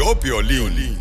[0.00, 0.98] tío Piolín.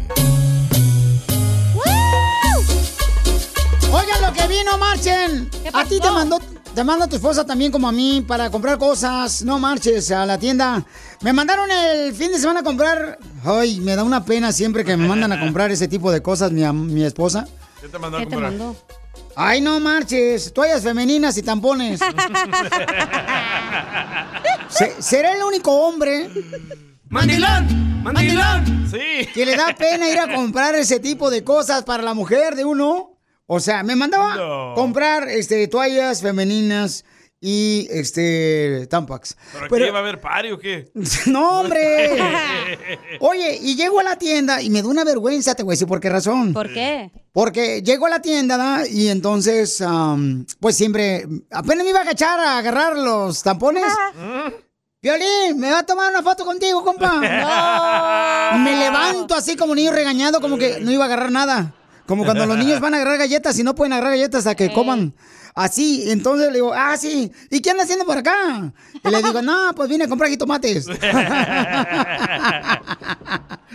[3.92, 5.50] Oigan lo que vino, marchen.
[5.72, 6.38] A ti te mandó,
[6.76, 9.42] te manda tu esposa también como a mí para comprar cosas.
[9.44, 10.84] No marches a la tienda.
[11.22, 13.18] Me mandaron el fin de semana a comprar.
[13.46, 16.52] Ay, me da una pena siempre que me mandan a comprar ese tipo de cosas
[16.52, 17.48] mi, mi esposa.
[17.80, 18.52] ¿Qué te mandó a comprar?
[19.38, 20.52] Ay, no marches.
[20.52, 22.02] Toallas femeninas y tampones.
[24.68, 26.30] Se- ¿Será el único hombre?
[27.10, 28.04] ¡Mandilón!
[28.04, 28.88] ¡Mandilón!
[28.90, 29.28] Sí.
[29.34, 32.66] Que le da pena ir a comprar ese tipo de cosas para la mujer de
[32.66, 33.18] uno.
[33.48, 34.74] O sea, me mandaba No.
[34.76, 37.04] comprar este, toallas femeninas
[37.42, 39.36] y este tampax.
[39.54, 40.92] ¿Pero aquí Pero- iba a haber party o qué?
[41.28, 42.18] no, hombre.
[43.22, 45.88] Oye, y llego a la tienda y me da una vergüenza, te voy a decir
[45.88, 46.54] por qué razón.
[46.54, 47.12] ¿Por qué?
[47.32, 48.88] Porque llego a la tienda, ¿da?
[48.88, 49.84] Y entonces,
[50.60, 53.86] pues siempre, apenas me iba a agachar a agarrar los tampones.
[55.02, 57.22] Violín, ¿me va a tomar una foto contigo, compa?
[58.52, 58.60] No.
[58.60, 61.74] Me levanto así como niño regañado, como que no iba a agarrar nada.
[62.06, 64.74] Como cuando los niños van a agarrar galletas y no pueden agarrar galletas hasta que
[64.74, 65.14] coman.
[65.54, 68.74] Así, entonces le digo, ah, sí, ¿y qué anda haciendo por acá?
[69.04, 70.88] Y le digo, no, pues vine a comprar jitomates.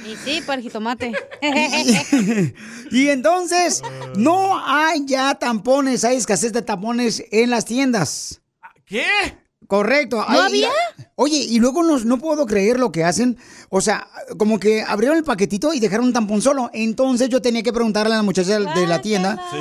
[0.04, 1.12] Y sí, para el jitomate.
[2.90, 3.80] y entonces,
[4.16, 8.42] no hay ya tampones, hay escasez de tampones en las tiendas.
[8.84, 9.06] ¿Qué?
[9.66, 10.16] Correcto.
[10.16, 10.68] ¿No Ay, había?
[11.16, 13.38] oye, y luego no, no puedo creer lo que hacen.
[13.70, 16.70] O sea, como que abrieron el paquetito y dejaron un tampón solo.
[16.74, 19.56] Entonces yo tenía que preguntarle a la muchacha de la tienda Sí.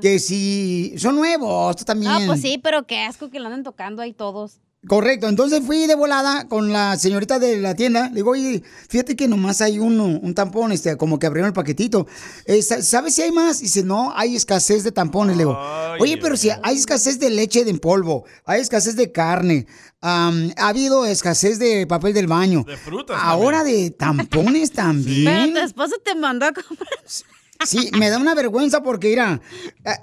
[0.00, 2.12] que si son nuevos, también.
[2.12, 4.61] No, pues sí, pero qué asco que lo andan tocando ahí todos.
[4.88, 8.08] Correcto, entonces fui de volada con la señorita de la tienda.
[8.08, 11.52] Le digo, oye, fíjate que nomás hay uno, un tampón, este, como que abrieron el
[11.52, 12.08] paquetito.
[12.46, 13.60] Eh, sa- ¿Sabes si hay más?
[13.60, 15.36] Y dice, no, hay escasez de tampones.
[15.36, 15.56] Le digo,
[16.00, 19.68] oye, pero si hay escasez de leche en polvo, hay escasez de carne,
[20.00, 22.64] am, ha habido escasez de papel del baño.
[22.66, 25.52] De frutas Ahora de tampones Pero también.
[25.54, 26.88] tu esposo te mandó a comprar.
[27.66, 29.40] Sí, me da una vergüenza porque, mira,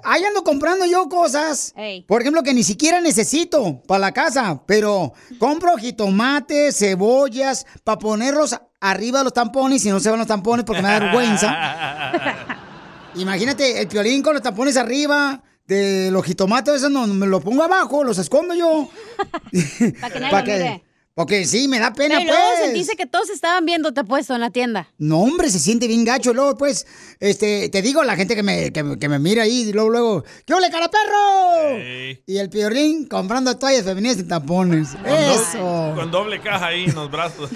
[0.04, 2.02] ahí ando comprando yo cosas, Ey.
[2.02, 8.56] por ejemplo, que ni siquiera necesito para la casa, pero compro jitomates, cebollas, para ponerlos
[8.80, 12.56] arriba de los tampones y no se van los tampones porque me da vergüenza.
[13.16, 17.62] Imagínate, el piolín con los tampones arriba de los jitomates, esos no, me los pongo
[17.62, 18.88] abajo, los escondo yo.
[20.00, 20.89] Para que nadie Pa'.
[21.14, 22.64] Porque sí, me da pena, luego pues.
[22.66, 24.88] sentiste que todos estaban viendo te puesto en la tienda.
[24.96, 26.32] No, hombre, se siente bien gacho.
[26.32, 26.86] Luego, pues,
[27.18, 29.90] este, te digo, la gente que me, que, me- que me mira ahí, y luego,
[29.90, 31.78] luego, ¿qué ole, cara perro?
[32.26, 34.90] Y el piolín comprando toallas femeninas y tampones.
[35.04, 35.92] Eso.
[35.96, 37.50] Con doble caja ahí en los brazos.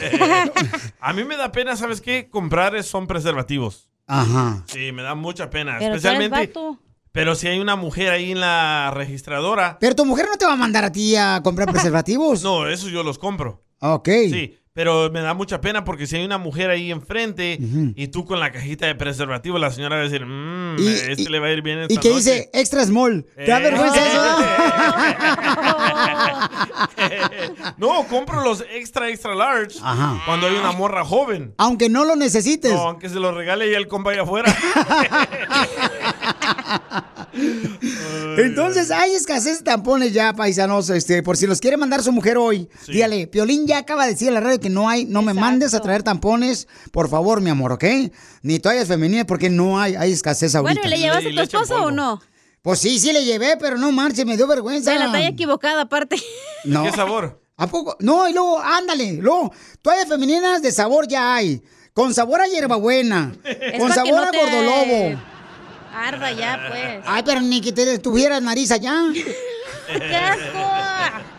[1.00, 2.28] a mí me da pena, ¿sabes qué?
[2.31, 3.88] Comprar son preservativos.
[4.06, 4.62] Ajá.
[4.66, 5.76] Sí, me da mucha pena.
[5.78, 6.47] Pero tú eres especialmente.
[6.48, 6.78] vato.
[7.15, 9.79] Pero si hay una mujer ahí en la registradora.
[9.81, 12.43] Pero tu mujer no te va a mandar a ti a comprar preservativos.
[12.43, 13.63] No, eso yo los compro.
[13.79, 14.09] Ok.
[14.31, 17.57] Sí, pero me da mucha pena porque si hay una mujer ahí enfrente
[17.95, 21.23] y tú con la cajita de preservativo, la señora va a decir, mmm, Y- este
[21.23, 22.19] y- le va a ir bien esta Y que noche".
[22.19, 23.25] dice extra small.
[23.37, 23.63] ¿Te da Eh.
[23.63, 24.01] vergüenza
[27.79, 30.21] no, compro los extra, extra large Ajá.
[30.27, 31.55] cuando hay una morra joven.
[31.59, 32.73] Aunque no lo necesites.
[32.73, 34.53] No, aunque se lo regale y el compa allá afuera.
[38.39, 42.39] Entonces hay escasez de tampones ya, paisanos, este, por si los quiere mandar su mujer
[42.39, 42.69] hoy.
[42.87, 45.75] Dígale, Piolín ya acaba de decir en la radio que no hay, no me mandes
[45.75, 47.84] a traer tampones, por favor, mi amor, ¿ok?
[48.43, 50.81] Ni toallas femeninas porque no hay, hay escasez ahorita.
[50.81, 52.21] Bueno, ¿y le llevaste a tu esposo o no?
[52.63, 54.93] Pues sí, sí le llevé, pero no marche, me dio vergüenza.
[54.93, 56.17] De la talla equivocada, aparte.
[56.65, 56.84] No.
[56.84, 57.43] ¿Qué sabor?
[57.59, 57.95] ¿A poco?
[58.01, 59.53] No, y luego, ándale, luego,
[59.83, 61.63] toallas femeninas de sabor ya hay.
[61.93, 63.37] Con sabor a hierbabuena.
[63.45, 65.21] Es con sabor no a te gordolobo.
[65.94, 67.05] Arda ya, pues.
[67.06, 68.94] Ay, pero ni que te tuvieras nariz allá.
[69.87, 70.59] ¡Qué asco!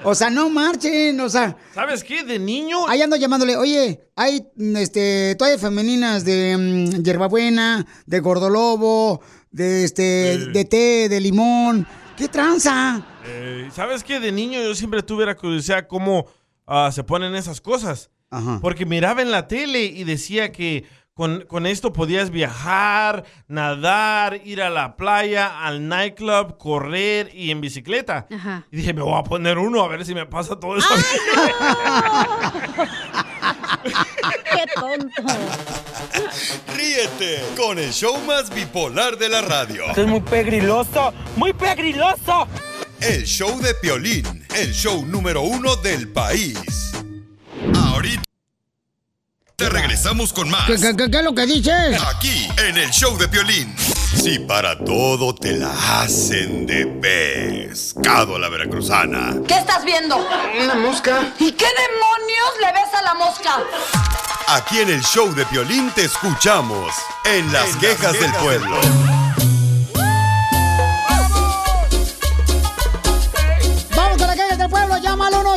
[0.04, 1.58] O sea, no marchen, o sea.
[1.74, 2.24] ¿Sabes qué?
[2.24, 2.88] De niño.
[2.88, 9.22] Ahí ando llamándole, oye, hay este, toallas femeninas de mm, hierbabuena, de gordolobo,
[9.52, 11.88] de este, de té, de limón.
[12.16, 13.06] ¿Qué tranza?
[13.26, 14.20] Eh, ¿Sabes qué?
[14.20, 16.28] De niño yo siempre tuve la curiosidad cómo
[16.66, 18.10] ah, se ponen esas cosas.
[18.30, 18.60] Ajá.
[18.62, 20.86] Porque miraba en la tele y decía que
[21.16, 27.62] con, con esto podías viajar, nadar, ir a la playa, al nightclub, correr y en
[27.62, 28.28] bicicleta.
[28.30, 28.68] Ajá.
[28.70, 30.90] Y dije, me voy a poner uno a ver si me pasa todo eso.
[34.52, 35.24] ¡Qué tonto!
[36.76, 39.86] Ríete con el show más bipolar de la radio.
[39.86, 42.46] Esto es muy pegriloso, muy pegriloso.
[43.00, 46.92] El show de Piolín, el show número uno del país.
[49.58, 50.66] Te regresamos con más.
[50.68, 52.02] ¿Qué, qué- qué- qué es lo que dices?
[52.14, 53.74] Aquí, en el show de Piolín.
[53.78, 55.72] Si para todo te la
[56.02, 59.34] hacen de pescado a la veracruzana.
[59.48, 60.18] ¿Qué estás viendo?
[60.62, 61.34] Una mosca.
[61.40, 63.60] ¿Y qué demonios le ves a la mosca?
[64.48, 66.94] Aquí en el show de Piolín te escuchamos
[67.24, 68.78] en las quejas del pueblo.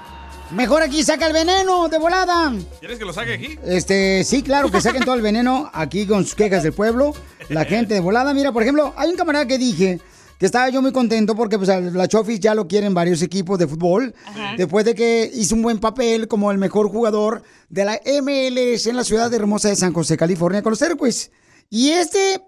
[0.51, 2.53] Mejor aquí saca el veneno de volada.
[2.79, 3.59] ¿Quieres que lo saque aquí?
[3.65, 7.13] Este, sí, claro, que saquen todo el veneno aquí con sus quejas del pueblo.
[7.51, 8.33] La gente de volada.
[8.33, 10.01] Mira, por ejemplo, hay un camarada que dije
[10.39, 13.59] que estaba yo muy contento porque pues, a la Chofis ya lo quieren varios equipos
[13.59, 14.15] de fútbol.
[14.57, 18.97] Después de que hizo un buen papel como el mejor jugador de la MLS en
[18.97, 21.31] la ciudad hermosa de San José, California, con los Airways.
[21.69, 22.41] Y este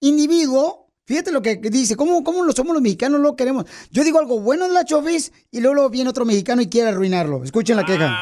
[0.00, 0.79] individuo,
[1.10, 3.64] fíjate lo que dice, ¿cómo, cómo lo somos los mexicanos, lo queremos?
[3.90, 7.42] Yo digo algo bueno de la Chofis y luego viene otro mexicano y quiere arruinarlo.
[7.42, 8.16] Escuchen la queja.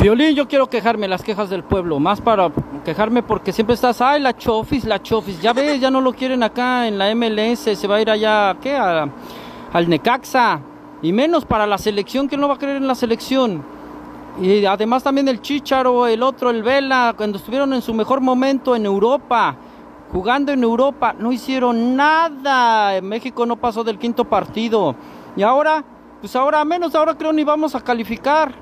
[0.00, 2.50] Violín, yo quiero quejarme, las quejas del pueblo, más para
[2.84, 6.42] quejarme porque siempre estás, ay, la chofis, la chofis, ya ves, ya no lo quieren
[6.42, 8.74] acá en la MLS, se va a ir allá, ¿qué?
[8.74, 10.60] Al Necaxa,
[11.00, 13.62] y menos para la selección, que no va a creer en la selección.
[14.40, 18.74] Y además también el Chicharo, el otro, el Vela, cuando estuvieron en su mejor momento
[18.74, 19.56] en Europa,
[20.12, 24.94] jugando en Europa, no hicieron nada, México no pasó del quinto partido.
[25.36, 25.82] Y ahora,
[26.20, 28.52] pues ahora menos, ahora creo ni vamos a calificar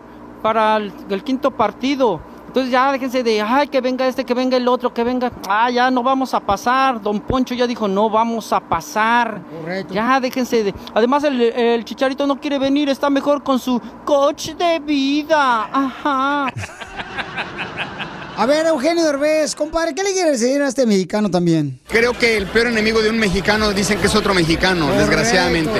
[0.43, 2.21] para el, el quinto partido.
[2.51, 5.71] Entonces ya déjense de, ay, que venga este, que venga el otro, que venga, ah,
[5.71, 7.01] ya no vamos a pasar.
[7.01, 9.41] Don Poncho ya dijo, no vamos a pasar.
[9.61, 9.95] Correcto.
[9.95, 10.75] Ya déjense de.
[10.93, 15.69] Además, el, el chicharito no quiere venir, está mejor con su coach de vida.
[15.73, 16.53] Ajá.
[18.41, 21.79] A ver, Eugenio Derbez, compadre, ¿qué le quieres decir a este mexicano también?
[21.89, 25.79] Creo que el peor enemigo de un mexicano dicen que es otro mexicano, desgraciadamente.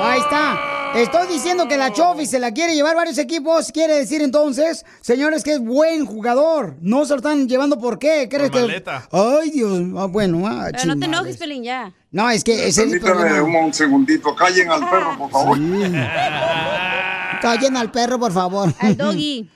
[0.00, 0.58] Ahí está.
[0.94, 3.70] Estoy diciendo que la Chofi se la quiere llevar varios equipos.
[3.72, 6.76] Quiere decir entonces, señores, que es buen jugador.
[6.80, 8.26] No se lo están llevando por qué.
[8.30, 8.82] ¿Crees Por que.?
[9.12, 9.78] Ay, Dios.
[9.98, 11.92] Ah, bueno, ah, Pero no te enojes, Pelín, ya.
[12.10, 13.42] No, es que es el problema.
[13.42, 15.58] un, un segundito, callen al perro, por favor.
[17.42, 18.72] Callen al perro, por favor.
[18.80, 19.48] Al doggy.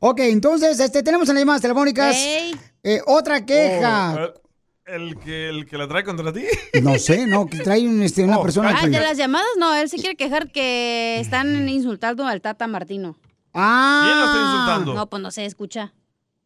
[0.00, 4.14] Ok, entonces, este, tenemos en las llamadas telefónicas eh, otra queja.
[4.34, 4.40] Oh,
[4.86, 6.44] el, que, el que la trae contra ti.
[6.82, 7.46] No sé, ¿no?
[7.46, 8.72] Que trae un, este, una Oh, persona.
[8.76, 12.66] Ah, que- de las llamadas, no, él se quiere quejar que están insultando al Tata
[12.68, 13.16] Martino.
[13.52, 14.02] Ah.
[14.04, 14.94] ¿Quién lo está insultando?
[14.94, 15.92] No, pues no se escucha.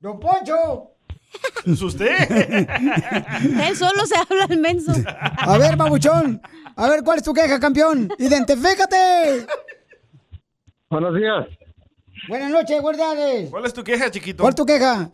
[0.01, 0.93] ¡Don Poncho!
[1.67, 2.09] ¿Es usted?
[3.69, 4.93] Él solo se habla al menso.
[5.39, 6.41] A ver, babuchón.
[6.77, 8.11] A ver, ¿cuál es tu queja, campeón?
[8.19, 9.47] ¡Identifícate!
[10.89, 11.47] Buenos días.
[12.29, 13.51] Buenas noches, guardianes.
[13.51, 14.43] ¿Cuál es tu queja, chiquito?
[14.43, 15.11] ¿Cuál es tu queja?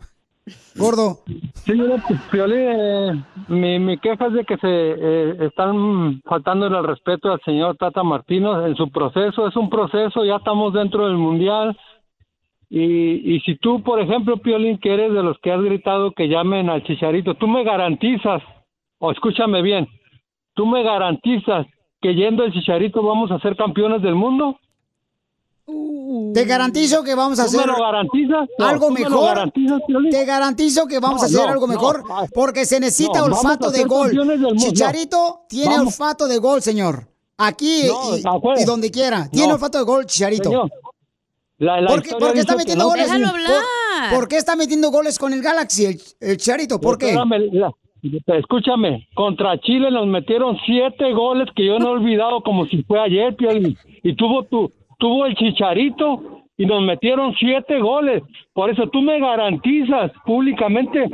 [0.75, 1.19] Gordo.
[1.65, 2.01] Señora
[2.31, 7.41] Piolín, eh, mi, mi queja es de que se eh, están faltando el respeto al
[7.41, 9.47] señor Tata Martino en su proceso.
[9.47, 11.77] Es un proceso, ya estamos dentro del Mundial.
[12.69, 16.27] Y, y si tú, por ejemplo, Piolín, que eres de los que has gritado que
[16.27, 18.41] llamen al Chicharito, tú me garantizas,
[18.99, 19.87] o escúchame bien,
[20.53, 21.65] tú me garantizas
[22.01, 24.59] que yendo el Chicharito vamos a ser campeones del mundo.
[26.33, 27.69] Te garantizo que vamos a ¿Tú me hacer
[28.59, 29.51] algo ¿tú me lo mejor.
[30.09, 32.03] Te garantizo que vamos a hacer algo mejor
[32.33, 34.11] porque se necesita no, olfato de gol.
[34.55, 35.93] Chicharito tiene Vamos.
[35.99, 37.07] olfato de gol, señor.
[37.37, 37.83] Aquí
[38.23, 39.29] No, y, donde quiera.
[39.29, 39.53] Tiene No.
[39.55, 40.49] olfato de gol, Chicharito.
[40.49, 40.71] Señor,
[41.57, 43.09] la, la ¿Por qué, por qué está metiendo no- goles?
[43.09, 44.15] ¿Por-.
[44.19, 46.79] ¿Por, qué está metiendo goles con el Galaxy, el, el Chicharito?
[46.79, 47.07] ¿Por qué?
[47.09, 47.73] Espérame, la-
[48.37, 52.99] escúchame, contra Chile nos metieron siete goles que yo no he olvidado como si fue
[53.01, 53.35] ayer.
[54.03, 58.23] Y tuvo tu, tuvo el Chicharito y nos metieron siete goles.
[58.53, 61.09] Por eso tú me garantizas públicamente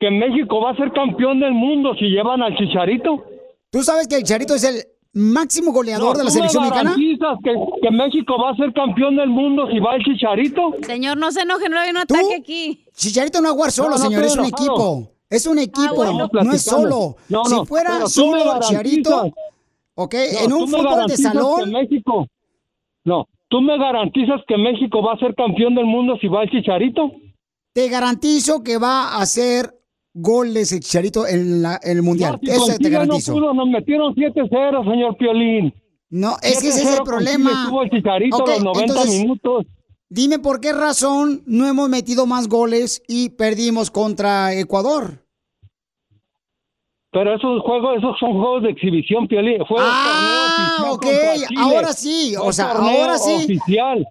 [0.00, 3.24] que México va a ser campeón del mundo si llevan al Chicharito.
[3.70, 4.82] ¿Tú sabes que el Chicharito es el
[5.16, 6.90] máximo goleador No, de la ¿tú me selección mexicana?
[6.90, 10.74] garantizas que, que México va a ser campeón del mundo si va el Chicharito?
[10.82, 12.14] Señor, no se enoje, no hay un ¿Tú?
[12.14, 12.84] ataque aquí.
[12.94, 14.64] Chicharito no va a jugar solo, No, no señor, es un enojado.
[14.64, 15.10] equipo.
[15.30, 16.28] Es un equipo, bueno.
[16.32, 17.16] no es solo.
[17.28, 18.60] No, no, si fuera solo.
[18.60, 19.32] Chicharito,
[19.94, 22.26] ok, No, en un fútbol de salón, que México,
[23.04, 26.50] no, tú me garantizas que México va a ser campeón del mundo si va el
[26.50, 27.10] Chicharito.
[27.72, 29.74] te garantizo que va a hacer
[30.14, 32.32] goles el Chicharito en, la- en el Mundial.
[32.32, 33.32] No, si Eso te garantizo.
[33.32, 35.74] No pudo, nos metieron 7-0, señor Piolín.
[36.10, 37.50] No, es que ese es 7-0 el problema.
[37.50, 39.66] Chile, Tuvo el Chicharito Ok, los 90 entonces, minutos.
[40.08, 45.23] Dime por qué razón no hemos metido más goles y perdimos contra Ecuador.
[47.14, 49.64] Pero esos juegos, esos son juegos de exhibición, Piolín.
[49.68, 53.34] Fue Ah, torneo oficial ok, ahora sí, o sea, torneo ahora sí.
[53.44, 54.06] Oficial.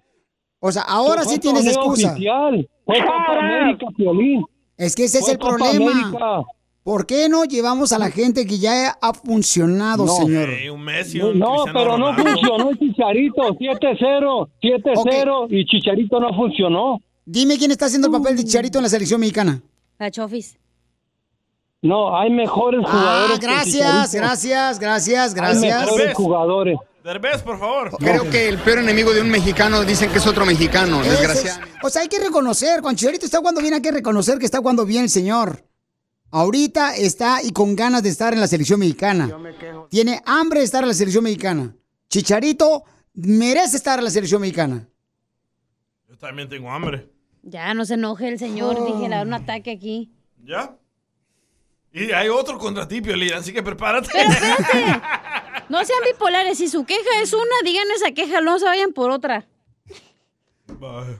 [0.58, 2.12] O sea, ahora sí tienes excusa.
[2.12, 2.66] Oficial.
[2.86, 4.44] Fue Copa América, Piolín.
[4.78, 5.92] Es que ese es el Copa problema.
[5.92, 6.42] América.
[6.82, 10.12] ¿Por qué no llevamos a la gente que ya ha funcionado, No.
[10.12, 10.48] señor?
[10.50, 13.42] Eh, un Messi, No, un no, Cristiano pero no funcionó el Chicharito.
[13.58, 17.00] 7-0, 7-0 y Chicharito no funcionó.
[17.26, 19.60] Dime quién está haciendo el papel de Chicharito en la selección mexicana.
[19.98, 20.58] La Chofis.
[21.84, 23.38] No, hay mejores Ah, jugadores.
[23.38, 25.80] que gracias, gracias, gracias, Hay gracias.
[25.84, 26.78] mejores jugadores.
[27.04, 27.90] Derbez, por favor.
[27.98, 31.78] Creo que el peor enemigo de un mexicano dicen que es otro mexicano, es- desgraciadamente.
[31.82, 34.58] O sea, hay que reconocer, cuando Chicharito está jugando bien, hay que reconocer que está
[34.58, 35.62] jugando bien el señor.
[36.30, 39.30] Ahorita está y con ganas de estar en la selección mexicana.
[39.90, 41.76] Tiene hambre de estar en la selección mexicana.
[42.08, 44.88] Chicharito merece estar en la selección mexicana.
[46.08, 47.10] Yo también tengo hambre.
[47.42, 48.76] Ya, no se enoje el señor.
[48.80, 48.86] Oh.
[48.86, 50.10] Dije, le da un ataque aquí.
[50.42, 50.74] ¿Ya?
[51.94, 54.08] Y hay otro contra ti, Piolín, así que prepárate.
[54.12, 55.00] Pero espérate.
[55.70, 56.58] No sean bipolares.
[56.58, 58.42] Si su queja es una, digan esa queja.
[58.42, 59.46] No se vayan por otra.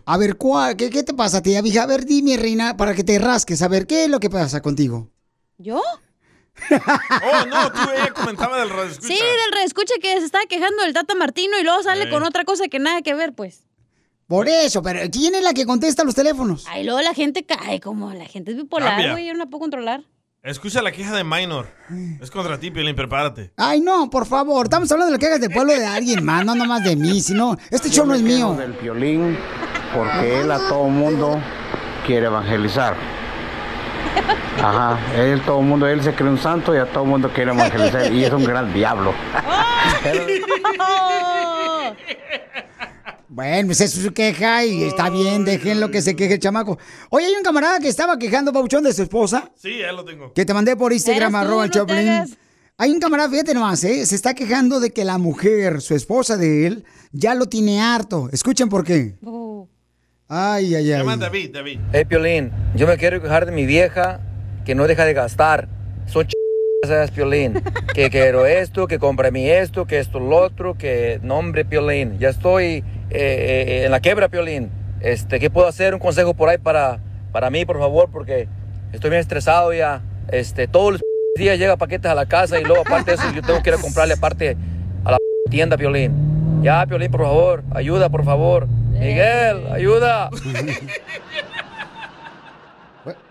[0.04, 1.84] A ver, ¿cuál- qué, qué te pasa, tía vieja?
[1.84, 3.62] A ver, dime, reina, para que te rasques.
[3.62, 5.10] A ver, ¿qué es lo que pasa contigo?
[5.58, 5.80] ¿Yo?
[6.70, 10.92] Oh, no, tú ella comentaba del radio Sí, del reescuche que se estaba quejando del
[10.92, 12.10] Tata Martino y luego sale Eh.
[12.10, 13.66] con otra cosa que nada que ver, pues.
[14.28, 16.64] Por eso, pero ¿quién es la que contesta los teléfonos?
[16.68, 19.26] Ay, luego la gente cae como la gente es bipolar, güey.
[19.26, 20.04] Yo no la puedo controlar.
[20.44, 21.68] Escucha la queja de Minor.
[22.20, 23.50] Es contra ti, Piolín, prepárate.
[23.56, 26.54] Ay, no, por favor, estamos hablando de las quejas del pueblo de alguien más, no
[26.54, 28.52] nomás de mí, sino este show no es mío.
[28.52, 29.38] del violín
[29.94, 31.40] porque él a todo mundo
[32.06, 32.94] quiere evangelizar.
[34.62, 38.12] Ajá, él todo mundo, él se cree un santo y a todo mundo quiere evangelizar
[38.12, 39.14] y es un gran diablo.
[43.34, 46.78] Bueno, pues eso es su queja y está bien, déjenlo que se queje el chamaco.
[47.10, 50.32] Oye, hay un camarada que estaba quejando, Pauchón, de su esposa, Sí, ya lo tengo.
[50.32, 52.24] que te mandé por Instagram, tú, arroba el no.
[52.78, 54.06] Hay un camarada, fíjate nomás, ¿eh?
[54.06, 58.28] se está quejando de que la mujer, su esposa de él, ya lo tiene harto.
[58.32, 59.16] Escuchen por qué.
[59.24, 59.68] Oh.
[60.28, 60.98] Ay, ay, Se ay.
[61.00, 61.80] llama David, David.
[61.92, 64.20] Hey, Piolín, yo me quiero quejar de mi vieja
[64.64, 65.68] que no deja de gastar.
[66.06, 66.32] Son ch...
[66.90, 67.62] esas, Piolín.
[67.94, 72.18] Que quiero esto, que compra mí esto, que esto lo otro, que nombre, Piolín.
[72.18, 74.70] Ya estoy eh, eh, en la quebra, Piolín.
[75.00, 75.94] Este, ¿Qué puedo hacer?
[75.94, 76.98] Un consejo por ahí para,
[77.32, 78.48] para mí, por favor, porque
[78.92, 80.02] estoy bien estresado ya.
[80.28, 81.00] Este, todos los
[81.36, 83.76] días llega paquetes a la casa y luego aparte de eso yo tengo que ir
[83.76, 84.56] a comprarle aparte
[85.04, 85.18] a la
[85.50, 86.62] tienda, Piolín.
[86.62, 88.66] Ya, Piolín, por favor, ayuda, por favor.
[88.66, 90.30] Miguel, ayuda.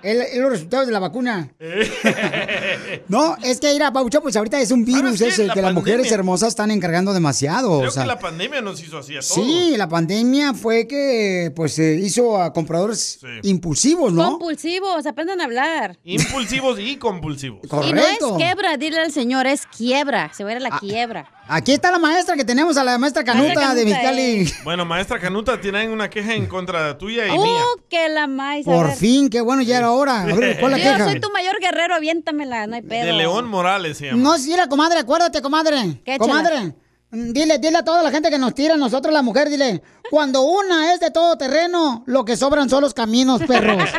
[0.03, 1.49] Es es los resultados de la vacuna.
[3.07, 5.73] no, es que ir a Pauchón, pues ahorita es un virus ese, La que las
[5.73, 7.79] mujeres hermosas están encargando demasiado.
[7.79, 8.03] Creo o sea.
[8.03, 9.33] que la pandemia nos hizo así a todos.
[9.33, 14.31] Sí, la pandemia fue que pues se hizo a compradores impulsivos, ¿no?
[14.31, 15.97] Compulsivos, aprendan a hablar.
[16.03, 17.61] Impulsivos y compulsivos.
[17.63, 20.31] Y no es quebra, dile al señor, es quiebra.
[20.33, 21.29] Se va a ir a la quiebra.
[21.47, 24.53] Aquí está la maestra que tenemos, a la maestra Canuta Maestra de Mexicali.
[24.63, 27.39] Bueno, maestra Canuta, tienen una queja en contra tuya y mía.
[27.41, 28.65] ¡Oh, que la maíz!
[28.65, 30.21] a Por fin, qué bueno, ya era hora.
[30.23, 31.05] A ver, ¿cuál es la Yo queja?
[31.09, 33.05] soy tu mayor guerrero, aviéntamela, no hay pedo.
[33.05, 34.21] De León Morales se llama.
[34.21, 36.01] No, sí, la comadre, acuérdate, comadre.
[36.05, 36.73] ¿Qué, comadre,
[37.11, 39.81] mm, dile, dile a toda la gente que nos tira a nosotros, la mujer, dile,
[40.09, 43.89] cuando una es de todo terreno, lo que sobran son los caminos, perros.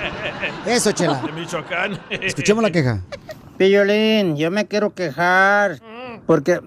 [0.66, 1.20] Eso, chela.
[1.22, 1.98] De Michoacán.
[2.10, 3.02] Escuchemos la queja.
[3.56, 5.80] Piolín, yo me quiero quejar
[6.26, 6.60] porque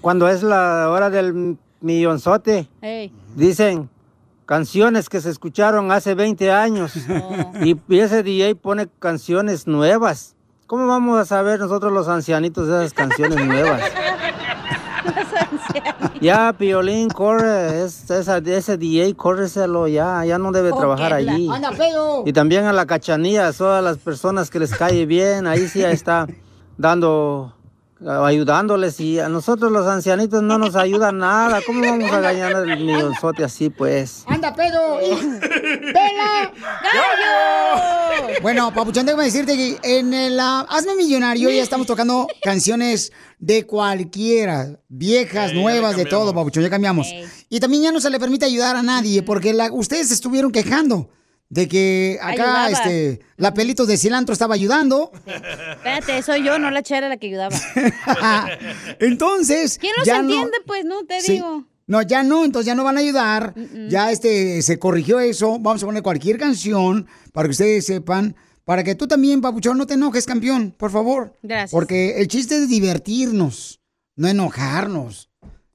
[0.00, 3.12] cuando es la hora del millonzote, Ey.
[3.34, 3.88] dicen
[4.46, 6.92] canciones que se escucharon hace 20 años
[7.62, 10.34] y, y ese DJ pone canciones nuevas.
[10.66, 13.80] ¿Cómo vamos a saber nosotros los ancianitos de esas canciones nuevas?
[16.20, 21.48] Ya, Piolín, corre, es- esa- ese DJ, córreselo ya, ya no debe trabajar allí.
[22.24, 25.82] Y también a la cachanilla, a todas las personas que les cae bien, ahí sí
[25.82, 26.26] está
[26.78, 27.53] dando,
[28.06, 31.60] ayudándoles y a nosotros los ancianitos no nos ayuda nada.
[31.66, 34.24] ¿Cómo vamos a ganar el millonzote así pues?
[34.26, 34.98] ¡Anda, pedo!
[34.98, 36.52] ¡Pela!
[36.82, 38.38] ¡Gallo!
[38.42, 43.66] Bueno, Papuchón, déjame decirte que en el ah, Hazme Millonario ya estamos tocando canciones de
[43.66, 46.34] cualquiera, viejas, nuevas, de todo.
[46.34, 47.08] Papuchón, ya cambiamos.
[47.48, 50.50] Y también ya no se le permite ayudar a nadie, porque la- ustedes se estuvieron
[50.52, 51.08] quejando
[51.54, 52.68] de que acá, Ayudaba.
[52.70, 55.12] este, la pelitos de cilantro estaba ayudando.
[55.24, 57.54] Espérate, soy yo, no la chera la que ayudaba.
[58.98, 59.78] Entonces.
[59.78, 60.58] ¿Quién los ya no- entiende?
[60.66, 61.32] Pues no, te Sí.
[61.34, 61.64] digo.
[61.86, 63.54] No, ya no, entonces ya no van a ayudar.
[63.88, 65.58] Ya este se corrigió eso.
[65.60, 68.34] Vamos a poner cualquier canción para que ustedes sepan.
[68.64, 71.34] Para que tú también, papuchón, no te enojes, campeón, por favor.
[71.42, 71.70] Gracias.
[71.70, 73.80] Porque el chiste es divertirnos,
[74.16, 75.28] no enojarnos.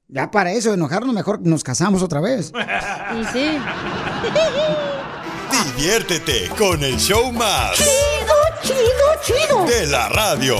[0.08, 2.50] Ya para eso, enojarnos, mejor nos casamos otra vez.
[3.20, 3.46] Y sí.
[5.80, 7.78] Diviértete con el show más.
[7.78, 8.76] Chido, chido,
[9.24, 9.64] chido.
[9.64, 10.58] De la radio.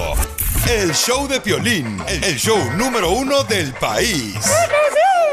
[0.66, 4.34] El show de Piolín, el show número uno del país.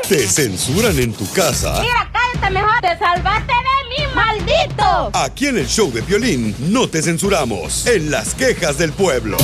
[0.09, 1.81] ¿Te censuran en tu casa?
[2.11, 2.81] cállate mejor.
[2.81, 5.09] Te salvaste de mí, maldito.
[5.13, 7.87] Aquí en el show de Piolín no te censuramos.
[7.87, 9.37] En las quejas del pueblo.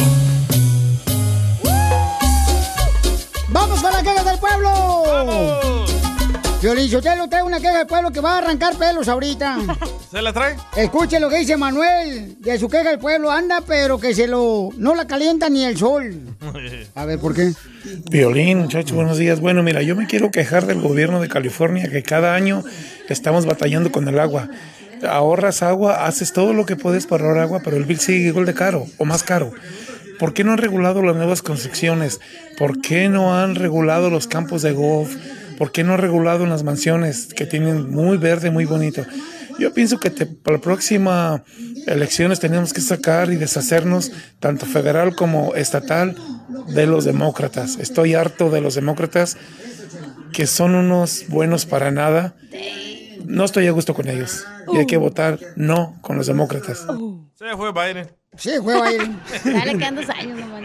[3.47, 5.72] ¡Vamos con la queja del pueblo!
[6.63, 9.57] Violín Sotelo trae una queja del pueblo que va a arrancar pelos ahorita.
[10.11, 10.55] ¿Se la trae?
[10.77, 13.29] Escuche lo que dice Manuel de su queja del pueblo.
[13.29, 14.69] Anda, pero que se lo...
[14.77, 16.21] No la calienta ni el sol.
[16.95, 17.51] A ver, ¿por qué?
[18.09, 19.41] Violín, muchachos, buenos días.
[19.41, 22.63] Bueno, mira, yo me quiero quejar del gobierno de California que cada año
[23.09, 24.47] estamos batallando con el agua.
[25.05, 28.45] Ahorras agua, haces todo lo que puedes para ahorrar agua, pero el bill sigue igual
[28.45, 29.51] de caro o más caro.
[30.17, 32.21] ¿Por qué no han regulado las nuevas construcciones?
[32.57, 35.13] ¿Por qué no han regulado los campos de golf?
[35.57, 39.05] ¿Por qué no regulado las mansiones que tienen muy verde, muy bonito?
[39.59, 41.43] Yo pienso que te- para la próxima
[41.87, 46.15] elecciones tenemos que sacar y deshacernos, tanto federal como estatal,
[46.69, 47.77] de los demócratas.
[47.79, 49.37] Estoy harto de los demócratas
[50.31, 52.35] que son unos buenos para nada.
[53.25, 54.45] No estoy a gusto con ellos.
[54.73, 56.85] Y hay que votar no con los demócratas.
[57.35, 58.07] Se fue Biden.
[58.37, 59.19] Sí, fue Biden.
[59.45, 60.63] Dale, dos años nomás.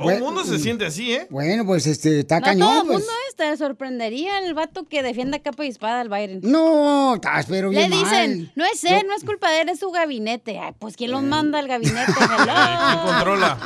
[0.00, 1.26] Todo el mundo se siente así, ¿eh?
[1.30, 2.68] Bueno, pues este, está No, cañón.
[2.68, 2.98] todo el pues.
[2.98, 6.40] mundo es, te sorprendería el vato que defienda a capa y espada al Biden.
[6.42, 8.52] No, estás pero Le bien dicen, mal.
[8.56, 10.58] no es él, no es culpa de él, es su gabinete.
[10.58, 12.12] Ay, pues ¿quién los manda al gabinete?
[12.16, 13.58] ¿Quién controla?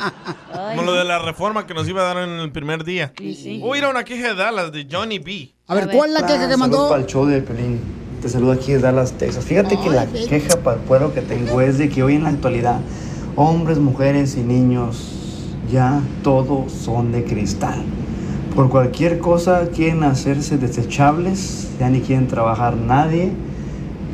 [0.53, 0.75] Ay.
[0.77, 3.13] Como lo de la reforma que nos iba a dar en el primer día.
[3.17, 3.61] sí.
[3.63, 5.51] O ir a una queja de Dallas de Johnny B.
[5.67, 6.77] A ver, ¿cuál es la queja que mandó?
[6.77, 7.79] Saludos para el show de Pelín.
[8.21, 9.45] Te saludo aquí de Dallas, Texas.
[9.45, 12.29] Fíjate que la queja para el pueblo que tengo es de que hoy en la
[12.29, 12.79] actualidad,
[13.35, 15.11] hombres, mujeres y niños,
[15.71, 17.83] ya todos son de cristal.
[18.55, 23.31] Por cualquier cosa quieren hacerse desechables, ya ni quieren trabajar nadie.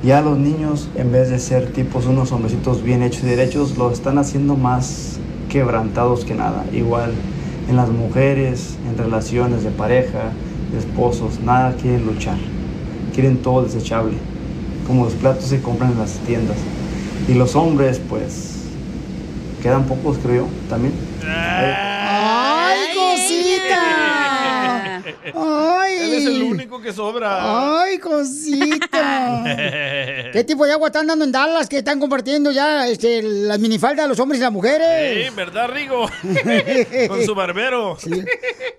[0.03, 3.93] Ya los niños, en vez de ser tipos unos hombrecitos bien hechos y derechos, los
[3.93, 6.65] están haciendo más quebrantados que nada.
[6.74, 7.12] Igual
[7.70, 10.31] en las mujeres, en relaciones de pareja,
[10.72, 12.38] de esposos, nada quieren luchar.
[13.13, 14.13] Quieren todo desechable,
[14.88, 16.58] como los platos se compran en las tiendas.
[17.27, 18.63] Y los hombres, pues,
[19.62, 21.11] quedan pocos, creo también.
[21.28, 23.82] ¡Ay, cosita!
[25.36, 25.94] ¡Ay!
[26.00, 27.82] Él es el único que sobra.
[27.82, 29.44] ¡Ay, cosita!
[30.34, 34.06] ¿Qué tipo de agua están dando en Dallas que están compartiendo ya este, las minifaldas
[34.06, 35.28] de los hombres y las mujeres?
[35.28, 36.08] Sí, ¿verdad, Rigo?
[37.08, 37.98] Con su barbero.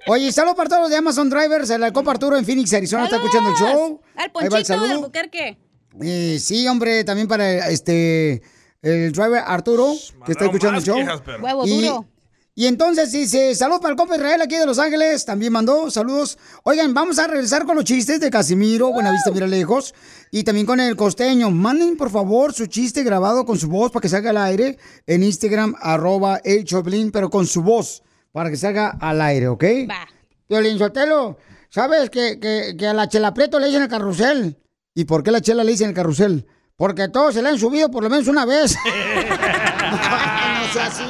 [0.06, 3.16] Oye, saludos para todos los de Amazon Drivers, el Alcopa Arturo en Phoenix, Arizona, está
[3.16, 4.00] escuchando el show.
[4.16, 4.88] Al Ponchito el saludo.
[4.88, 5.58] del Buquerque.
[6.00, 8.42] Eh, sí, hombre, también para este
[8.82, 9.92] el driver Arturo,
[10.26, 10.96] que está escuchando el show.
[10.96, 11.44] quejas, perro.
[11.44, 12.06] Huevo y, duro.
[12.54, 16.36] Y entonces dice, saludos para el compa Israel aquí de Los Ángeles, también mandó saludos.
[16.64, 19.94] Oigan, vamos a regresar con los chistes de Casimiro, Buenavista, mira lejos,
[20.30, 21.50] y también con el costeño.
[21.50, 25.22] Manden, por favor, su chiste grabado con su voz para que salga al aire en
[25.22, 29.64] Instagram, arroba el Choplin, pero con su voz, para que salga al aire, ¿ok?
[29.88, 30.06] Va.
[30.46, 31.38] Violín Sotelo,
[31.70, 34.58] ¿sabes que, que, que a la chela Prieto le dicen el carrusel?
[34.94, 36.46] ¿Y por qué la chela le dicen el carrusel?
[36.76, 38.76] Porque todos se le han subido por lo menos una vez.
[40.80, 41.04] así.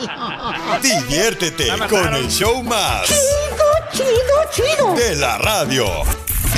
[0.83, 3.07] Diviértete con el show más.
[3.07, 4.95] Chido, chido, chido.
[4.95, 5.87] De la radio.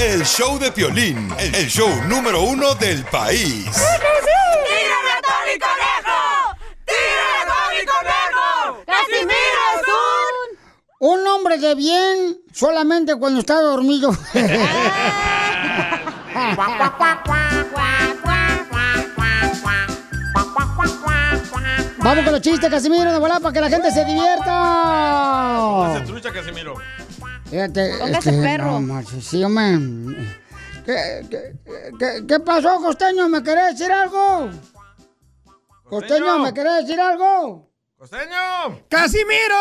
[0.01, 3.65] El show de Piolín, el show número uno del país.
[3.65, 6.57] ¡Tírame a Tony Conejo!
[6.85, 8.83] ¡Tírame a Tony Conejo!
[8.87, 9.95] ¡Casimiro es un...
[11.21, 14.11] Un hombre de bien solamente cuando está dormido.
[22.05, 25.87] Vamos con los chistes, Casimiro, de volada, para que la gente se divierta.
[25.97, 26.75] Hace trucha, Casimiro.
[27.51, 28.73] Fíjate, Póngase este, perro.
[28.73, 30.17] no, macho, sí, hombre.
[30.85, 31.55] ¿Qué, qué,
[31.99, 33.29] qué- qué pasó, Costeño?
[33.29, 34.51] ¿Me querés decir algo?
[35.85, 37.71] Costeño, ¿me querés decir algo?
[37.97, 38.83] ¡Costeño!
[38.91, 39.57] ¡Casimiro!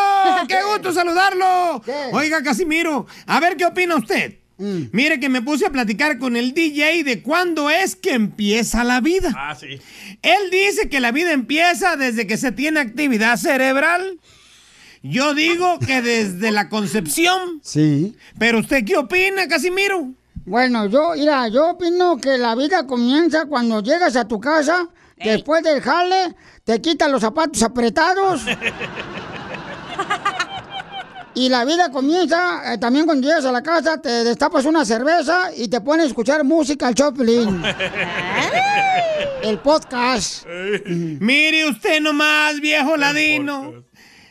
[0.46, 1.80] ¡Qué gusto saludarlo!
[2.12, 4.40] Oiga, Casimiro, a ver qué opina usted.
[4.58, 4.84] Mm.
[4.92, 9.00] Mire que me puse a platicar con el DJ de cuándo es que empieza la
[9.00, 9.32] vida.
[9.36, 9.80] Ah, sí.
[10.22, 14.20] Él dice que la vida empieza desde que se tiene actividad cerebral.
[15.02, 17.60] Yo digo que desde la concepción.
[17.62, 18.16] Sí.
[18.38, 20.14] Pero usted qué opina, Casimiro?
[20.46, 25.62] Bueno, yo, mira, yo opino que la vida comienza cuando llegas a tu casa, después
[25.62, 28.42] del jale, te quitas los zapatos apretados.
[31.34, 35.50] Y la vida comienza eh, también cuando llegas a la casa, te destapas una cerveza
[35.56, 37.60] y te pones a escuchar música al Choplin.
[39.42, 40.46] El podcast.
[40.86, 43.84] Mire usted nomás, viejo ladino.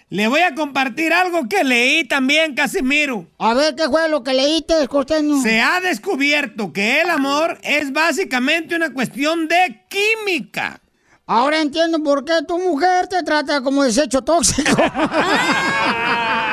[0.07, 3.27] Le voy a compartir algo que leí también, Casimiro.
[3.37, 5.41] A ver, ¿qué fue lo que leíste, costeño?
[5.41, 10.79] Se ha descubierto que el amor es básicamente una cuestión de química.
[11.25, 14.71] Ahora entiendo por qué tu mujer te trata como desecho tóxico.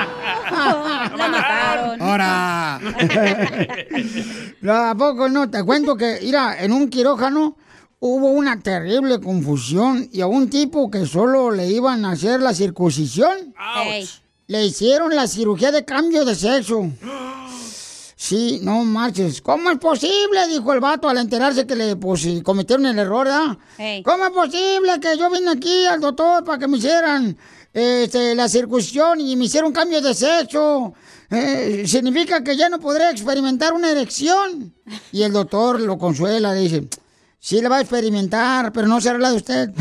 [1.16, 2.02] La mataron.
[2.02, 2.80] Ahora.
[4.60, 5.48] No, ¿A poco no?
[5.50, 7.56] Te cuento que, mira, en un quirófano
[8.00, 12.52] hubo una terrible confusión y a un tipo que solo le iban a hacer la
[12.52, 13.54] circuncisión,
[14.46, 16.90] le hicieron la cirugía de cambio de sexo.
[18.16, 19.40] Sí, no marches.
[19.40, 20.46] ¿Cómo es posible?
[20.46, 23.56] Dijo el vato al enterarse que le pues, cometieron el error, ¿verdad?
[24.04, 27.34] ¿Cómo es posible que yo vine aquí al doctor para que me hicieran
[27.72, 30.94] este, la circuncisión y me hicieron cambio de sexo?
[31.30, 34.74] Eh, significa que ya no podré experimentar una erección.
[35.12, 36.88] Y el doctor lo consuela, le dice,
[37.38, 39.70] sí le va a experimentar, pero no será la de usted.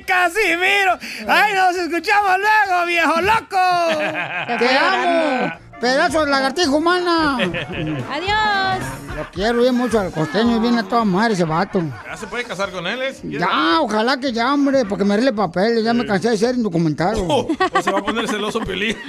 [0.09, 0.99] ¡Ay, Casimiro!
[1.27, 4.59] ¡Ay, nos escuchamos luego, viejo loco!
[4.59, 5.53] ¡Te amo!
[5.81, 7.37] ¡Pedazo de lagartija humana!
[7.39, 8.87] ¡Adiós!
[9.17, 11.83] Lo quiero bien mucho al costeño, viene a toda madre ese vato.
[12.07, 13.03] ¿Ya se puede casar con él?
[13.03, 13.21] ¿es?
[13.23, 17.27] Ya, ojalá que ya, hombre, porque me arregle papeles, ya me cansé de ser indocumentado.
[17.29, 18.97] O se va a poner celoso Piolín.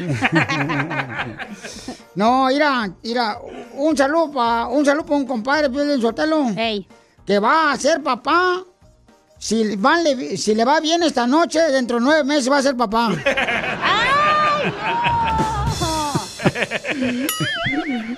[2.16, 3.38] No, mira, mira,
[3.76, 6.48] un saludo para un saludo pa un compadre, Piolín Sotelo.
[7.26, 8.64] Que va a ser papá.
[9.40, 12.62] Si, van le, si le va bien esta noche, dentro de nueve meses va a
[12.62, 13.10] ser papá.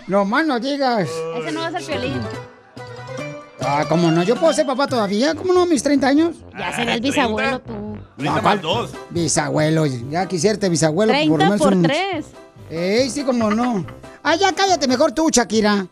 [0.07, 1.07] no más no digas.
[1.39, 2.19] Ese no va a ser Piolín.
[3.63, 4.23] Ah, ¿cómo no?
[4.23, 5.35] ¿Yo puedo ser papá todavía?
[5.35, 5.65] ¿Cómo no?
[5.67, 6.35] ¿Mis 30 años?
[6.57, 7.97] Ya será el bisabuelo tú.
[8.17, 8.59] No, ¿cuál?
[9.11, 11.11] Bisabuelo, ya quisierte bisabuelo.
[11.13, 12.25] 30 lo menos por un- 3.
[12.71, 13.85] Ey, sí, como no.
[14.23, 15.85] Ah, ya cállate mejor tú, Shakira.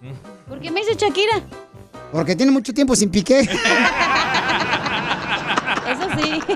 [0.48, 1.42] ¿Por qué me dice Shakira?
[2.12, 3.48] Porque tiene mucho tiempo sin piqué.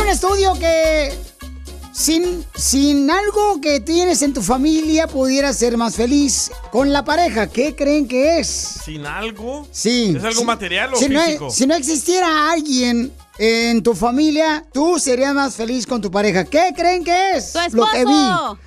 [0.00, 1.12] Un estudio que
[1.92, 7.46] sin, sin algo que tienes en tu familia pudieras ser más feliz con la pareja.
[7.48, 8.46] ¿Qué creen que es?
[8.84, 9.66] ¿Sin algo?
[9.72, 10.14] Sí.
[10.16, 10.44] ¿Es algo Sí.
[10.46, 11.50] material o si no, físico?
[11.50, 16.44] si no existiera alguien en tu familia, tú serías más feliz con tu pareja.
[16.44, 17.52] ¿Qué creen que es?
[17.52, 18.12] ¡Tu Lo que vi.
[18.12, 18.58] esposo!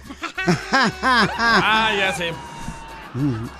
[0.72, 2.32] Ah, ya sé.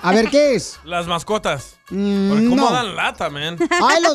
[0.02, 0.78] A ver, ¿qué es?
[0.84, 1.76] Las mascotas.
[1.90, 2.70] Mm, ¿Cómo no.
[2.70, 3.58] dan lata, man?
[3.82, 4.14] Ay, los,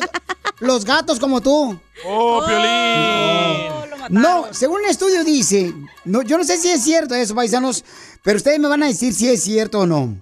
[0.60, 1.78] los gatos como tú.
[2.04, 3.86] ¡Oh, Piolín!
[4.08, 7.84] No, según un estudio dice, no, yo no sé si es cierto eso, paisanos,
[8.22, 10.16] pero ustedes me van a decir si es cierto o no.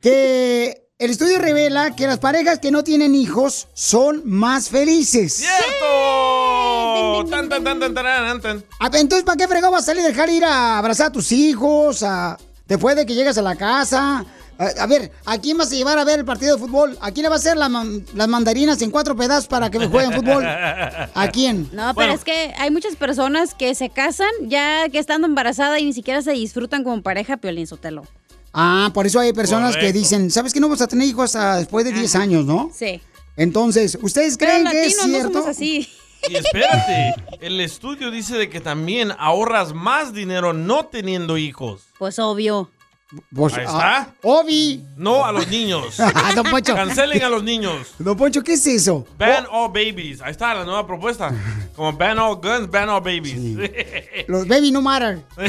[0.00, 5.34] Que el estudio revela que las parejas que no tienen hijos son más felices.
[5.34, 7.24] ¡Cierto!
[7.30, 8.64] Tan, tan, tan, tan, tan, tan.
[8.80, 11.30] Ah, Entonces, ¿para qué fregado vas a salir a dejar ir a abrazar a tus
[11.32, 12.02] hijos?
[12.02, 14.24] A, después de que llegas a la casa.
[14.56, 16.96] A, a ver, ¿a quién vas a llevar a ver el partido de fútbol?
[17.00, 17.68] ¿A quién le vas a hacer la
[18.14, 20.44] las mandarinas en cuatro pedazos para que jueguen fútbol?
[20.46, 21.68] ¿A quién?
[21.72, 25.84] No, pero es que hay muchas personas que se casan ya que estando embarazada y
[25.84, 28.04] ni siquiera se disfrutan como pareja, Piolín Sotelo.
[28.52, 31.56] Ah, por eso hay personas que dicen, ¿sabes que no vas a tener hijos hasta
[31.56, 32.70] después de 10 años, no?
[32.72, 33.00] Sí.
[33.36, 35.38] Entonces, ¿ustedes Pero creen que es latinos no cierto?
[35.40, 35.88] somos así.
[36.28, 41.82] Y espérate, el estudio dice de que también ahorras más dinero no teniendo hijos.
[41.98, 42.70] Pues obvio.
[43.34, 44.14] Pues, Ahí ah, está.
[44.22, 44.84] Obi.
[44.96, 45.98] No a los niños.
[46.16, 46.74] Ah, don Poncho.
[46.74, 47.94] Cancelen a los niños.
[47.98, 49.06] Don Poncho, ¿qué es eso?
[49.18, 50.22] Ban all babies.
[50.22, 51.32] Ahí está la nueva propuesta.
[51.76, 53.36] Como ban all guns, ban all babies.
[54.28, 55.22] Los baby no matter.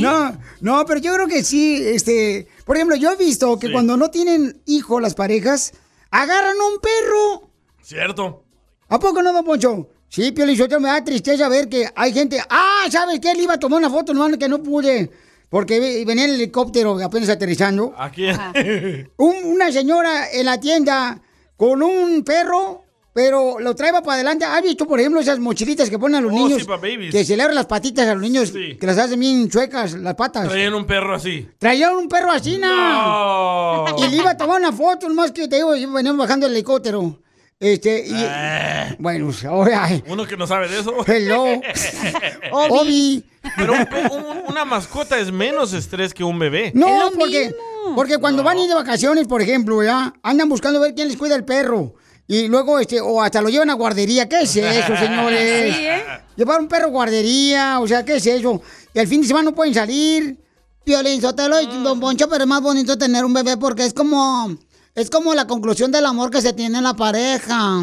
[0.00, 3.96] No, no, pero yo creo que sí, este, por ejemplo, yo he visto que cuando
[3.96, 5.72] no tienen hijo las parejas,
[6.10, 7.51] agarran un perro.
[7.82, 8.44] ¿Cierto?
[8.88, 9.88] ¿A poco no, don Poncho?
[10.08, 12.38] Sí, Pio Lizotelo, me da tristeza ver que hay gente.
[12.50, 13.34] Ah, ¿sabes qué?
[13.34, 15.10] Le iba a tomar una foto, nomás que no pude.
[15.48, 17.94] Porque ve- venía el helicóptero apenas aterrizando.
[17.96, 18.26] Aquí.
[19.16, 21.20] Un- una señora en la tienda
[21.56, 22.82] con un perro,
[23.14, 24.44] pero lo trae para adelante.
[24.44, 26.60] ¿Has visto, por ejemplo, esas mochilitas que ponen a los Oh, niños?
[26.60, 27.10] sí, pa' babies.
[27.12, 28.76] Que se le abren las patitas a los niños, Sí.
[28.78, 30.48] que las hacen bien chuecas, las patas.
[30.48, 31.48] Traían un perro así.
[31.58, 33.86] Traían un perro así, ¿no?
[33.88, 33.96] No.
[33.98, 37.18] Y le iba a tomar una foto, nomás que te digo, veníamos bajando el helicóptero.
[37.62, 38.96] Este, y, Ah.
[38.98, 40.92] bueno, ahora, Uno que no sabe de eso.
[41.06, 41.44] Hello.
[42.52, 43.24] Obi.
[43.56, 46.72] Pero un pe- un- una mascota es menos estrés que un bebé.
[46.74, 47.54] No, porque,
[47.94, 51.16] porque cuando van a ir de vacaciones, por ejemplo, ya andan buscando ver quién les
[51.16, 51.94] cuida el perro.
[52.26, 54.28] Y luego, este, o hasta lo llevan a guardería.
[54.28, 55.74] ¿Qué es eso, señores?
[55.76, 56.02] Sí, ¿eh?
[56.36, 58.60] Llevar un perro a guardería, o sea, ¿qué es eso?
[58.94, 60.36] Y al fin de semana no pueden salir.
[60.84, 64.50] Violín Sotelo y Don Poncho, pero es más bonito tener un bebé porque es como...
[64.94, 67.80] Es como la conclusión del amor que se tiene en la pareja.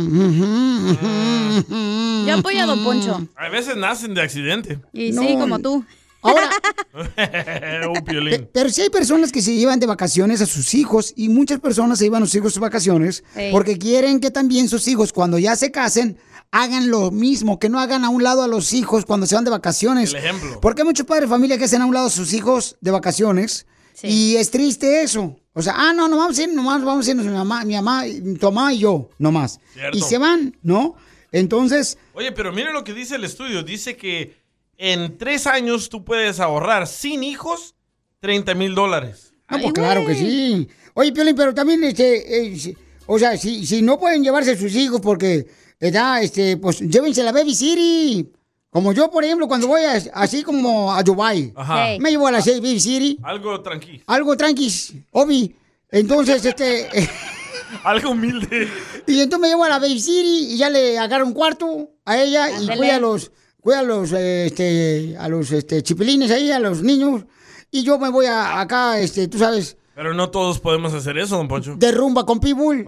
[2.28, 3.28] Yo apoyo a Don Poncho.
[3.36, 4.80] A veces nacen de accidente.
[4.94, 5.84] Y sí, como tú.
[6.22, 6.50] Ahora,
[7.90, 8.50] Un piolín.
[8.54, 11.98] pero sí hay personas que se llevan de vacaciones a sus hijos y muchas personas
[11.98, 13.54] se llevan a sus hijos de vacaciones Ey.
[13.54, 16.18] porque quieren que también sus hijos cuando ya se casen
[16.52, 19.46] hagan lo mismo, que no hagan a un lado a los hijos cuando se van
[19.46, 20.12] de vacaciones.
[20.14, 20.60] El ejemplo.
[20.60, 22.92] Porque hay muchos padres de familia que hacen a un lado a sus hijos de
[22.92, 23.66] vacaciones
[24.04, 25.36] y es triste eso.
[25.54, 27.74] O sea, ah, no, no vamos a ir, nomás vamos a irnos mi mamá, mi
[27.76, 28.04] mamá,
[28.40, 29.60] tu mamá y yo, nomás.
[29.74, 29.98] Cierto.
[29.98, 30.96] Y se van, ¿no?
[31.32, 33.62] Entonces, Oye, pero mire lo que dice el estudio.
[33.64, 34.36] Dice que
[34.78, 37.76] en tres años tú puedes ahorrar sin hijos
[38.22, 39.34] 30 mil dólares.
[39.50, 40.68] No, pues claro que sí.
[40.94, 44.58] Oye, Piolín, pero también, este, eh, si- o sea, si, si no pueden llevarse a
[44.58, 45.48] sus hijos porque,
[45.80, 46.22] ¿verdad?
[46.24, 48.30] Este, pues llévense a la Baby City.
[48.72, 51.86] Como yo, por ejemplo, cuando voy a- así como a Dubai, Ajá.
[52.00, 54.04] me llevo a la Baby City, Algo tranquilo.
[54.08, 55.56] algo tranquis, Obi.
[55.92, 56.88] Entonces, este,
[57.84, 58.68] Algo humilde.
[59.08, 62.18] y entonces me llevo a la Baby City y ya le agarro un cuarto a
[62.22, 66.60] ella y cuida a los, cuida a los, este, a los, este, chipilines ahí, a
[66.60, 67.26] los niños.
[67.72, 71.36] Y yo me voy a, acá, este, tú sabes, Pero no todos podemos hacer eso,
[71.36, 71.76] don Poncho.
[71.76, 72.86] de rumba con Pitbull.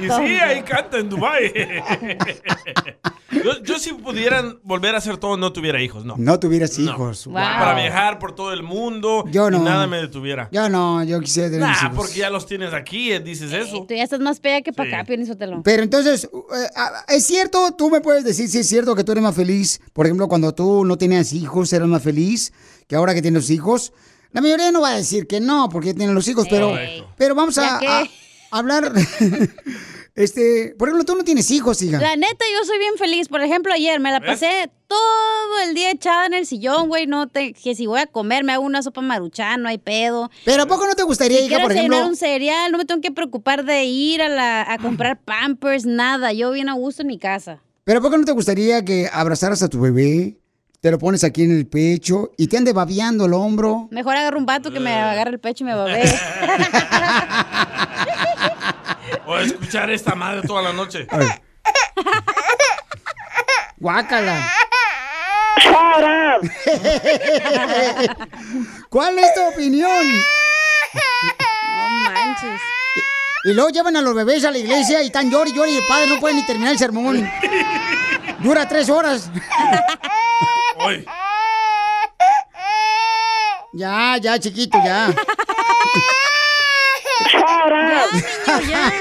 [0.00, 1.52] y sí, ahí canta en Dubai.
[3.30, 6.16] yo, yo si pudieran volver a hacer todo, no tuviera hijos, no.
[6.18, 7.26] No tuvieras hijos.
[7.26, 7.34] Wow.
[7.34, 9.58] Para viajar por todo el mundo Yo no.
[9.58, 10.48] y nada me detuviera.
[10.50, 11.96] Yo no, yo quisiera tener mis Nah, hijos.
[11.96, 13.84] porque ya los tienes aquí, eh, dices eso.
[13.86, 14.94] Tú ya estás más pega que para Sí.
[14.96, 15.62] acá, Piolín Sotelo.
[15.62, 16.68] Pero entonces, eh,
[17.14, 17.70] ¿es cierto?
[17.78, 19.80] Tú me puedes decir si es cierto que tú eres más feliz.
[19.92, 22.52] Por ejemplo, cuando tú no tenías hijos, eras más feliz
[22.88, 23.92] que ahora que tienes hijos.
[24.32, 26.76] La mayoría no va a decir que no, porque tienen los hijos, pero,
[27.16, 28.04] pero vamos ¿Ya a,
[28.50, 28.92] hablar.
[30.14, 31.98] este, por ejemplo, tú no tienes hijos, hija.
[31.98, 33.28] La neta, yo soy bien feliz.
[33.28, 34.30] Por ejemplo, ayer me la ¿Ves?
[34.30, 37.06] pasé todo el día echada en el sillón, güey.
[37.06, 40.30] No te, que si voy a comer, me hago una sopa maruchan, no hay pedo.
[40.44, 42.06] Pero ¿a poco no te gustaría, si hija, por ejemplo?
[42.06, 46.32] un cereal, no me tengo que preocupar de ir a, la, a comprar pampers, nada.
[46.34, 47.62] Yo bien a gusto en mi casa.
[47.84, 50.36] Pero ¿a poco no te gustaría que abrazaras a tu bebé,
[50.80, 53.88] te lo pones aquí en el pecho y te ande babeando el hombro?
[53.90, 56.04] Mejor agarro un vato que me agarre el pecho y me babee.
[59.26, 61.06] O escuchar esta madre toda la noche.
[63.76, 64.50] Guácala.
[68.88, 70.06] ¿Cuál es tu opinión?
[71.76, 72.60] No manches.
[73.44, 75.86] Y luego llevan a los bebés a la iglesia y están llori, llori, y el
[75.86, 77.16] padre no puede ni terminar el sermón.
[78.42, 79.30] Dura tres horas.
[80.80, 81.04] Hoy.
[83.74, 85.12] Ya, ya, chiquito, ya.
[87.32, 88.24] Ya, niño,
[88.68, 88.92] ya.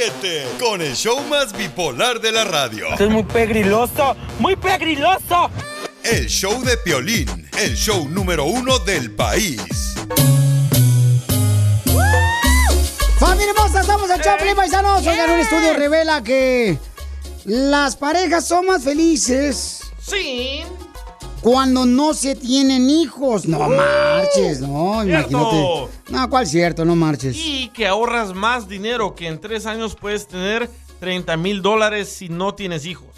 [0.08, 2.88] Ríete con el show más bipolar de la radio.
[2.88, 5.50] Esto es muy pegriloso, muy pegriloso.
[6.02, 9.94] El show de Piolín, el show número uno del país.
[13.18, 15.06] Familia hermosa, estamos en Choplin, paisanos.
[15.06, 16.78] Oigan, un estudio revela que
[17.44, 20.62] las parejas son más felices Sí.
[21.40, 23.46] Cuando no se tienen hijos.
[23.46, 25.28] No marches, no, Cierto.
[25.30, 25.88] imagínate.
[26.10, 26.84] No, ¿cuál cierto?
[26.84, 27.36] No marches.
[27.36, 30.70] Y que ahorras más dinero que en tres años puedes tener
[31.00, 33.08] 30 mil dólares si no tienes hijos.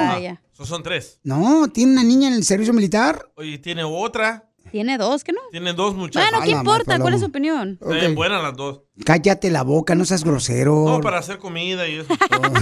[0.52, 1.20] Esos son tres.
[1.22, 3.28] No, tiene una niña en el servicio militar.
[3.36, 4.48] Oye, tiene otra.
[4.70, 5.40] Tiene dos, ¿qué no?
[5.50, 6.30] Tiene dos muchachas.
[6.30, 6.98] Bueno, ¿qué la importa?
[6.98, 7.78] ¿Cuál es su opinión?
[7.80, 8.80] Están bien buenas las dos.
[9.04, 10.84] Cállate la boca, no seas grosero.
[10.88, 12.08] No, para hacer comida y eso.
[12.30, 12.58] Bueno,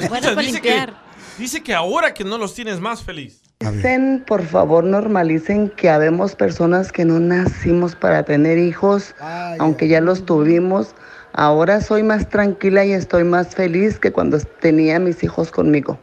[0.00, 1.02] Escucha, para dice que, limpiar.
[1.38, 3.40] dice que ahora que no los tienes más feliz.
[3.60, 9.14] Normalicen, por favor, normalicen que habemos personas que no nacimos para tener hijos,
[9.58, 10.94] aunque ya los tuvimos.
[11.32, 15.98] Ahora soy más tranquila y estoy más feliz que cuando tenía mis hijos conmigo.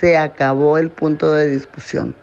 [0.00, 2.16] Se acabó el punto de discusión.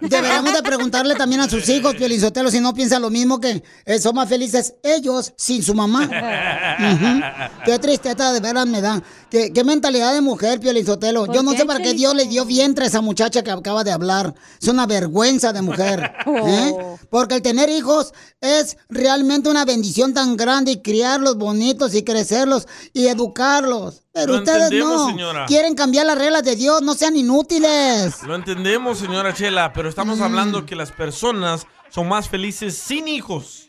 [0.00, 3.98] Deberíamos de preguntarle también a sus hijos, Piolizotelo, si no piensan lo mismo que eh,
[3.98, 6.04] son más felices ellos sin su mamá.
[6.04, 7.64] Ujú.
[7.64, 9.02] Qué tristeza de veras me da.
[9.30, 11.26] ¿Qué, qué mentalidad de mujer, Piolizotelo.
[11.26, 13.84] ¿Por Yo no sé para qué Dios le dio vientre a esa muchacha que acaba
[13.84, 14.34] de hablar.
[14.60, 16.12] Es una vergüenza de mujer.
[16.26, 16.74] ¿eh?
[17.10, 22.66] Porque el tener hijos es realmente una bendición tan grande y criarlos bonitos y crecerlos
[22.92, 24.02] y educarlos.
[24.20, 25.06] Pero Lo ustedes entendemos, no.
[25.08, 25.46] señora.
[25.46, 28.22] Quieren cambiar las reglas de Dios, no sean inútiles.
[28.24, 29.90] Lo entendemos, señora Chela, pero Mm.
[29.90, 33.68] estamos hablando que las personas son más felices sin hijos.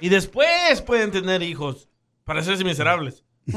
[0.00, 1.88] Y después pueden tener hijos
[2.24, 3.24] para hacerse miserables.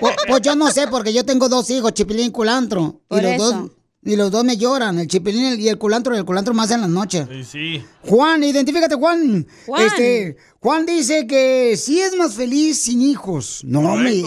[0.00, 3.00] Pues, pues yo no sé, porque yo tengo dos hijos, Chipilín y Culantro.
[3.10, 3.52] Y los, eso.
[3.52, 3.70] dos,
[4.02, 6.80] y los dos me lloran, el Chipilín y el Culantro, y el Culantro más en
[6.80, 7.28] las noches.
[7.30, 7.84] Sí, sí.
[8.02, 9.46] Juan, identifícate, Juan.
[9.66, 9.86] Juan.
[9.86, 13.62] Este, Juan dice que sí es más feliz sin hijos.
[13.64, 14.22] No, me.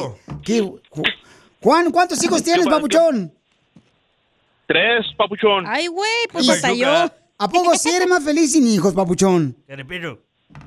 [1.62, 3.34] Juan, ¿cuántos hijos tienes, papuchón?
[4.68, 5.66] Tres, papuchón.
[5.68, 6.88] Ay, güey, pues hasta yo.
[7.38, 9.56] ¿A poco sí eres más feliz sin hijos, papuchón?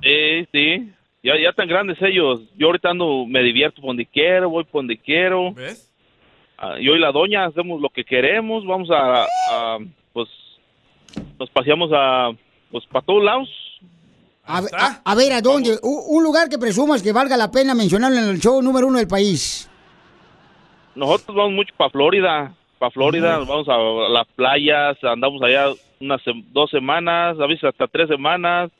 [0.02, 0.92] Sí, sí.
[1.22, 2.40] Ya, ya tan grandes ellos.
[2.56, 5.52] Yo ahorita ando, me divierto por donde quiero, voy por donde quiero.
[5.54, 5.85] ¿Ves?
[6.58, 8.64] Ah, yo y la doña hacemos lo que queremos.
[8.66, 9.78] Vamos a, a,
[10.12, 10.28] pues,
[11.38, 12.30] nos paseamos a,
[12.70, 13.48] pues, para todos lados.
[14.44, 15.76] A, ver- a- a ver, ¿a dónde?
[15.82, 19.08] Un lugar que presumas que valga la pena mencionarlo en el show número uno del
[19.08, 19.68] país.
[20.94, 22.54] Nosotros vamos mucho para Florida.
[22.78, 23.76] Para Florida, nos vamos a
[24.12, 25.66] las playas, andamos allá
[26.00, 26.20] unas
[26.52, 28.70] dos semanas, a veces hasta tres semanas.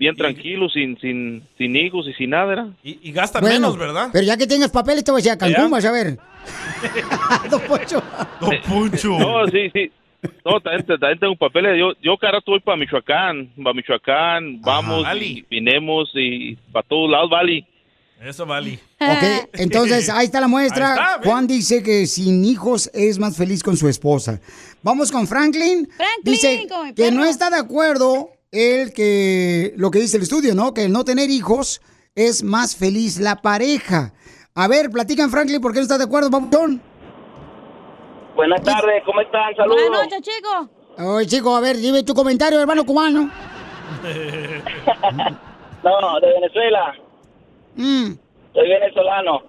[0.00, 2.54] Bien tranquilos, sin, sin, sin hijos y sin nada.
[2.54, 2.68] ¿era?
[2.82, 4.08] Y, y gastan Bueno, menos, ¿verdad?
[4.10, 5.68] Pero ya que tengas papeles, te voy a decir a Cancún, ¿Ya?
[5.68, 6.18] vas a ver.
[7.50, 8.02] Don Poncho.
[8.40, 9.18] Don Poncho.
[9.18, 9.92] No, sí, sí.
[10.42, 11.78] No, también, también tengo papeles.
[11.78, 13.50] Yo, yo cada rato voy para Michoacán.
[13.62, 17.66] Para Michoacán, vamos y vinemos y para todos lados, Vali.
[18.22, 18.78] Eso vale.
[19.00, 21.20] Ok, entonces ahí está la muestra.
[21.22, 24.40] Juan dice que sin hijos es más feliz con su esposa.
[24.82, 25.86] Vamos con Franklin.
[26.22, 30.54] dice como mi que no está de acuerdo él que lo que dice el estudio,
[30.54, 30.74] ¿no?
[30.74, 31.80] Que el no tener hijos
[32.14, 34.12] es más feliz la pareja.
[34.54, 36.82] A ver, platican Franklin, ¿por qué no estás de acuerdo, papuchón?
[38.34, 39.54] Buenas tardes, ¿cómo están?
[39.54, 39.80] Saludos.
[39.88, 40.70] Buenas noches, chico.
[40.98, 43.30] Oye, chico, a ver, dime tu comentario, hermano cubano.
[45.82, 46.94] No, de Venezuela.
[47.74, 48.12] Mm.
[48.52, 49.42] Soy venezolano.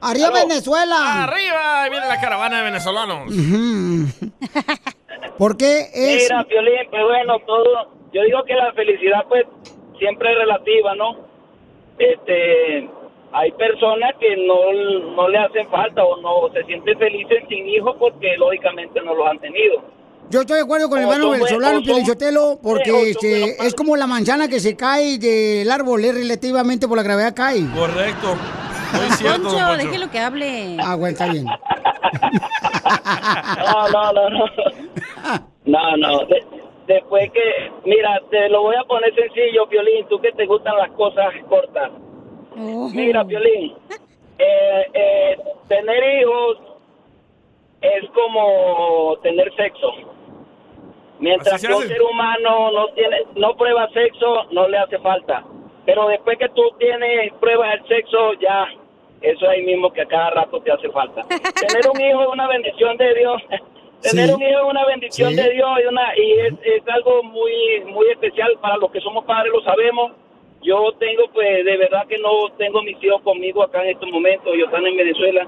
[0.00, 0.30] ¡Arriba.
[0.30, 1.22] Venezuela!
[1.22, 1.82] ¡Arriba!
[1.82, 3.32] Ahí viene la caravana de venezolanos.
[5.38, 6.28] ¿Por qué es...?
[6.30, 7.92] Mira, Piolín, pues bueno, todo.
[8.12, 9.44] Yo digo que la felicidad, pues,
[9.98, 11.16] siempre es relativa, ¿no?
[11.98, 12.88] Este.
[13.32, 14.72] Hay personas que no,
[15.14, 19.26] no le hacen falta o no se sienten felices sin hijos porque lógicamente no los
[19.28, 19.82] han tenido.
[20.30, 24.48] Yo estoy de acuerdo con el hermano venezolano, Pielichotelo, porque este, es como la manzana
[24.48, 27.66] que se cae del árbol, es relativamente por la gravedad cae.
[27.74, 28.36] Correcto.
[28.92, 29.84] Muy cierto, don Poncho, Poncho.
[29.84, 30.76] déjelo que hable.
[30.80, 31.46] Ah, bueno, está bien.
[32.86, 34.44] No, no, no, no.
[35.64, 36.24] No, no.
[36.26, 36.44] De-
[36.86, 40.90] después que, mira, te lo voy a poner sencillo, Piolín, tú que te gustan las
[40.92, 41.90] cosas cortas.
[42.94, 43.74] Mira, Piolín,
[44.38, 45.36] eh, eh,
[45.68, 46.58] tener hijos
[47.80, 49.92] es como tener sexo.
[51.18, 55.44] Mientras que un ser humano no tiene, no prueba sexo, no le hace falta.
[55.86, 58.66] Pero después que tú tienes pruebas el sexo, ya
[59.22, 61.22] eso es ahí mismo que a cada rato te hace falta.
[61.28, 63.42] Tener un hijo es una bendición de Dios.
[64.02, 64.34] Tener Sí.
[64.34, 65.36] un hijo es una bendición Sí.
[65.36, 67.52] de Dios y, una, y es, es algo muy
[67.86, 70.12] muy especial para los que somos padres, lo sabemos.
[70.62, 74.52] Yo tengo, pues, de verdad que no tengo mis hijos conmigo acá en estos momentos,
[74.54, 75.46] ellos están en Venezuela.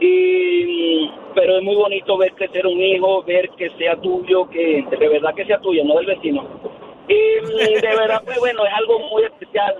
[0.00, 4.84] Y, mm, pero es muy bonito ver crecer un hijo, ver que sea tuyo, que
[4.90, 6.46] de verdad que sea tuyo, no del vecino.
[7.08, 9.76] Y mm, de verdad, pues bueno, es algo muy especial.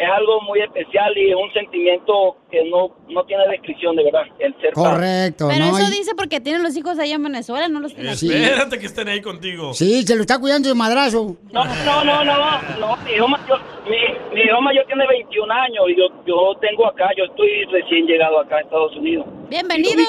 [0.00, 4.22] Es algo muy especial y es un sentimiento que no, no tiene descripción, de verdad,
[4.38, 4.90] el ser padre.
[4.96, 5.76] Correcto, Pero ¿no?
[5.78, 8.32] eso Y- dice porque tienen los hijos allá en Venezuela, no los tienen aquí.
[8.32, 9.74] Espérate que estén ahí contigo.
[9.74, 11.36] Sí, se lo está cuidando de madrazo.
[11.52, 12.34] No, no, no, no,
[12.80, 13.60] no, mi hijo mayor,
[13.90, 18.06] mi, mi hijo mayor tiene 21 años y yo, yo tengo acá, yo estoy recién
[18.06, 19.26] llegado acá a Estados Unidos.
[19.50, 20.00] Bienvenido.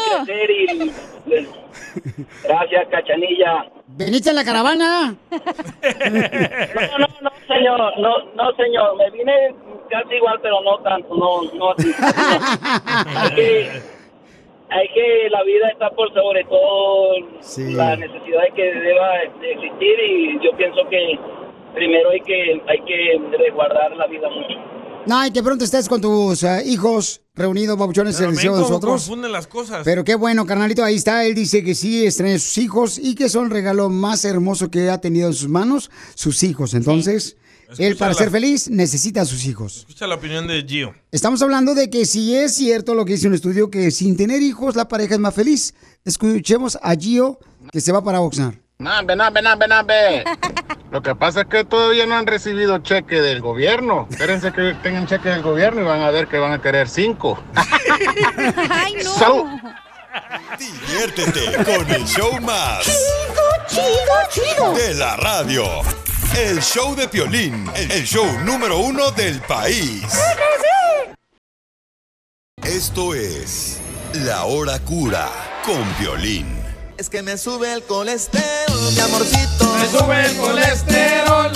[1.28, 1.46] Y
[2.44, 3.66] gracias, Cachanilla.
[3.88, 5.16] ¿Veniste en la caravana?
[5.32, 9.54] No, no, no, señor, no, no, señor, me vine
[9.90, 11.92] casi igual, pero no tanto, no, no así.
[13.16, 13.72] hay que,
[14.70, 17.16] hay que, la vida está por sobre todo
[17.58, 19.10] la necesidad de que deba
[19.42, 21.20] de existir y yo pienso que
[21.74, 24.60] primero hay que, hay que resguardar la vida mucho.
[25.08, 28.62] No, y que pronto estés con tus eh, hijos reunidos, babuchones, en el cielo de
[28.62, 29.04] nosotros.
[29.04, 29.82] confunden las cosas.
[29.84, 31.26] Pero qué bueno, carnalito, ahí está.
[31.26, 34.70] Él dice que sí extraña a sus hijos y que son el regalo más hermoso
[34.70, 36.74] que ha tenido en sus manos, sus hijos.
[36.76, 37.36] Entonces,
[37.78, 39.78] él para ser feliz necesita a sus hijos.
[39.78, 40.94] Escucha la opinión de Gio.
[41.12, 44.42] Estamos hablando de que si es cierto lo que dice un estudio, que sin tener
[44.42, 45.74] hijos la pareja es más feliz.
[46.06, 47.40] Escuchemos a Gio,
[47.72, 48.56] que se va para Oxnard.
[48.82, 50.24] Nambe, nambe, nambe, nambe.
[50.92, 54.08] Lo que pasa es que todavía no han recibido cheque del gobierno.
[54.10, 57.42] Espérense que tengan cheque del gobierno y van a ver que van a querer cinco.
[58.70, 59.14] ¡Ay, no!
[59.14, 59.46] Salud.
[60.58, 62.86] Diviértete con el show más.
[63.68, 63.86] Chido,
[64.30, 64.74] chido.
[64.74, 65.64] De la radio.
[66.36, 70.04] El show de Piolín, el show número uno del país.
[72.64, 73.80] Esto es
[74.26, 75.30] La Hora Cura
[75.66, 76.61] con Piolín.
[77.02, 78.44] Es que me sube el colesterol,
[78.94, 79.66] mi amorcito.
[79.80, 81.52] Me sube el colesterol.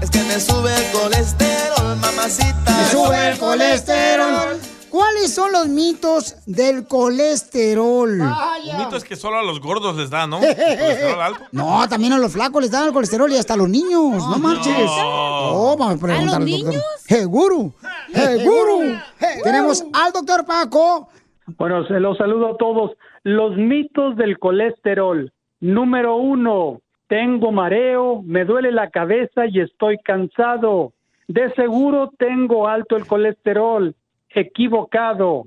[0.00, 2.70] Es que me sube el colesterol, mamacita.
[2.78, 4.58] Me sube el colesterol.
[4.88, 8.22] ¿Cuáles son los mitos del colesterol?
[8.22, 10.38] Un mito es que solo a los gordos les da, ¿no?
[10.40, 11.44] Colesterol alto.
[11.52, 14.14] No, también a los flacos les dan el colesterol y hasta a los niños.
[14.14, 14.88] No marches.
[14.88, 16.82] Oh, vamos a preguntar al doctor.
[17.06, 17.74] Seguro.
[18.14, 18.78] Seguro.
[19.44, 21.10] Tenemos al doctor Paco.
[21.58, 22.92] Bueno, se los saludo a todos.
[23.26, 25.32] Los mitos del colesterol.
[25.58, 30.92] Número uno, tengo mareo, me duele la cabeza y estoy cansado.
[31.26, 33.96] De seguro tengo alto el colesterol.
[34.30, 35.46] Equivocado.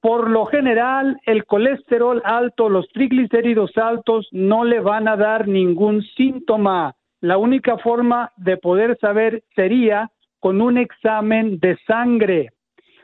[0.00, 6.02] Por lo general, el colesterol alto, los triglicéridos altos no le van a dar ningún
[6.16, 6.96] síntoma.
[7.20, 10.10] La única forma de poder saber sería
[10.40, 12.48] con un examen de sangre.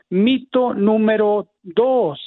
[0.09, 2.19] Mito número dos.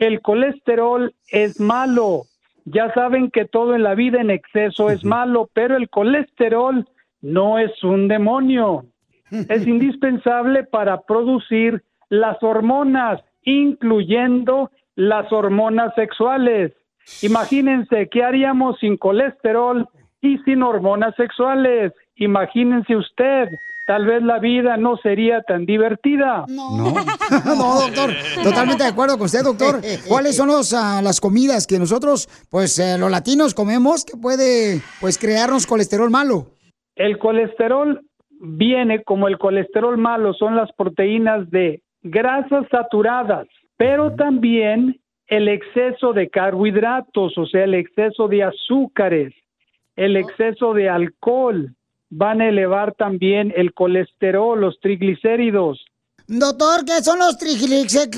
[0.00, 2.22] El colesterol es malo.
[2.64, 6.88] Ya saben que todo en la vida en exceso es malo, pero el colesterol
[7.20, 8.86] no es un demonio.
[9.48, 16.72] Es indispensable para producir las hormonas, incluyendo las hormonas sexuales.
[17.22, 19.88] Imagínense qué haríamos sin colesterol
[20.20, 21.92] y sin hormonas sexuales.
[22.16, 23.48] Imagínense usted,
[23.90, 26.44] tal vez la vida no sería tan divertida.
[26.46, 26.70] No,
[27.44, 28.10] no, doctor.
[28.40, 29.80] Totalmente de acuerdo con usted, doctor.
[30.06, 34.80] ¿Cuáles son los, ah, las comidas que nosotros, pues eh, los latinos comemos que puede,
[35.00, 36.46] pues, crearnos colesterol malo?
[36.94, 38.00] El colesterol
[38.40, 46.12] viene como el colesterol malo, son las proteínas de grasas saturadas, pero también el exceso
[46.12, 49.34] de carbohidratos, o sea, el exceso de azúcares,
[49.96, 51.74] el exceso de alcohol,
[52.10, 55.84] van a elevar también el colesterol, los triglicéridos.
[56.26, 58.16] Doctor, ¿qué son los triglicéridos?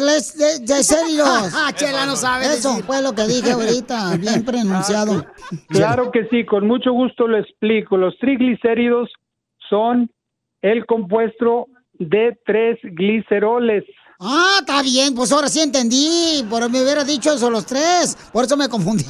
[1.76, 2.44] Chela no sabe.
[2.46, 5.24] Eso fue lo que dije ahorita, bien pronunciado.
[5.68, 7.96] Claro que sí, con mucho gusto lo explico.
[7.96, 9.08] Los triglicéridos
[9.70, 10.10] son
[10.60, 13.84] el compuesto de tres gliceroles.
[14.20, 16.44] Ah, está bien, pues ahora sí entendí.
[16.50, 18.16] Por me hubiera dicho eso los tres.
[18.30, 19.06] Por eso me confundí.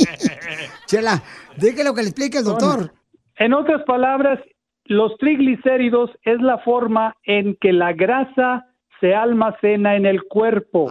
[0.86, 1.22] Chela,
[1.56, 2.92] déjelo lo que le explique el doctor.
[3.38, 4.40] En otras palabras,
[4.84, 8.66] los triglicéridos es la forma en que la grasa
[9.00, 10.88] se almacena en el cuerpo.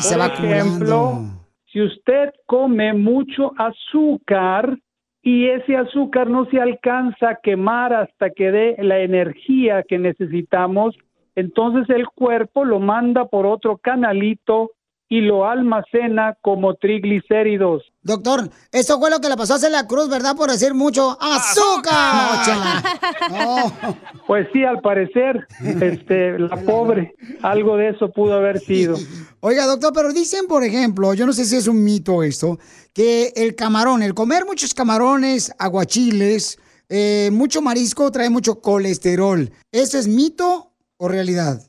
[0.00, 1.44] Se va Por ejemplo, acumulando.
[1.66, 4.78] si usted come mucho azúcar
[5.22, 10.96] y ese azúcar no se alcanza a quemar hasta que dé la energía que necesitamos,
[11.34, 14.70] entonces el cuerpo lo manda por otro canalito
[15.08, 17.89] y lo almacena como triglicéridos.
[18.02, 20.34] Doctor, eso fue lo que le pasó a Celia Cruz, ¿verdad?
[20.34, 22.82] Por decir mucho azúcar.
[23.30, 23.72] No.
[24.26, 28.96] Pues sí, al parecer, este, la pobre, algo de eso pudo haber sido.
[29.40, 32.56] Oiga, doctor, pero dicen, por ejemplo, yo no sé si es un mito esto,
[32.94, 39.50] que el camarón, el comer muchos camarones, aguachiles, eh, mucho marisco trae mucho colesterol.
[39.72, 41.60] ¿Eso es mito o realidad?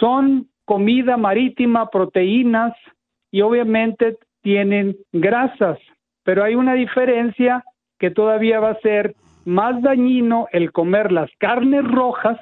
[0.00, 2.72] Son comida marítima, proteínas
[3.30, 5.76] y obviamente tienen grasas,
[6.22, 7.64] pero hay una diferencia
[7.98, 12.38] que todavía va a ser más dañino el comer las carnes rojas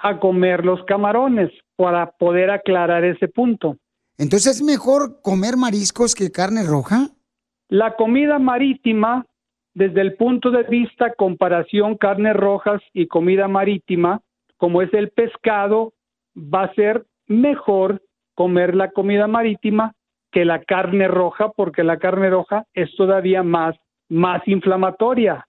[0.00, 3.78] a comer los camarones, para poder aclarar ese punto.
[4.16, 7.08] Entonces, ¿es mejor comer mariscos que carne roja?
[7.68, 9.26] La comida marítima,
[9.74, 14.20] desde el punto de vista comparación carnes rojas y comida marítima,
[14.56, 15.94] como es el pescado,
[16.36, 18.02] va a ser mejor
[18.36, 19.94] comer la comida marítima
[20.32, 23.76] que la carne roja, porque la carne roja es todavía más,
[24.08, 25.46] más inflamatoria.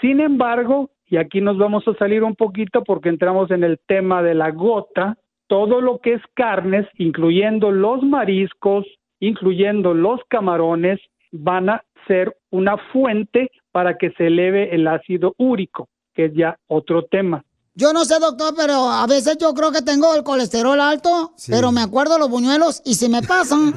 [0.00, 4.22] Sin embargo, y aquí nos vamos a salir un poquito porque entramos en el tema
[4.22, 5.16] de la gota,
[5.46, 8.86] todo lo que es carnes, incluyendo los mariscos,
[9.20, 11.00] incluyendo los camarones,
[11.30, 16.56] van a ser una fuente para que se eleve el ácido úrico, que es ya
[16.66, 17.44] otro tema.
[17.76, 21.72] Yo no sé, doctor, pero a veces yo creo que tengo el colesterol alto, pero
[21.72, 23.74] me acuerdo los buñuelos y se me pasan.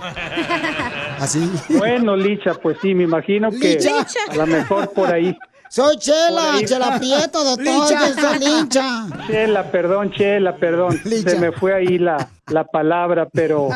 [1.20, 1.50] Así.
[1.70, 4.06] Bueno, Licha, pues sí, me imagino que Licha.
[4.30, 5.36] a lo mejor por ahí.
[5.70, 6.60] Soy Chela.
[6.66, 8.08] Chela Prieto, doctor, Licha.
[8.08, 9.08] yo soy lincha.
[9.28, 10.98] Chela, perdón, Chela, perdón.
[11.04, 13.70] Se me fue ahí la, la palabra, pero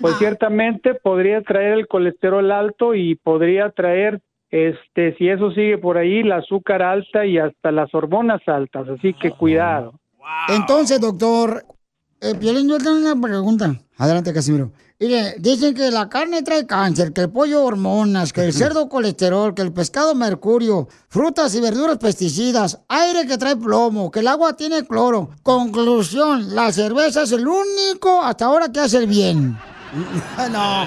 [0.00, 4.20] pues ciertamente podría traer el colesterol alto y podría traer,
[4.50, 8.88] este, si eso sigue por ahí, la azúcar alta y hasta las hormonas altas.
[8.88, 9.94] Así que cuidado.
[10.48, 11.64] Entonces, doctor,
[12.20, 13.74] eh, Piolín, yo tengo una pregunta.
[13.96, 14.70] Adelante, Casimiro.
[15.00, 19.54] Mire, dicen que la carne trae cáncer, que el pollo hormonas, que el cerdo colesterol,
[19.54, 24.56] que el pescado mercurio, frutas y verduras pesticidas, aire que trae plomo, que el agua
[24.56, 25.30] tiene cloro.
[25.44, 29.56] Conclusión, la cerveza es el único hasta ahora que hace el bien.
[30.52, 30.86] no,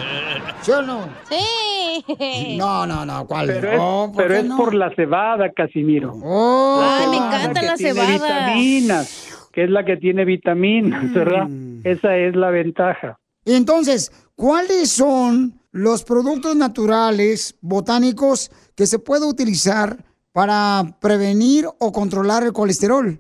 [0.62, 1.10] ¿sí o no?
[1.30, 2.58] Sí.
[2.58, 3.48] No, no, no, ¿cuál?
[3.48, 4.58] Pero no, es, pero qué es no?
[4.58, 6.14] por la cebada, Casimiro.
[6.24, 6.82] Oh.
[6.82, 8.12] Ay, me encanta la cebada.
[8.12, 11.48] vitaminas, que es la que tiene vitaminas, ¿verdad?
[11.84, 13.20] Esa es la ventaja.
[13.46, 19.98] Entonces, ¿cuáles son los productos naturales, botánicos, que se puede utilizar
[20.32, 23.20] para prevenir o controlar el colesterol?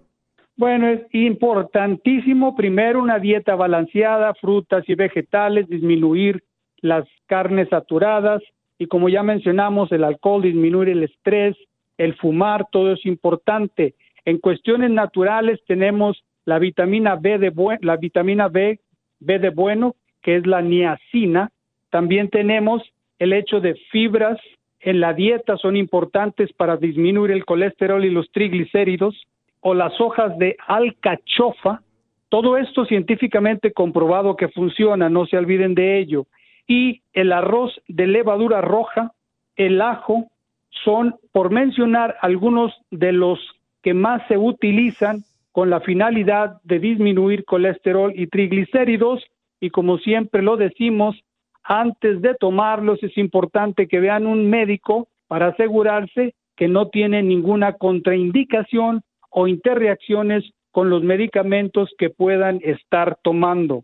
[0.57, 6.43] Bueno, es importantísimo primero una dieta balanceada, frutas y vegetales, disminuir
[6.81, 8.41] las carnes saturadas
[8.77, 11.55] y como ya mencionamos, el alcohol, disminuir el estrés,
[11.97, 13.93] el fumar, todo es importante.
[14.25, 18.79] En cuestiones naturales tenemos la vitamina B de la vitamina B,
[19.19, 21.51] B de bueno, que es la niacina.
[21.91, 22.81] También tenemos
[23.19, 24.39] el hecho de fibras
[24.81, 29.27] en la dieta son importantes para disminuir el colesterol y los triglicéridos
[29.61, 31.81] o las hojas de alcachofa.
[32.29, 36.25] Todo esto científicamente comprobado que funciona, no se olviden de ello.
[36.67, 39.11] Y el arroz de levadura roja,
[39.55, 40.27] el ajo,
[40.83, 43.39] son, por mencionar algunos de los
[43.83, 49.23] que más se utilizan con la finalidad de disminuir colesterol y triglicéridos.
[49.59, 51.21] Y como siempre lo decimos,
[51.63, 57.73] antes de tomarlos es importante que vean un médico para asegurarse que no tiene ninguna
[57.73, 63.83] contraindicación o interreacciones con los medicamentos que puedan estar tomando.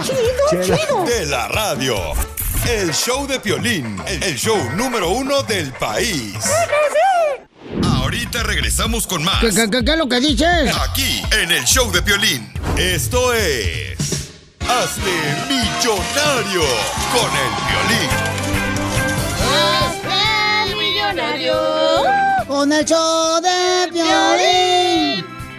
[0.05, 1.05] Chido, chido.
[1.05, 1.97] De la radio.
[2.68, 6.34] El show de Piolín, el show número uno del país.
[7.84, 9.41] Ahorita regresamos con más.
[9.41, 10.74] ¿Qué, qué, qué- qué es lo que dices?
[10.89, 12.53] Aquí, en el show de Piolín.
[12.76, 13.97] Esto es...
[14.61, 15.14] Hazte
[15.49, 16.62] millonario
[17.12, 18.11] con el Piolín.
[20.78, 21.55] millonario.
[22.47, 23.68] Con el show de.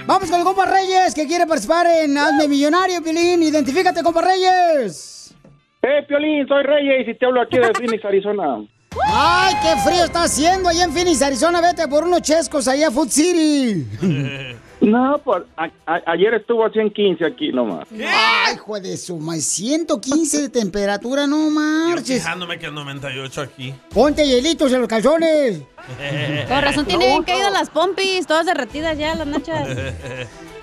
[0.10, 3.44] Vamos con el compa Reyes que quiere participar en Hazme Millonario, Piolín.
[3.44, 5.36] Identifícate, compa Reyes.
[5.84, 8.58] Eh, Piolín, soy Reyes y te hablo aquí de Phoenix, Arizona.
[9.06, 11.62] Ay, qué frío está haciendo allá en Phoenix, Arizona.
[11.62, 13.86] Vete por unos chescos allá a Food City.
[14.82, 17.86] No, pues a- a- ayer estuvo a 115 aquí nomás.
[17.92, 19.42] Ay, hijo de su madre.
[19.42, 22.22] 115 de temperatura, no Yo marches.
[22.22, 23.74] quejándome que es 98 aquí.
[23.94, 25.62] Ponte hielitos en los calzones.
[26.48, 29.68] Con razón tienen caído las pompis, todas derretidas ya, las nachas.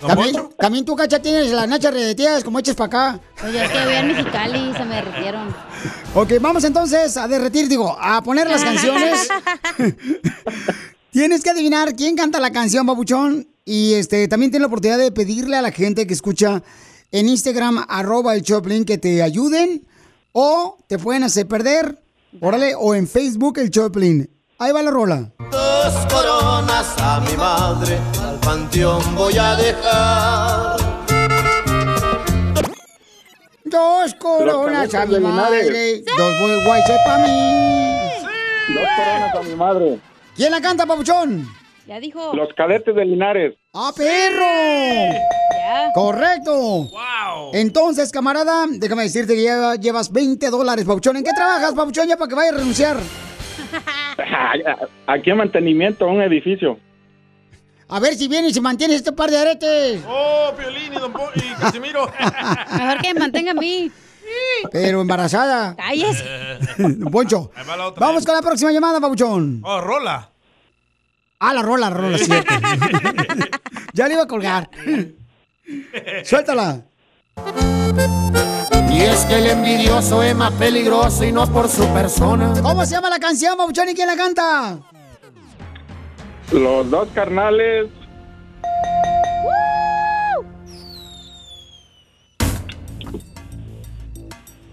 [0.07, 3.21] También, también tú, cacha, tienes las nachas derretidas como eches para acá.
[3.47, 5.49] Oye, es que voy en Mexicali y se me derritieron.
[6.15, 9.27] Ok, vamos entonces a derretir, digo, a poner las canciones.
[11.11, 13.49] Tienes que adivinar quién canta la canción, babuchón.
[13.69, 16.63] Y este también tienes la oportunidad de pedirle a la gente que escucha
[17.11, 19.85] en Instagram, arroba el Choplin, que te ayuden.
[20.31, 22.01] O te pueden hacer perder.
[22.41, 24.31] Órale, o en Facebook el Choplin.
[24.59, 25.33] Ahí va la rola.
[25.51, 30.77] Dos coronas a mi madre, al panteón voy a dejar.
[33.65, 36.05] Dos coronas a mi madre.
[36.17, 37.51] Dos boy guayses para mí.
[38.75, 40.01] Dos coronas a mi madre.
[40.37, 41.66] ¿Quién la canta, papuchón?
[41.87, 42.35] Ya dijo.
[42.35, 43.55] Los cadetes de Linares.
[43.73, 45.21] ¡Ah, perro!
[45.95, 46.91] Correcto.
[47.53, 51.17] Entonces, camarada, déjame decirte que ya llevas 20 dólares, Papuchón.
[51.17, 52.97] ¿En qué trabajas, Papuchón, ya para que vaya a renunciar?
[55.07, 56.79] Aquí en mantenimiento, un edificio.
[57.89, 60.03] A ver si vienes y mantienes este par de aretes.
[60.09, 62.11] Oh, Piolín y Don Po- y Casimiro.
[62.77, 63.91] Mejor que me mantenga a mí.
[64.73, 65.77] Pero embarazada.
[65.77, 66.25] Cállese.
[66.79, 67.53] Don Poncho.
[67.97, 69.63] Vamos con la próxima llamada, Papuchón.
[69.65, 70.31] Oh, rola.
[71.39, 72.55] Ah, la rola, la rola, cierto.
[73.93, 74.71] ya le iba a colgar.
[76.25, 76.83] Suéltala.
[78.91, 82.55] Y es que el envidioso es más peligroso y no por su persona.
[82.63, 84.79] ¿Cómo se llama la canción, Papuchón, y quién la canta?
[86.53, 87.89] Los dos carnales.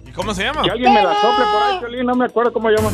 [0.07, 0.61] ¿Y cómo se llama?
[0.61, 2.89] Que alguien me la sople por ahí, Piolín, no me acuerdo cómo llama.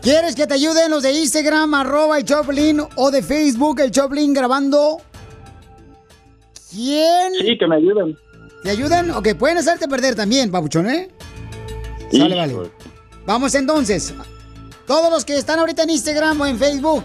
[0.00, 4.32] ¿Quieres que te ayuden los de Instagram, arroba el Choplin, o de Facebook, el Choplin,
[4.32, 5.00] grabando?
[6.70, 7.32] ¿Quién?
[7.40, 8.16] Sí, que me ayuden.
[8.62, 9.10] ¿Te ayudan?
[9.10, 11.08] Ok, pueden hacerte perder también, papuchón, ¿eh?
[12.10, 12.70] Sale, vale.
[13.26, 14.14] Vamos entonces.
[14.86, 17.04] Todos los que están ahorita en Instagram o en Facebook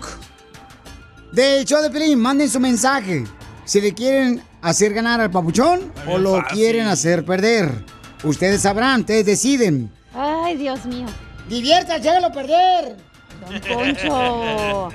[1.33, 3.25] del show de Pelín, manden su mensaje.
[3.65, 6.57] Si le quieren hacer ganar al papuchón o lo fácil.
[6.57, 7.83] quieren hacer perder.
[8.23, 9.91] Ustedes sabrán, ustedes deciden.
[10.13, 11.07] Ay, Dios mío.
[11.47, 12.97] Diviértanse, hágalo perder.
[13.41, 14.89] Don Poncho.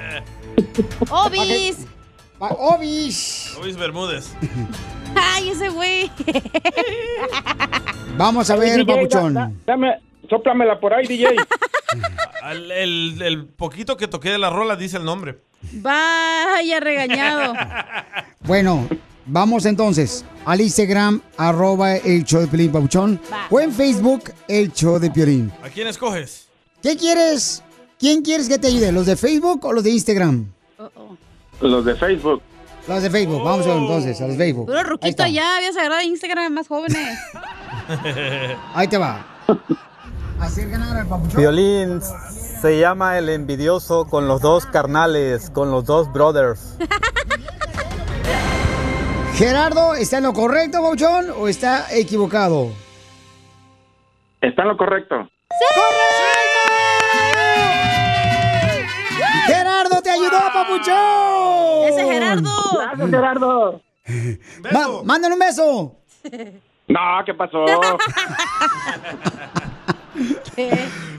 [1.10, 1.86] Obis.
[2.38, 3.56] Obis.
[3.60, 4.32] Luis Bermúdez.
[5.14, 6.10] Ay, ese güey.
[8.16, 9.34] Vamos a ver, DJ, papuchón.
[9.34, 11.36] da- da- dame, sóplamela por ahí, DJ.
[12.50, 15.38] El, el poquito que toqué de la rola dice el nombre.
[15.72, 17.54] Vaya regañado.
[18.40, 18.86] Bueno,
[19.28, 23.20] vamos entonces al Instagram, arroba el show de Piolín Papuchón,
[23.50, 25.52] o en Facebook, el show de Piolín.
[25.62, 26.48] ¿A quién escoges?
[26.82, 27.62] ¿Qué quieres?
[27.98, 28.92] ¿Quién quieres que te ayude?
[28.92, 30.46] ¿Los de Facebook o los de Instagram?
[31.60, 32.42] Los de Facebook.
[32.86, 34.66] Los de Facebook, vamos a ver entonces, a los de Facebook.
[34.66, 37.18] Puro ruquito ya, habías agarrado Instagram más jóvenes.
[38.74, 39.26] Ahí te va.
[40.40, 41.40] Hacer ganar al papuchón.
[41.40, 42.00] Violín
[42.60, 46.76] se llama el envidioso con los dos carnales, con los dos brothers.
[49.38, 52.72] Gerardo, ¿está en lo correcto, papuchón, o está equivocado?
[54.40, 55.14] Está en lo correcto.
[59.46, 61.88] ¡Gerardo te ayudó, papuchón!
[61.88, 62.50] ¡Ese Gerardo!
[62.80, 63.80] Gracias, Gerardo.
[64.72, 65.96] Ma- mándale un beso.
[66.88, 67.64] No, ¿qué pasó?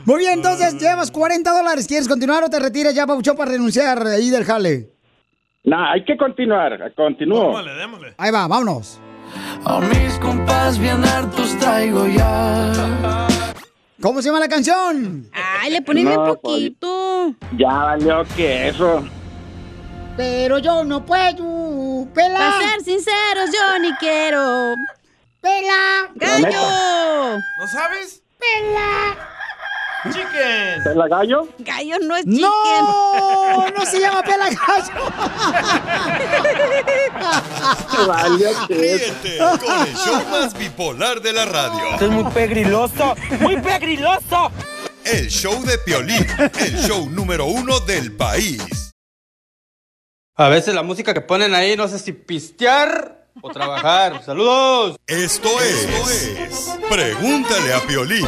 [0.05, 1.87] Muy bien, entonces llevas 40 dólares.
[1.87, 4.89] ¿Quieres continuar o te retiras ya, papuchón, para renunciar ahí del jale?
[5.69, 6.91] No, hay que continuar.
[6.95, 7.55] Continúo.
[8.17, 8.99] Ahí va, vámonos.
[9.63, 12.71] A mis compas bien hartos traigo ya.
[14.01, 15.29] ¿Cómo se llama la canción?
[15.31, 17.35] Ay, le pones bien No, pues, poquito.
[17.55, 19.05] Ya valió que eso.
[20.17, 22.39] Pero yo no puedo, pela.
[22.39, 24.73] Para ser sinceros, yo ni quiero.
[25.39, 26.09] ¡Pela!
[26.15, 27.37] ¡Gallo!
[27.59, 28.23] ¿No sabes?
[28.39, 29.38] ¡Pela!
[30.03, 30.83] ¡Chicken!
[30.83, 31.47] ¿Pela gallo?
[31.59, 32.41] Gallo no es chicken.
[32.41, 33.69] ¡No!
[33.69, 34.93] ¡No se llama pela eso.
[38.69, 41.91] Ríete con el show más bipolar de la radio.
[41.91, 44.51] Esto es muy pegriloso, muy pegriloso.
[45.03, 46.25] El show de Piolín,
[46.59, 48.93] el show número uno del país.
[50.35, 54.23] A veces la música que ponen ahí, no sé si pistear o trabajar.
[54.23, 54.95] ¡Saludos!
[55.07, 58.27] Esto es, Pregúntale a Piolín.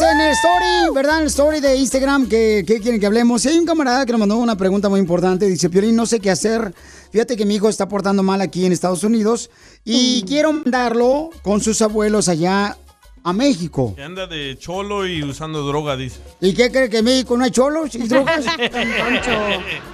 [0.00, 1.16] En el story, ¿verdad?
[1.16, 3.44] En el story de Instagram que, que quieren que hablemos.
[3.44, 5.46] Y hay un camarada que nos mandó una pregunta muy importante.
[5.46, 6.74] Dice, Piolín, no sé qué hacer.
[7.12, 9.50] Fíjate que mi hijo está portando mal aquí en Estados Unidos
[9.84, 12.76] y quiero mandarlo con sus abuelos allá
[13.22, 13.94] a México.
[13.96, 16.20] Que anda de cholo y usando droga, dice.
[16.40, 18.44] ¿Y qué cree que en México no hay cholos y drogas?
[18.44, 18.50] Se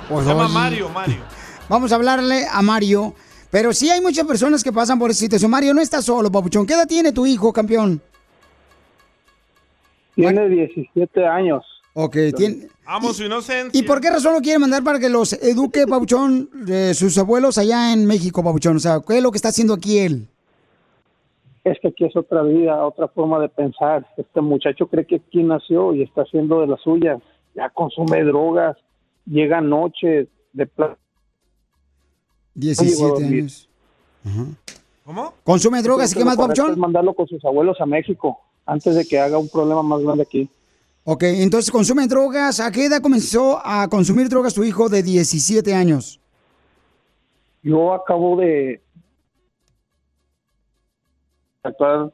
[0.09, 0.55] Pues, llama oye.
[0.55, 1.17] Mario, Mario.
[1.69, 3.15] Vamos a hablarle a Mario.
[3.51, 5.51] Pero sí hay muchas personas que pasan por esa situación.
[5.51, 6.67] Mario, no estás solo, papuchón.
[6.67, 8.01] ¿Qué edad tiene tu hijo, campeón?
[10.21, 11.65] Tiene 17 años.
[11.95, 12.69] Ok, tiene...
[12.87, 13.79] Amo su inocencia.
[13.79, 17.57] ¿Y por qué razón lo quiere mandar para que los eduque, Pabuchón, de sus abuelos
[17.59, 18.77] allá en México, Pabuchón?
[18.77, 20.27] O sea, ¿qué es lo que está haciendo aquí él?
[21.63, 24.07] Es que aquí es otra vida, otra forma de pensar.
[24.17, 27.21] Este muchacho cree que aquí nació y está haciendo de las suyas.
[27.55, 28.77] Ya consume drogas,
[29.27, 30.97] llega noche de pla-
[32.55, 33.41] 17 Llegó a dormir.
[33.41, 33.69] años.
[35.05, 35.35] ¿Cómo?
[35.45, 36.79] ¿Consume drogas y qué más, Pabuchón?
[36.79, 40.49] mandarlo con sus abuelos a México antes de que haga un problema más grande aquí.
[41.05, 42.61] Ok, entonces consume drogas.
[42.61, 46.21] ¿A qué edad comenzó a consumir drogas tu hijo de 17 años?
[47.63, 48.81] Yo acabo de
[51.63, 52.13] actuar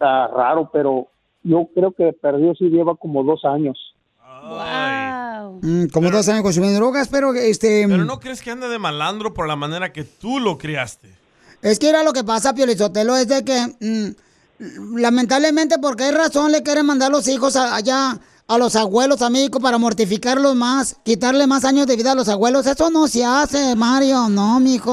[0.00, 1.08] ah, raro, pero
[1.42, 3.78] yo creo que perdió sí lleva como dos años.
[4.20, 5.12] Ay,
[5.62, 7.86] Mm, como dos años consumiendo drogas, pero este...
[7.86, 11.08] Pero no crees que anda de malandro por la manera que tú lo criaste.
[11.62, 14.10] Es que era lo que pasa, Piolizotelo, es de que mm,
[14.96, 19.30] lamentablemente por qué razón le quieren mandar los hijos a- allá a los abuelos a
[19.30, 22.66] México para mortificarlos más, quitarle más años de vida a los abuelos.
[22.66, 24.92] Eso no se hace, Mario, no, mijo.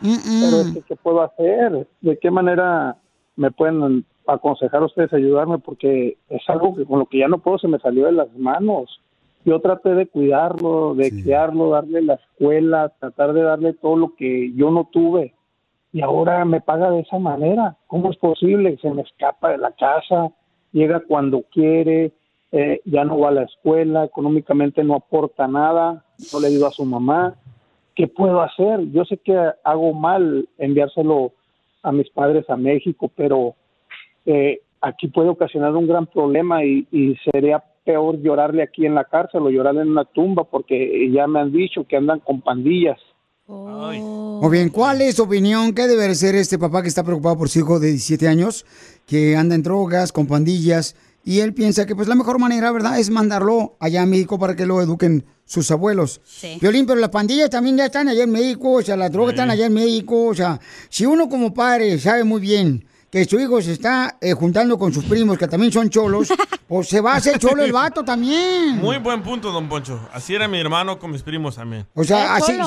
[0.00, 0.40] Mm-mm.
[0.42, 1.88] Pero es que, ¿qué puedo hacer?
[2.00, 2.96] ¿De qué manera
[3.34, 5.58] me pueden aconsejar ustedes ayudarme?
[5.58, 8.32] Porque es algo que con lo que ya no puedo, se me salió de las
[8.36, 9.00] manos.
[9.44, 14.52] Yo traté de cuidarlo, de criarlo, darle la escuela, tratar de darle todo lo que
[14.54, 15.34] yo no tuve.
[15.96, 17.74] Y ahora me paga de esa manera.
[17.86, 18.76] ¿Cómo es posible?
[18.82, 20.30] Se me escapa de la casa,
[20.70, 22.12] llega cuando quiere,
[22.52, 26.72] eh, ya no va a la escuela, económicamente no aporta nada, no le ayuda a
[26.72, 27.36] su mamá.
[27.94, 28.90] ¿qué puedo hacer?
[28.92, 29.34] Yo sé que
[29.64, 31.32] hago mal enviárselo
[31.82, 33.54] a mis padres a México, pero
[34.26, 39.04] eh, aquí puede ocasionar un gran problema y, y sería peor llorarle aquí en la
[39.04, 43.00] cárcel o llorarle en una tumba porque ya me han dicho que andan con pandillas.
[43.48, 45.72] O bien, ¿cuál es tu opinión?
[45.72, 48.66] ¿Qué debe ser este papá que está preocupado por su hijo de 17 años,
[49.06, 52.98] que anda en drogas, con pandillas, y él piensa que pues la mejor manera, ¿verdad?,
[52.98, 56.20] es mandarlo allá a México para que lo eduquen sus abuelos.
[56.24, 56.58] Sí.
[56.60, 59.50] Violín, pero las pandillas también ya están allá en México, o sea, las drogas están
[59.50, 62.84] allá en México, o sea, si uno como padre sabe muy bien
[63.16, 66.28] que su hijo se está eh, juntando con sus primos, que también son cholos,
[66.68, 68.76] pues se va a hacer cholo el vato también.
[68.76, 69.98] Muy buen punto, don Poncho.
[70.12, 71.86] Así era mi hermano con mis primos también.
[71.94, 72.58] O sea, así, si,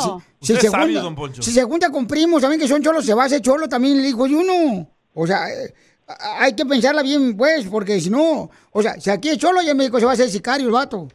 [0.47, 1.43] si Usted se es sabio, junta, don Poncho.
[1.43, 3.99] si se junta con primos también que son cholos, se va a hacer cholo también
[3.99, 4.89] el hijo de uno.
[5.13, 5.71] O sea, eh,
[6.39, 9.69] hay que pensarla bien, pues, porque si no, o sea, si aquí es cholo y
[9.69, 11.07] en México se va a hacer sicario el vato.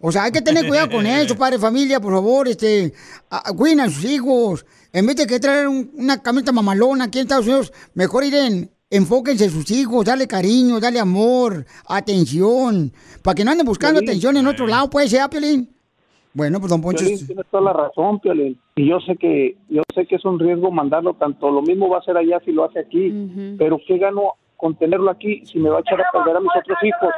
[0.00, 2.92] O sea, hay que tener cuidado con eso, padre, familia, por favor, este,
[3.30, 4.66] a- cuiden a sus hijos.
[4.94, 8.70] En vez de que traer un- una camioneta mamalona aquí en Estados Unidos, mejor iren,
[8.88, 12.92] enfóquense en sus hijos, dale cariño, dale amor, atención,
[13.22, 14.10] para que no anden buscando Piolín.
[14.10, 15.68] atención en otro lado, pues, ¿eh, Piolín?
[16.32, 18.56] Bueno, pues, don Poncho, Piolín, tienes toda la razón, Piolín.
[18.76, 21.50] Y yo sé que yo sé que es un riesgo mandarlo tanto.
[21.50, 23.12] Lo mismo va a hacer allá si lo hace aquí.
[23.58, 26.50] Pero ¿qué gano con tenerlo aquí si me va a echar a perder a mis
[26.56, 27.12] otros hijos?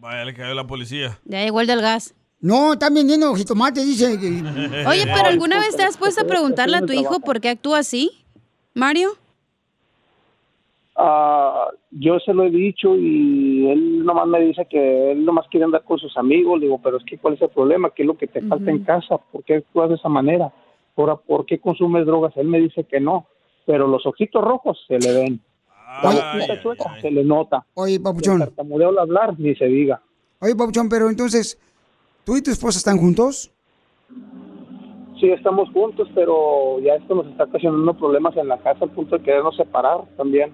[0.00, 1.18] Vaya, le cayó la policía.
[1.24, 2.14] Ya el del gas.
[2.40, 4.06] No, están vendiendo jitomates, dice.
[4.86, 7.78] Oye, pero ¿alguna vez te has puesto a preguntarle a tu hijo por qué actúa
[7.78, 8.10] así?
[8.74, 9.10] Mario.
[10.94, 15.64] Ah, yo se lo he dicho y él nomás me dice que él nomás quiere
[15.64, 16.58] andar con sus amigos.
[16.58, 17.90] Le digo, pero es que ¿cuál es el problema?
[17.90, 19.18] ¿Qué es lo que te falta en casa?
[19.18, 20.52] ¿Por qué actúas de esa manera?
[20.96, 22.36] Ahora, ¿por qué consumes drogas?
[22.36, 23.26] Él me dice que no,
[23.66, 25.40] pero los ojitos rojos se le ven.
[26.62, 27.64] Chueca se le nota.
[27.74, 28.42] Oye, papuchón.
[28.42, 30.02] El tartamudeo al hablar, ni se diga.
[30.40, 31.58] Oye, Papuchón, pero entonces,
[32.28, 33.50] ¿tú y tu esposa están juntos?
[35.18, 39.16] Sí, estamos juntos, pero ya esto nos está ocasionando problemas en la casa al punto
[39.16, 40.52] de querernos separar también.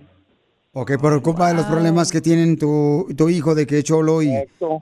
[0.72, 4.22] Ok, por culpa de los problemas que tienen tu, tu hijo de que es cholo
[4.22, 4.28] y,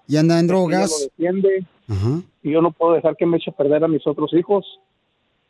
[0.07, 1.09] y anda en Ella lo drogas.
[1.16, 2.20] defiende Ajá.
[2.43, 4.66] y yo no puedo dejar que me eche a perder a mis otros hijos.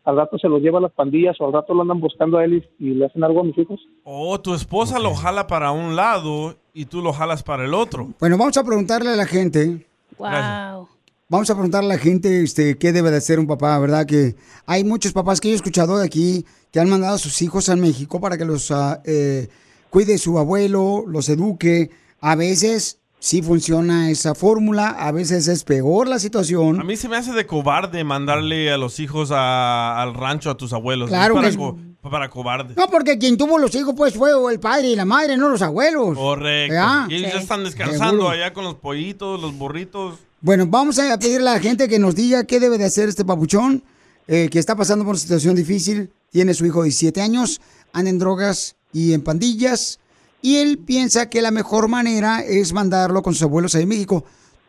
[0.05, 2.45] Al rato se los lleva a las pandillas o al rato lo andan buscando a
[2.45, 3.81] él y, y le hacen algo a mis hijos.
[4.05, 8.11] O tu esposa lo jala para un lado y tú lo jalas para el otro.
[8.21, 9.85] Bueno, vamos a preguntarle a la gente.
[10.19, 10.87] Wow.
[11.33, 14.05] Vamos a preguntarle a la gente este, qué debe de hacer un papá, ¿verdad?
[14.05, 17.41] Que hay muchos papás que yo he escuchado de aquí que han mandado a sus
[17.41, 19.49] hijos a México para que los ah, eh,
[19.89, 21.89] cuide su abuelo, los eduque.
[22.21, 26.79] A veces sí funciona esa fórmula, a veces es peor la situación.
[26.79, 30.59] A mí se me hace de cobarde mandarle a los hijos a- al rancho a
[30.59, 31.09] tus abuelos.
[31.09, 32.75] Claro es para, que es- co- para cobarde.
[32.77, 35.63] No, porque quien tuvo los hijos pues fue el padre y la madre, no los
[35.63, 36.15] abuelos.
[36.15, 36.75] Correcto.
[36.75, 37.07] ¿Verdad?
[37.09, 38.29] Y ellos ya están descansando Seguro.
[38.29, 40.17] allá con los pollitos, los burritos.
[40.45, 43.25] Bueno, vamos a pedirle a la gente que nos diga qué debe de hacer este
[43.25, 43.85] papuchón,
[44.27, 47.61] eh, que está pasando por una situación difícil, tiene su hijo de 17 años,
[47.93, 50.01] anda en drogas y en pandillas,
[50.41, 54.25] y él piensa que la mejor manera es mandarlo con sus abuelos ahí en México.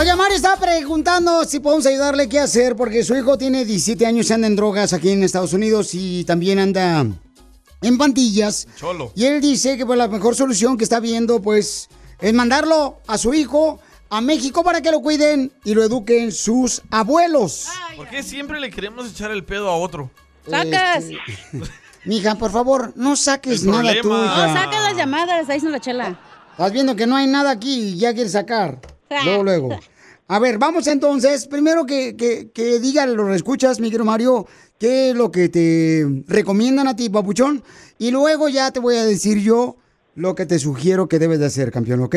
[0.05, 4.35] Oye, está preguntando si podemos ayudarle qué hacer, porque su hijo tiene 17 años y
[4.35, 7.07] anda en drogas aquí en Estados Unidos y también anda
[7.81, 8.69] en pandillas.
[8.77, 9.13] Cholo.
[9.17, 11.89] Y él dice que pues, la mejor solución que está viendo, pues,
[12.21, 13.81] es mandarlo a su hijo
[14.11, 17.69] a México para que lo cuiden y lo eduquen sus abuelos.
[17.97, 20.11] ¿Por qué siempre le queremos echar el pedo a otro?
[20.47, 21.07] ¡Sacas!
[22.05, 24.49] Mija, por favor, no saques El nada tú, hija.
[24.49, 26.21] No, saca las llamadas, ahí está la chela.
[26.51, 28.83] Estás viendo que no hay nada aquí y ya quieres sacar.
[29.25, 29.79] Luego, luego.
[30.27, 31.47] A ver, vamos entonces.
[31.47, 34.47] Primero que, que, que diga los escuchas, mi querido Mario,
[34.79, 37.62] qué es lo que te recomiendan a ti, papuchón.
[37.99, 39.77] Y luego ya te voy a decir yo
[40.14, 42.16] lo que te sugiero que debes de hacer, campeón, ¿ok?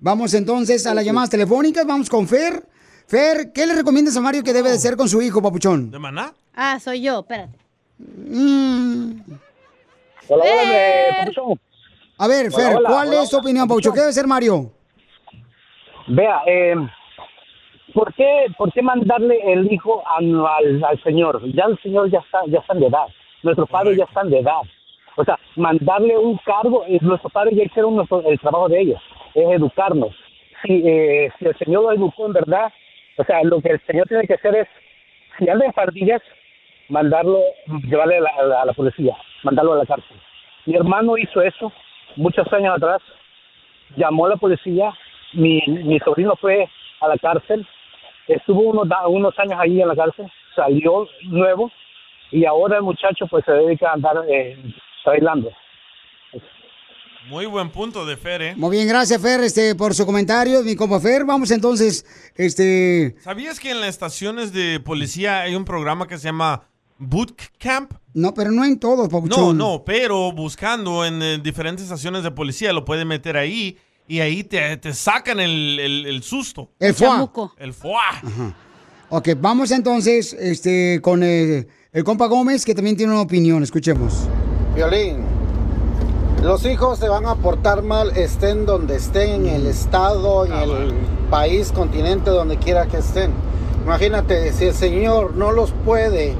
[0.00, 1.86] Vamos entonces a las llamadas telefónicas.
[1.86, 2.66] Vamos con Fer.
[3.06, 5.90] Fer, ¿qué le recomiendas a Mario que debe de hacer con su hijo, papuchón?
[5.90, 6.34] ¿De maná?
[6.54, 7.56] Ah, soy yo, espérate.
[7.98, 9.12] Mm.
[10.28, 11.18] Hola, hola, Fer.
[11.20, 11.60] Papuchón.
[12.18, 13.94] A ver, Hola, Fer, hola, ¿cuál hola, es tu hola, opinión, Papuchón?
[13.94, 14.72] ¿Qué debe ser Mario?
[16.08, 16.74] Vea, eh,
[17.98, 21.40] ¿por, qué, ¿por qué mandarle el hijo al, al, al señor?
[21.52, 23.06] Ya el señor ya está, ya están de edad.
[23.42, 24.62] Nuestros padres ya están de edad.
[25.16, 29.02] O sea, mandarle un cargo, eh, nuestros padres ya hicieron nuestro- el trabajo de ellos,
[29.34, 30.14] es educarnos.
[30.62, 32.72] Si, eh, si el señor lo educó en verdad,
[33.16, 34.68] o sea, lo que el señor tiene que hacer es,
[35.38, 36.22] si anda en fardillas,
[36.88, 37.40] mandarlo,
[37.88, 40.16] llevarle a la, a la- a la policía, mandarlo a la cárcel.
[40.66, 41.72] Mi hermano hizo eso
[42.16, 43.00] muchos años atrás,
[43.96, 44.92] llamó a la policía,
[45.32, 46.68] mi, mi sobrino fue
[47.00, 47.66] a la cárcel,
[48.28, 51.70] estuvo unos, unos años ahí en la cárcel, salió nuevo
[52.30, 54.56] y ahora el muchacho pues se dedica a andar eh,
[55.04, 55.50] bailando.
[57.28, 58.54] Muy buen punto de Fer, ¿eh?
[58.56, 61.26] Muy bien, gracias, Fer, este, por su comentario, mi compa Fer.
[61.26, 63.16] Vamos entonces, este...
[63.20, 66.62] ¿Sabías que en las estaciones de policía hay un programa que se llama
[66.96, 67.92] Boot Camp?
[68.14, 69.58] No, pero no en todos, No, papuchón.
[69.58, 73.76] no, pero buscando en eh, diferentes estaciones de policía lo pueden meter ahí
[74.08, 76.70] y ahí te, te sacan el, el- el susto.
[76.80, 77.10] El foie.
[77.58, 77.94] El foie.
[79.10, 83.62] Ok, vamos entonces este, con el, el compa Gómez, que también tiene una opinión.
[83.62, 84.26] Escuchemos.
[84.74, 85.24] Violín,
[86.42, 90.92] los hijos se van a portar mal, estén donde estén, en el estado, en el
[91.30, 93.32] país, continente, donde quiera que estén.
[93.84, 96.34] Imagínate, si el Señor no los puede,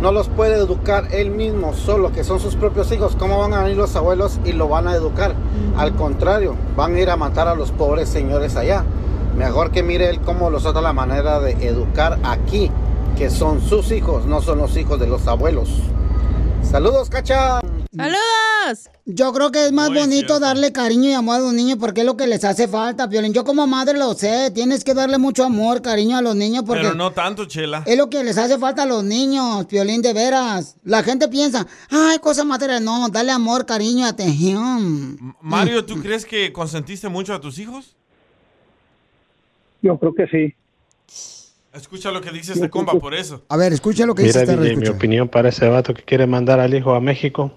[0.00, 3.62] no los puede educar él mismo, solo que son sus propios hijos, ¿cómo van a
[3.62, 5.34] venir los abuelos y lo van a educar?
[5.76, 8.84] Al contrario, van a ir a matar a los pobres señores allá.
[9.36, 12.70] Mejor que mire él cómo los trata la manera de educar aquí,
[13.16, 15.70] que son sus hijos, no son los hijos de los abuelos.
[16.62, 17.60] Saludos, cacha.
[17.96, 18.90] ¡Saludos!
[19.06, 22.06] Yo creo que es más bonito darle cariño y amor a los niños porque es
[22.06, 23.32] lo que les hace falta, Piolín.
[23.32, 26.82] Yo como madre lo sé, tienes que darle mucho amor, cariño a los niños porque
[26.82, 27.84] Pero no tanto, Chela.
[27.86, 30.76] es lo que les hace falta a los niños, Piolín, de veras.
[30.82, 32.84] La gente piensa, ay, cosa material.
[32.84, 35.36] No, dale amor, cariño, atención.
[35.40, 37.94] Mario, ¿tú crees que consentiste mucho a tus hijos?
[39.82, 40.54] Yo creo que sí.
[41.76, 43.42] Escucha lo que dice este compa por eso.
[43.48, 46.02] A ver, escucha lo que dice Mira, este DJ, mi opinión para ese vato que
[46.02, 47.52] quiere mandar al hijo a México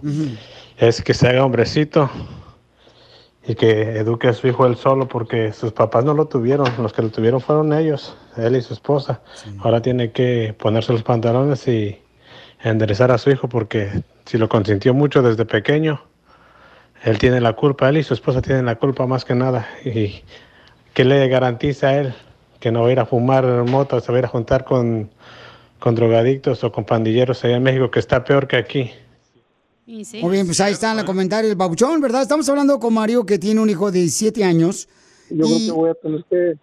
[0.78, 2.10] es que se haga hombrecito
[3.48, 6.92] y que eduque a su hijo él solo porque sus papás no lo tuvieron, los
[6.92, 9.22] que lo tuvieron fueron ellos, él y su esposa.
[9.60, 11.98] Ahora tiene que ponerse los pantalones y
[12.62, 16.02] enderezar a su hijo porque si lo consintió mucho desde pequeño,
[17.04, 19.66] él tiene la culpa, él y su esposa tienen la culpa más que nada.
[19.86, 20.24] ¿Y
[20.94, 22.14] qué le garantiza a él?
[22.60, 25.10] Que no va a ir a fumar mota, se va a ir a juntar con,
[25.80, 28.92] con drogadictos o con pandilleros allá en México, que está peor que aquí.
[29.88, 32.22] Muy bien, pues ahí está en el comentario del babuchón, ¿verdad?
[32.22, 34.88] Estamos hablando con Mario que tiene un hijo de 17 años.
[35.32, 36.54] Yo creo que voy a tener que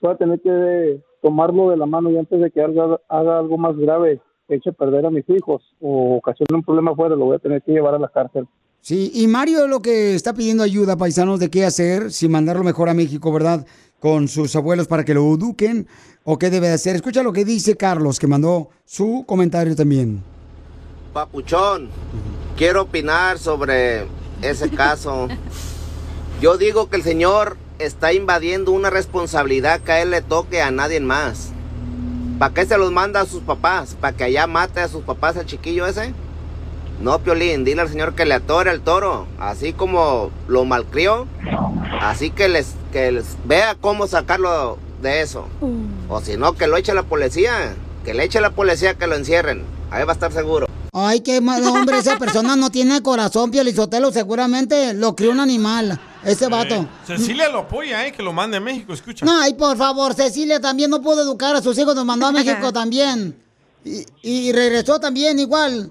[0.00, 3.58] voy a tener que tomarlo de la mano y antes de que haga, haga algo
[3.58, 7.36] más grave, eche a perder a mis hijos o ocasione un problema afuera, lo voy
[7.36, 8.46] a tener que llevar a la cárcel.
[8.80, 12.88] Sí, y Mario lo que está pidiendo ayuda, paisanos, de qué hacer, si mandarlo mejor
[12.88, 13.66] a México, ¿verdad?
[14.00, 15.86] Con sus abuelos para que lo eduquen
[16.24, 16.96] o qué debe de hacer.
[16.96, 20.22] Escucha lo que dice Carlos, que mandó su comentario también.
[21.12, 21.90] Papuchón,
[22.56, 24.06] quiero opinar sobre
[24.42, 25.28] ese caso.
[26.40, 30.70] Yo digo que el señor está invadiendo una responsabilidad que a él le toque a
[30.70, 31.52] nadie más.
[32.38, 33.96] ¿Para qué se los manda a sus papás?
[34.00, 36.14] ¿Para que allá mate a sus papás al chiquillo ese?
[37.00, 41.26] No, Piolín, dile al señor que le atore el toro, así como lo malcrió,
[42.00, 45.46] así que les, que les vea cómo sacarlo de eso.
[46.10, 47.74] O si no, que lo eche a la policía,
[48.04, 50.66] que le eche a la policía que lo encierren, ahí va a estar seguro.
[50.92, 55.98] Ay, qué mal hombre, esa persona no tiene corazón, Piolizotelo, seguramente lo crió un animal,
[56.22, 56.86] ese vato.
[57.06, 58.12] Cecilia lo apoya, ¿eh?
[58.12, 59.24] Que lo mande a México, escucha.
[59.24, 62.32] No, ay, por favor, Cecilia también no pudo educar a sus hijos, nos mandó a
[62.32, 63.42] México también.
[63.86, 65.90] Y, y regresó también igual.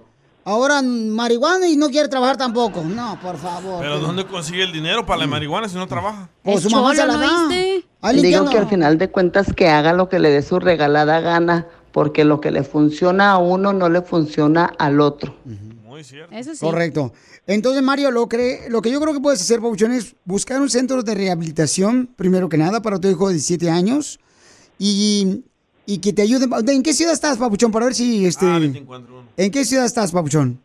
[0.50, 2.84] Ahora marihuana y no quiere trabajar tampoco.
[2.84, 3.82] No, por favor.
[3.82, 6.28] Pero ¿dónde consigue el dinero para la marihuana si no trabaja?
[6.44, 8.12] O su mamá se la da.
[8.14, 11.68] Digo que al final de cuentas que haga lo que le dé su regalada gana,
[11.92, 15.36] porque lo que le funciona a uno no le funciona al otro.
[16.32, 16.60] Eso sí.
[16.60, 17.14] Correcto.
[17.46, 20.70] Entonces, Mario, lo, cree, lo que yo creo que puedes hacer, Pabuchón, es buscar un
[20.72, 24.20] centro de rehabilitación, primero que nada, para tu hijo de 17 años.
[24.80, 25.44] Y,
[25.86, 26.50] y que te ayuden.
[26.68, 27.72] ¿En qué ciudad estás, Pabuchón?
[27.72, 28.26] Para ver si...
[28.26, 28.48] este
[29.40, 30.60] ¿En qué ciudad estás, Pabuchón?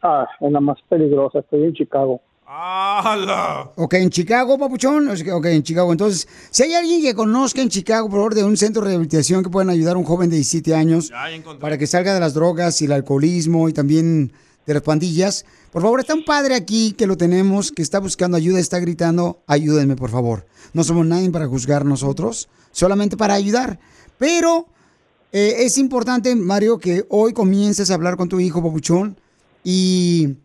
[0.00, 2.20] Ah, en la más peligrosa, estoy en Chicago.
[2.46, 3.68] ¡Hala!
[3.74, 5.08] Ok, en Chicago, papuchón.
[5.08, 5.90] Ok, en Chicago.
[5.90, 9.42] Entonces, si hay alguien que conozca en Chicago, por favor, de un centro de rehabilitación
[9.42, 11.10] que puedan ayudar a un joven de 17 años
[11.58, 14.30] para que salga de las drogas y el alcoholismo y también
[14.64, 18.36] de las pandillas, por favor, está un padre aquí que lo tenemos, que está buscando
[18.36, 20.46] ayuda, está gritando, ayúdenme, por favor.
[20.74, 23.80] No somos nadie para juzgar nosotros, solamente para ayudar.
[24.16, 24.68] Pero
[25.32, 29.16] eh, es importante, Mario, que hoy comiences a hablar con tu hijo, papuchón,
[29.64, 30.36] y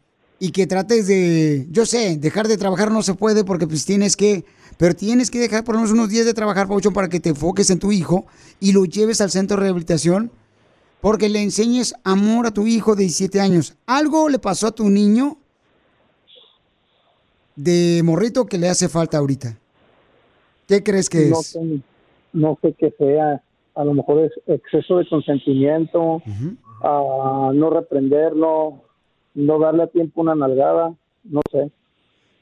[0.44, 4.18] y que trates de, yo sé, dejar de trabajar no se puede porque pues tienes
[4.18, 4.44] que,
[4.80, 7.30] pero tienes que dejar por lo menos unos días de trabajar, Pauchón, para que te
[7.30, 8.26] enfoques en tu hijo
[8.60, 10.32] y lo lleves al centro de rehabilitación
[11.00, 13.78] porque le enseñes amor a tu hijo de 17 años.
[13.86, 15.38] ¿Algo le pasó a tu niño
[17.56, 19.60] de morrito que le hace falta ahorita?
[20.68, 21.46] ¿Qué crees que no es?
[21.50, 21.60] sé,
[22.34, 23.44] no sé qué sea.
[23.76, 26.22] A lo mejor es exceso de consentimiento,
[26.84, 28.84] ah, no reprenderlo,
[29.34, 30.94] no darle a tiempo una nalgada,
[31.24, 31.72] no sé.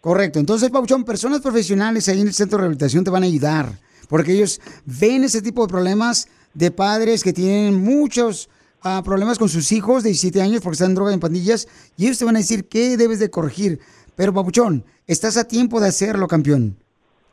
[0.01, 0.39] Correcto.
[0.39, 3.67] Entonces, Pauchón, personas profesionales ahí en el centro de rehabilitación te van a ayudar.
[4.07, 8.49] Porque ellos ven ese tipo de problemas de padres que tienen muchos
[8.81, 11.67] ah, problemas con sus hijos de 17 años porque están en droga en pandillas.
[11.97, 13.79] Y ellos te van a decir qué debes de corregir.
[14.15, 16.77] Pero, Papuchón, estás a tiempo de hacerlo, campeón.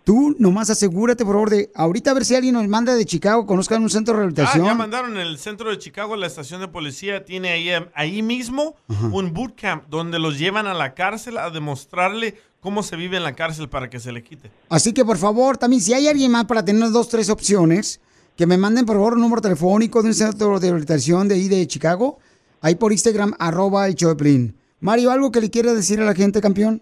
[0.07, 3.45] Tú nomás asegúrate, por favor, de ahorita a ver si alguien nos manda de Chicago,
[3.45, 4.65] conozcan un centro de Ah, rehabilitación.
[4.65, 8.77] ya mandaron el centro de Chicago, la estación de policía tiene ahí, ahí mismo
[9.11, 13.35] un bootcamp donde los llevan a la cárcel a demostrarle cómo se vive en la
[13.35, 14.53] cárcel para que se le quite.
[14.69, 17.99] Así que por favor, también si hay alguien más para tener dos, tres opciones,
[18.37, 21.49] que me manden por favor un número telefónico de un centro de rehabilitación de ahí
[21.49, 22.21] de Chicago,
[22.61, 24.57] ahí por Instagram, arroba el Choplin.
[24.79, 26.81] Mario, ¿algo que le quiera decir a la gente, campeón?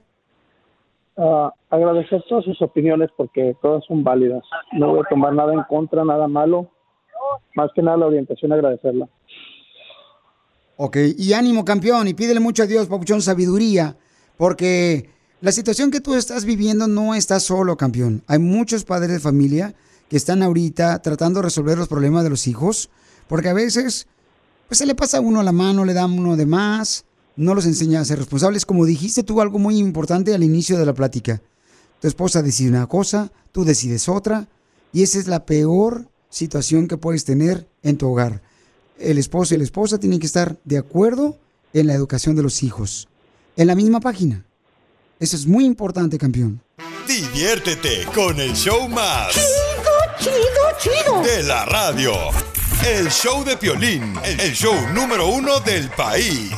[1.16, 4.42] Ah, agradecer todas sus opiniones porque todas son válidas.
[4.72, 6.70] No voy a tomar nada en contra, nada malo.
[7.54, 9.08] Más que nada la orientación, agradecerla.
[10.76, 13.96] Ok, y ánimo, campeón, y pídele mucho a Dios, Papuchón, sabiduría,
[14.36, 15.08] porque
[15.40, 18.22] la situación que tú estás viviendo no estás solo, campeón.
[18.26, 19.74] Hay muchos padres de familia
[20.08, 22.90] que están ahorita tratando de resolver los problemas de los hijos,
[23.28, 24.08] porque a veces,
[24.66, 27.06] pues se le pasa a uno la mano, le da uno de más,
[27.36, 28.66] no los enseña a ser responsables.
[28.66, 31.42] Como dijiste tú algo muy importante al inicio de la plática.
[32.00, 34.48] Tu esposa decide una cosa, tú decides otra,
[34.92, 38.42] y esa es la peor situación que puedes tener en tu hogar
[38.98, 41.38] el esposo y la esposa tienen que estar de acuerdo
[41.72, 43.08] en la educación de los hijos.
[43.56, 44.44] En la misma página.
[45.20, 46.60] Eso es muy importante, campeón.
[47.06, 49.32] Diviértete con el show más.
[49.32, 51.22] Chido, chido, chido.
[51.22, 52.12] De la radio.
[52.82, 54.14] El show de Piolín.
[54.24, 56.50] El show número uno del país.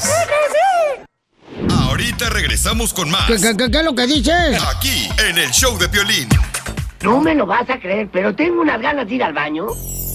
[1.71, 3.27] Ahorita regresamos con más.
[3.27, 4.63] ¿Qué, qué- qué- qué es lo que dices?
[4.77, 6.29] Aquí, en el show de Piolín.
[7.03, 9.67] No me lo vas a creer, pero tengo unas ganas de ir al baño.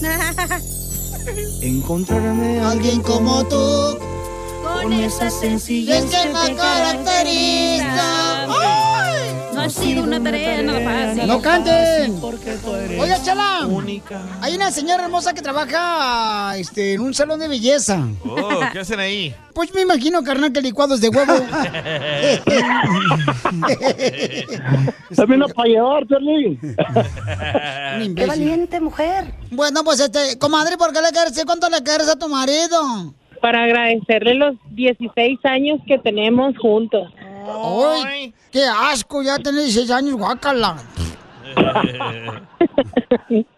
[1.62, 3.98] Encontrarme a alguien como tú.
[4.62, 8.46] Con esa sencillez que me caracteriza.
[8.46, 8.91] No
[9.62, 11.26] ha sido una tarea nada fácil.
[11.26, 12.20] ¡No canten!
[12.98, 13.68] Oiga, Chala.
[14.40, 18.06] Hay una señora hermosa que trabaja este, en un salón de belleza.
[18.24, 19.34] Oh, ¿qué hacen ahí?
[19.52, 21.34] Pues me imagino, carnal, que licuados de huevo.
[25.14, 26.58] También para llevar, Perlín.
[28.16, 29.34] Qué valiente mujer.
[29.50, 33.12] Bueno, pues este, comadre, ¿por qué le quieres decir cuánto le quieres a tu marido?
[33.42, 37.12] Para agradecerle los 16 años que tenemos juntos.
[38.04, 38.34] ¡Ay!
[38.50, 39.22] ¡Qué asco!
[39.22, 40.76] Ya tenés 16 años, guácala.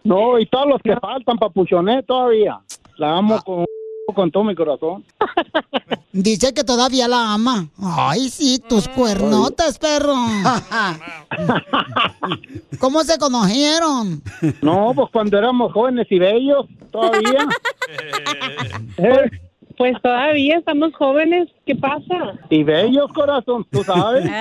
[0.03, 2.59] No, y todos los que faltan, papuchoné todavía.
[2.97, 3.65] La amo con,
[4.13, 5.03] con todo mi corazón.
[6.11, 7.67] Dice que todavía la ama.
[7.81, 10.15] Ay, sí, tus cuernotas, perro.
[12.79, 14.21] ¿Cómo se conocieron?
[14.61, 17.47] No, pues cuando éramos jóvenes y bellos, todavía.
[19.77, 21.49] Pues, todavía estamos jóvenes.
[21.65, 22.39] ¿Qué pasa?
[22.49, 24.25] Y bellos, corazón, tú sabes.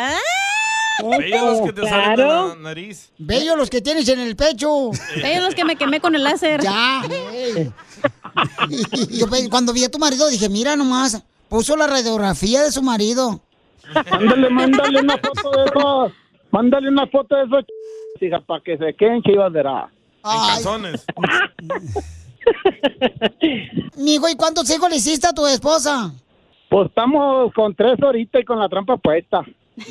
[1.18, 3.10] Bellos que te salen de la nariz.
[3.18, 4.90] Bellos los que tienes en el pecho.
[5.16, 6.60] Bellos los que me quemé con el láser.
[6.62, 7.02] Ya.
[9.10, 13.40] Yo cuando vi a tu marido dije, mira nomás, puso la radiografía de su marido.
[14.10, 16.12] Mándale, mándale una foto de esos.
[16.50, 17.64] Mándale una foto de esos.
[18.20, 19.90] Hija, para que se queden chivas de la.
[20.24, 21.04] En calzones.
[23.96, 26.12] Mijo, ¿y cuántos hijos le hiciste a tu esposa?
[26.70, 29.42] Pues estamos con tres ahorita y con la trampa puesta.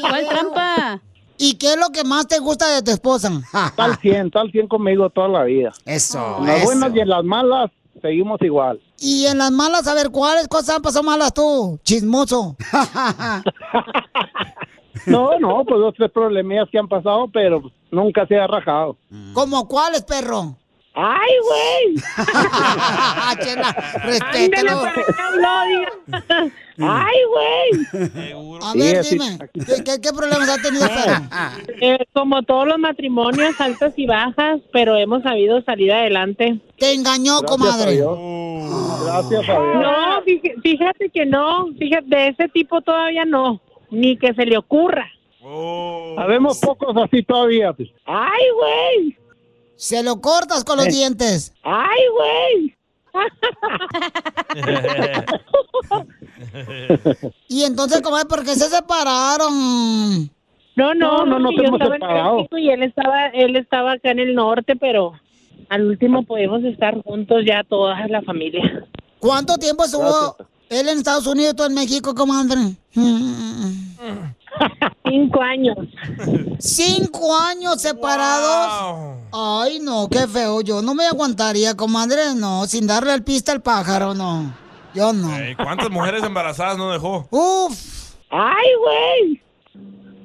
[0.00, 1.00] ¿Cuál trampa?
[1.38, 3.30] ¿Y qué es lo que más te gusta de tu esposa?
[3.76, 5.72] Tal 100, tal 100 conmigo toda la vida.
[5.84, 6.38] Eso.
[6.38, 6.64] En las eso.
[6.66, 7.70] buenas y en las malas
[8.02, 8.80] seguimos igual.
[8.98, 11.78] Y en las malas, a ver, ¿cuáles cosas han pasado malas tú?
[11.84, 12.56] Chismoso.
[15.06, 18.96] No, no, pues dos, tres problemillas que han pasado, pero nunca se ha rajado.
[19.34, 20.56] ¿Cómo cuáles, perro?
[21.00, 21.94] ¡Ay, güey!
[23.40, 23.72] Chela,
[24.02, 24.82] respétalo.
[25.68, 26.52] diga.
[26.80, 28.10] ¡Ay, güey!
[28.62, 30.86] A ver, dime, ¿qué, qué, qué problemas ha tenido?
[31.80, 36.60] Eh, como todos los matrimonios, altas y bajas, pero hemos sabido salir adelante.
[36.76, 37.96] Te engañó, comadre.
[39.04, 39.74] Gracias a Dios.
[39.74, 41.68] No, fíjate, fíjate que no.
[41.78, 43.60] Fíjate, de ese tipo todavía no.
[43.90, 45.06] Ni que se le ocurra.
[46.16, 47.72] Sabemos pocos así todavía.
[47.72, 47.88] pues.
[48.04, 49.16] ¡Ay, güey!
[49.76, 50.90] Se lo cortas con los Eh.
[50.90, 51.54] dientes.
[51.62, 52.74] ¡Ay, güey!
[57.48, 60.28] Y entonces, comadre, ¿por qué se separaron?
[60.76, 62.36] No, no, No, no, no yo estaba en separado.
[62.36, 65.12] México y él estaba, él estaba acá en el norte, pero
[65.68, 68.84] al último podemos estar juntos ya toda la familia.
[69.18, 70.36] ¿Cuánto tiempo estuvo
[70.70, 72.76] él en Estados Unidos tú en México, comadre?
[75.04, 75.76] Cinco años.
[76.58, 79.18] ¿Cinco años separados?
[79.32, 80.60] Ay, no, qué feo.
[80.60, 82.66] Yo no me aguantaría, comadre, no.
[82.66, 84.52] Sin darle el pista al pájaro, no.
[84.94, 85.28] Yo no.
[85.56, 87.26] ¿Cuántas mujeres embarazadas no dejó?
[87.30, 88.16] Uf.
[88.30, 89.42] ¡Ay, güey!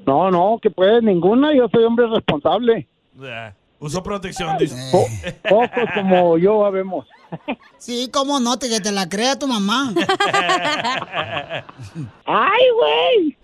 [0.05, 1.55] No, no, que puede ninguna.
[1.55, 2.87] Yo soy hombre responsable.
[3.21, 3.53] Eh,
[3.83, 4.77] Usó protección, dice.
[4.93, 5.05] Po-
[5.49, 7.05] pocos como yo habemos.
[7.77, 9.93] Sí, cómo no, te, que te la crea tu mamá.
[12.25, 13.37] ¡Ay, güey!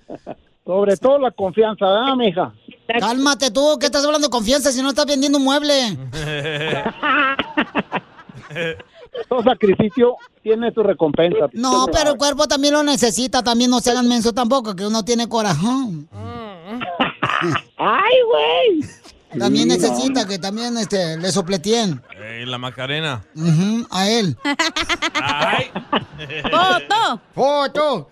[0.66, 2.54] Sobre todo la confianza, ¿verdad, mija?
[3.02, 5.74] Cálmate tú, ¿qué estás hablando de confianza si no estás vendiendo un mueble?
[9.28, 11.50] Todo sacrificio tiene su recompensa.
[11.52, 15.04] No, pero el cuerpo también lo necesita, también no se hagan menso tampoco, que uno
[15.04, 16.08] tiene corazón.
[17.76, 18.90] ¡Ay, güey!
[19.38, 19.88] También Sí, no.
[19.88, 22.02] necesita que también este, le sopletien.
[22.46, 23.24] La Macarena.
[23.92, 24.36] A él.
[26.44, 27.22] ¡Foto!
[27.34, 28.10] ¡Foto!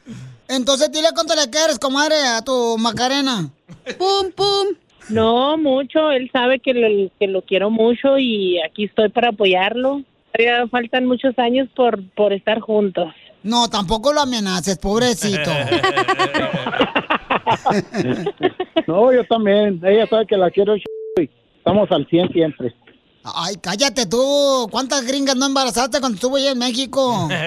[0.47, 3.49] Entonces dile cuánto le quieres, comadre, a tu Macarena.
[3.97, 4.67] ¡Pum, pum!
[5.09, 6.11] No, mucho.
[6.11, 10.01] Él sabe que lo, que lo quiero mucho y aquí estoy para apoyarlo.
[10.33, 13.13] Todavía faltan muchos años por, por estar juntos.
[13.43, 15.51] No, tampoco lo amenaces, pobrecito.
[18.87, 19.81] No, yo también.
[19.83, 20.75] Ella sabe que la quiero
[21.67, 22.73] estamos al 100 siempre.
[23.35, 24.67] Ay, cállate tú.
[24.71, 27.27] ¿Cuántas gringas no embarazaste cuando estuvo allá en México?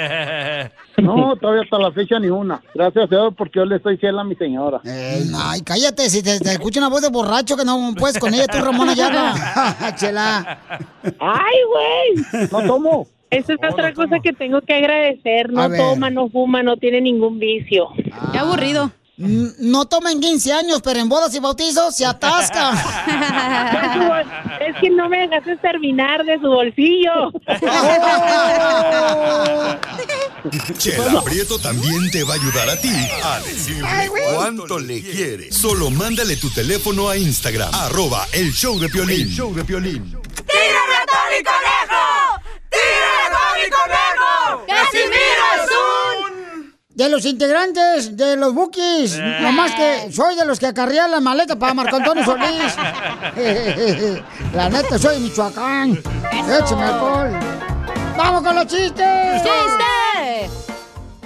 [1.01, 2.61] No, todavía hasta la fecha ni una.
[2.75, 4.83] Gracias a Dios porque yo le estoy fiel a mi señora.
[4.85, 6.11] Ay, cállate.
[6.11, 8.87] Si te, te escucha una voz de borracho que no puedes con ella, tú, Ramón
[8.91, 9.95] Ayala.
[9.97, 10.59] Chela.
[11.19, 12.49] ¡Ay, güey!
[12.53, 13.07] No tomo.
[13.31, 15.51] Esa es otra cosa que tengo que agradecer.
[15.51, 17.89] No toma, no fuma, no tiene ningún vicio.
[18.33, 18.93] Qué aburrido.
[19.21, 22.73] No tomen 15 años, pero en bodas y bautizos se atasca.
[24.67, 27.31] es que no me dejaste terminar de su bolsillo.
[30.79, 32.89] Chela Prieto también te va a ayudar a ti
[33.23, 35.55] a decirle cuánto le quieres.
[35.55, 39.21] Solo mándale tu teléfono a Instagram, arroba el show de Piolín.
[39.21, 40.17] El show de Piolín.
[40.47, 42.41] ¡Tírame a Tony Conejo!
[42.71, 44.65] ¡Tírame a Tony Conejo!
[44.67, 46.20] ¡Casimiro es un...
[47.01, 49.19] De los integrantes de los Bookies.
[49.41, 52.75] Nomás que soy de los que acarrean la maleta para Marco Antonio Solís.
[54.55, 55.93] la neta, soy de Michoacán.
[55.93, 57.31] Échame alcohol.
[58.19, 59.43] ¡Vamos con los chistes!
[59.43, 60.51] ¡Chiste!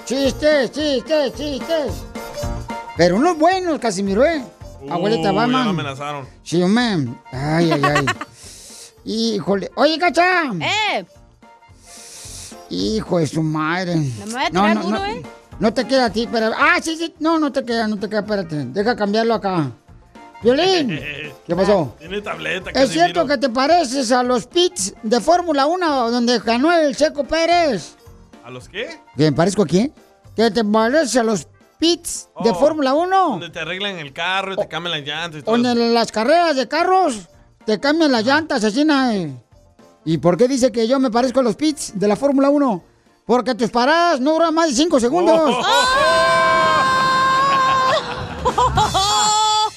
[0.04, 1.92] Chistes, chistes, chistes.
[2.96, 4.44] Pero unos buenos, Casimiro, ¿eh?
[4.88, 5.66] Abuelita, Uh, vamos.
[5.66, 6.24] amenazaron.
[6.44, 7.08] Sí, hombre.
[7.32, 8.06] Ay, ay, ay.
[9.04, 9.72] Híjole.
[9.74, 10.44] Oye, Cacha.
[10.60, 11.04] ¡Eh!
[12.70, 13.96] Hijo de su madre.
[13.96, 15.22] No me voy a tirar duro, no, ¿eh?
[15.60, 16.50] No te queda a ti, pero...
[16.56, 17.14] Ah, sí, sí.
[17.20, 18.56] No, no te queda, no te queda, espérate.
[18.66, 19.70] Deja cambiarlo acá.
[20.42, 20.88] Violín.
[21.46, 21.94] ¿Qué pasó?
[21.98, 26.72] Tiene tableta, ¿Es cierto que te pareces a los pits de Fórmula 1 donde ganó
[26.72, 27.96] el Checo Pérez?
[28.44, 28.98] ¿A los qué?
[29.16, 29.92] ¿Que me parezco a quién?
[30.36, 31.46] ¿Que te pareces a los
[31.78, 33.16] pits de Oh, Fórmula 1?
[33.30, 35.52] Donde te arreglan el carro y te cambian las llantas y todo.
[35.56, 35.80] Donde eso.
[35.80, 37.28] en las carreras de carros
[37.64, 39.12] te cambian las llantas, así na-
[40.04, 42.84] ¿Y por qué dice que yo me parezco a los pits de la Fórmula 1?
[43.26, 45.56] Porque tus paradas no duran más de 5 segundos.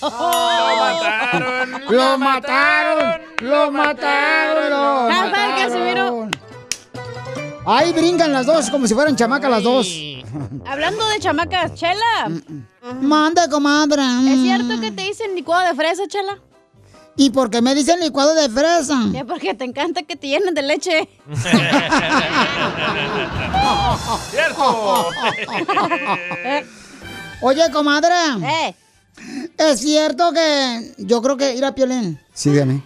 [0.02, 0.08] ¡Lo
[0.78, 1.82] mataron!
[1.90, 3.22] ¡Lo mataron!
[3.42, 4.70] ¡Lo mataron!
[4.70, 6.32] ¡Lo mataron!
[7.66, 9.88] Ahí brincan las dos como si fueran chamacas las dos.
[10.66, 12.30] Hablando de chamacas, Chela.
[13.02, 14.02] Manda, comadre.
[14.30, 16.40] ¿Es cierto que te dicen licuado de fresa, Chela?
[17.20, 18.96] ¿Y por qué me dicen licuado de fresa?
[19.12, 21.10] Ya porque te encanta que te llenen de leche.
[24.32, 25.08] ¡Cierto!
[27.42, 28.14] Oye, comadre.
[28.44, 28.76] Eh.
[29.58, 32.20] Es cierto que yo creo que ir a Piolín.
[32.34, 32.84] Sígueme.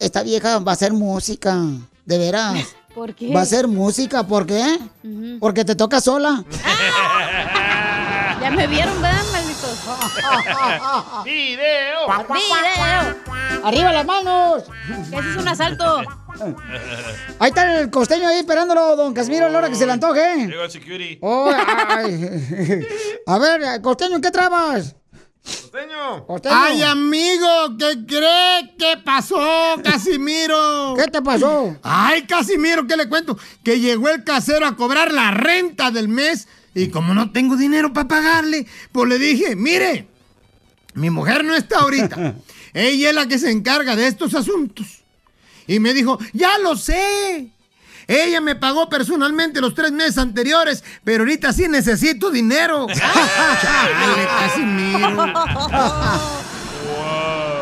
[0.00, 1.56] Esta vieja va a hacer música.
[2.04, 2.74] De veras.
[2.94, 3.32] ¿Por qué?
[3.32, 4.26] Va a hacer música.
[4.26, 4.78] ¿Por qué?
[5.38, 6.44] Porque te toca sola.
[8.38, 9.24] Ya me vieron, ¿verdad?
[11.24, 12.06] ¡Video!
[12.28, 13.64] ¡Video!
[13.64, 14.64] ¡Arriba las manos!
[15.12, 16.02] Ese es un asalto.
[17.38, 20.46] Ahí está el costeño ahí esperándolo, don Casimiro, a la hora que se le antoje.
[20.46, 21.18] Llegó el security.
[21.22, 21.50] Oh,
[21.88, 22.86] ay.
[23.26, 24.94] A ver, costeño, ¿en qué trabas?
[25.44, 26.26] Costeño.
[26.50, 28.74] Ay, amigo, ¿qué cree?
[28.76, 30.94] ¿Qué pasó, Casimiro?
[30.96, 31.76] ¿Qué te pasó?
[31.82, 33.38] Ay, Casimiro, ¿qué le cuento?
[33.64, 37.94] Que llegó el casero a cobrar la renta del mes y como no tengo dinero
[37.94, 40.06] para pagarle, pues le dije, mire,
[40.92, 42.34] mi mujer no está ahorita.
[42.74, 44.86] Ella es la que se encarga de estos asuntos.
[45.66, 47.50] Y me dijo, ya lo sé.
[48.06, 52.86] Ella me pagó personalmente los tres meses anteriores, pero ahorita sí necesito dinero.
[52.92, 55.26] Chale, Casimiro.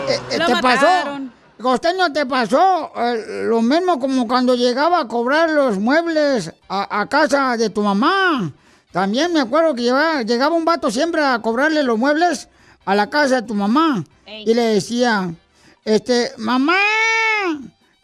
[0.08, 1.20] Eh, eh, ¿Te pasó?
[1.62, 7.08] Costeño, ¿te pasó eh, lo mismo como cuando llegaba a cobrar los muebles a, a
[7.08, 8.52] casa de tu mamá?
[8.94, 12.48] También me acuerdo que llevaba- llegaba un vato siempre a cobrarle los muebles
[12.84, 14.04] a la casa de tu mamá.
[14.46, 15.34] Y le decía,
[15.84, 16.76] este, mamá,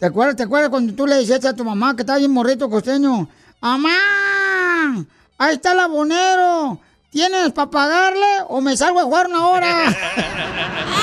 [0.01, 2.69] ¿te acuerdas, ¿te acuerdas cuando tú le decías a tu mamá que estaba bien morrito
[2.69, 3.29] costeño?
[3.61, 3.95] Mamá,
[5.39, 6.81] ahí está el abonero.
[7.09, 9.97] ¿Tienes para pagarle o me salgo a jugar una hora?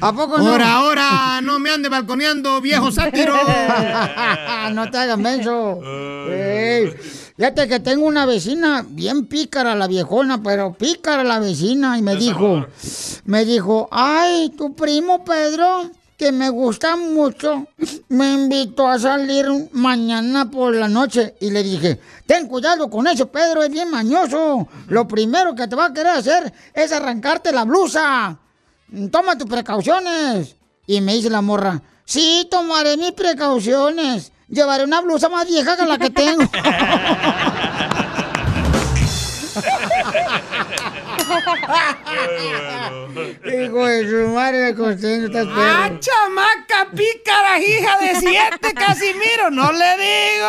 [0.00, 0.52] ¿A poco no?
[0.52, 3.34] Por ahora, no me ande balconeando, viejo sátiro.
[4.72, 5.80] no te hagas menso.
[6.28, 6.92] Ey,
[7.36, 12.14] Fíjate que tengo una vecina bien pícara la viejona, pero pícara la vecina y me
[12.14, 12.66] dijo,
[13.24, 15.90] me dijo, ay, tu primo Pedro,
[16.22, 17.66] que me gusta mucho,
[18.10, 23.26] me invitó a salir mañana por la noche y le dije, ten cuidado con eso,
[23.26, 24.68] Pedro, es bien mañoso.
[24.86, 28.38] Lo primero que te va a querer hacer es arrancarte la blusa.
[29.10, 30.54] Toma tus precauciones.
[30.86, 34.30] Y me dice la morra, sí, tomaré mis precauciones.
[34.46, 36.44] Llevaré una blusa más vieja que la que tengo.
[43.44, 46.00] Hijo de su madre, costeño, estás ¡Ah, perro.
[46.00, 49.50] chamaca pícara, hija de siete, Casimiro!
[49.50, 50.48] ¡No le digo!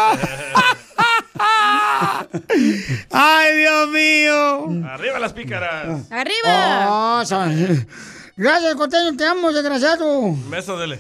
[3.12, 4.88] ¡Ay, Dios mío!
[4.90, 6.10] Arriba las pícaras.
[6.12, 6.88] ¡Arriba!
[6.90, 7.88] Oh, son-
[8.36, 10.20] Gracias, costeño, te amo, desgraciado.
[10.20, 11.00] Un beso, dele.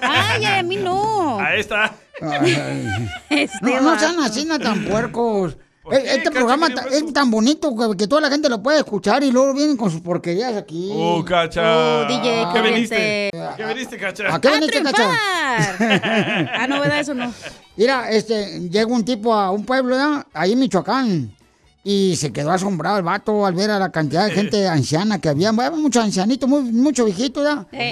[0.00, 1.40] Ay, a mí no.
[1.40, 1.92] Ahí está.
[2.22, 3.08] Ay.
[3.30, 5.56] Este No, no sean así, no tan puercos.
[5.92, 9.22] E- Este programa ta- es tan bonito que, que toda la gente lo puede escuchar
[9.22, 10.90] y luego vienen con sus porquerías aquí.
[10.94, 11.62] Oh, cacha.
[11.62, 12.70] Oh, DJ, ¿Qué cállense.
[12.74, 13.30] viniste?
[13.56, 14.34] ¿Qué viniste, cacha?
[14.34, 15.10] ¿A qué viniste, cacha?
[16.54, 17.00] ah, no, ¿verdad?
[17.00, 17.32] Eso no.
[17.76, 20.26] Mira, este, llega un tipo a un pueblo, ¿ya?
[20.32, 21.36] ahí en Michoacán,
[21.82, 25.28] y se quedó asombrado el vato al ver a la cantidad de gente anciana que
[25.28, 25.50] había.
[25.50, 27.66] Había muchos ancianitos, muy, mucho viejitos, ¿ya?
[27.72, 27.90] Eh,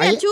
[0.00, 0.26] ¡Ay, achú!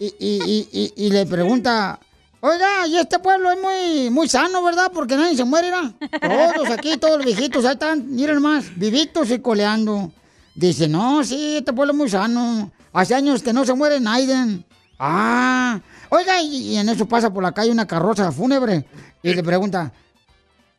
[0.00, 2.00] Y, y, y, y, y le pregunta,
[2.46, 4.90] oiga, y este pueblo es muy, muy sano, ¿verdad?
[4.92, 6.52] Porque nadie se muere, ¿verdad?
[6.54, 10.12] Todos aquí, todos los viejitos, ahí están, miren más, vivitos y coleando.
[10.54, 12.70] Dice, no, sí, este pueblo es muy sano.
[12.92, 14.64] Hace años que no se muere Naiden.
[14.98, 15.80] Ah,
[16.10, 18.84] oiga, y, en eso pasa por la calle una carroza fúnebre.
[19.22, 19.90] Y le pregunta,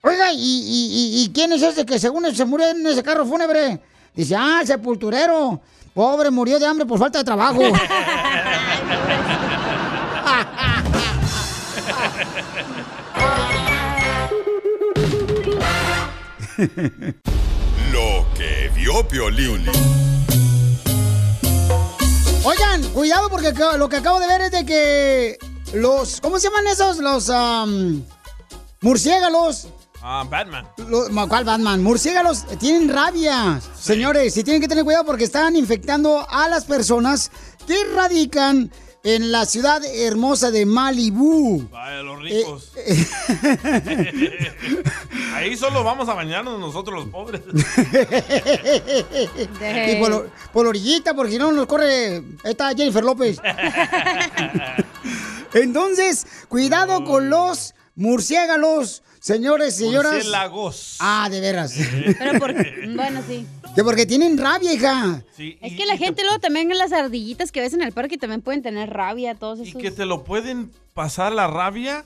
[0.01, 3.81] oiga, ¿y, y, y- quién es ese que según se murió en ese carro fúnebre?
[4.13, 5.59] Dice, ah, sepulturero.
[5.95, 7.61] Pobre, murió de hambre por falta de trabajo.
[17.91, 19.65] Lo que vio Piolín.
[22.43, 25.37] Oigan, cuidado porque lo que acabo de ver es de que
[25.73, 26.97] los, ¿cómo se llaman esos?
[26.97, 28.03] Los am,
[28.81, 29.67] murciélagos.
[30.01, 30.67] Ah, Batman.
[30.87, 31.83] Los, ¿Cuál Batman?
[31.83, 33.59] Murciélagos tienen rabia.
[33.77, 37.31] Señores, y tienen que tener cuidado porque están infectando a las personas
[37.65, 38.71] que radican
[39.05, 41.69] en la ciudad hermosa de Malibú.
[41.71, 42.71] Vaya, los ricos.
[42.75, 43.05] Eh,
[45.35, 47.41] Ahí solo vamos a bañarnos nosotros los pobres.
[49.91, 53.37] y por, lo- por la orillita, porque si no nos corre esta Jennifer López.
[55.53, 60.13] Entonces, cuidado con los murciélagos, señores, señoras.
[60.13, 60.97] Murciélagos.
[60.99, 61.73] Ah, de veras.
[62.19, 62.53] Pero por...
[62.95, 63.45] Bueno, sí.
[63.75, 65.23] Que porque tienen rabia, hija.
[65.37, 68.41] Es que la gente luego también en las ardillitas que ves en el parque también
[68.41, 69.75] pueden tener rabia, todos esos.
[69.75, 72.05] Y que te lo pueden pasar la rabia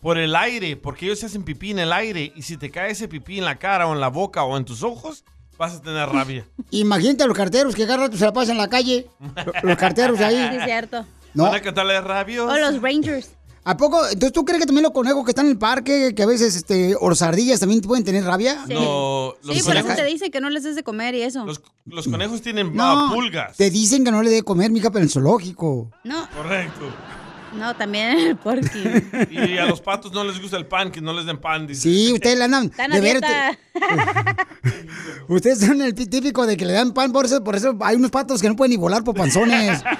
[0.00, 2.32] por el aire, porque ellos se hacen pipí en el aire.
[2.36, 4.64] Y si te cae ese pipí en la cara o en la boca o en
[4.64, 5.24] tus ojos,
[5.56, 6.44] vas a tener rabia.
[6.70, 9.06] Imagínate a los carteros que cada rato se la pasan en la calle.
[9.20, 10.36] Lo- Los carteros ahí.
[10.52, 11.06] Sí, cierto.
[11.32, 11.44] No.
[11.44, 12.50] ¿Van a cantarle rabios?
[12.50, 13.30] O los Rangers.
[13.68, 13.98] ¿A poco?
[14.06, 16.54] Entonces, ¿tú crees que también los conejos que están en el parque, que a veces,
[16.54, 18.64] este, o los ardillas también pueden tener rabia?
[18.68, 21.44] No, los, Sí, por eso te dice que no les des de comer y eso.
[21.84, 23.56] los conejos tienen No, ah, pulgas.
[23.56, 25.90] te dicen que no le dé comer, mija, pero en el zoológico.
[26.04, 26.28] No.
[26.30, 26.84] Correcto.
[27.54, 28.84] No, también el porky.
[29.30, 31.66] Y a los patos no les gusta el pan, que no les den pan.
[31.66, 31.80] dice.
[31.82, 32.64] Sí, ustedes le andan.
[32.66, 33.20] Están de a ver-
[35.28, 37.96] ustedes son el tí- típico de que le dan pan, por eso, por eso hay
[37.96, 39.82] unos patos que no pueden ni volar por panzones.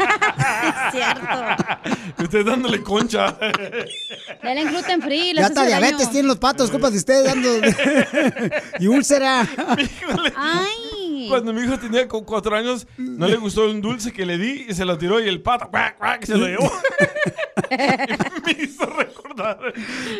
[2.18, 3.36] Usted dándole concha.
[4.42, 5.32] Denle gluten free.
[5.32, 5.66] les ya daño.
[5.68, 7.48] diabetes tienen los patos, culpa de ustedes dando.
[8.78, 9.46] y úlcera.
[10.36, 11.05] Ay.
[11.28, 14.66] Cuando mi hijo tenía como cuatro años, no le gustó un dulce que le di
[14.68, 16.70] y se lo tiró y el pato cuac, cuac, se lo llevó.
[18.46, 19.72] me hizo recordar.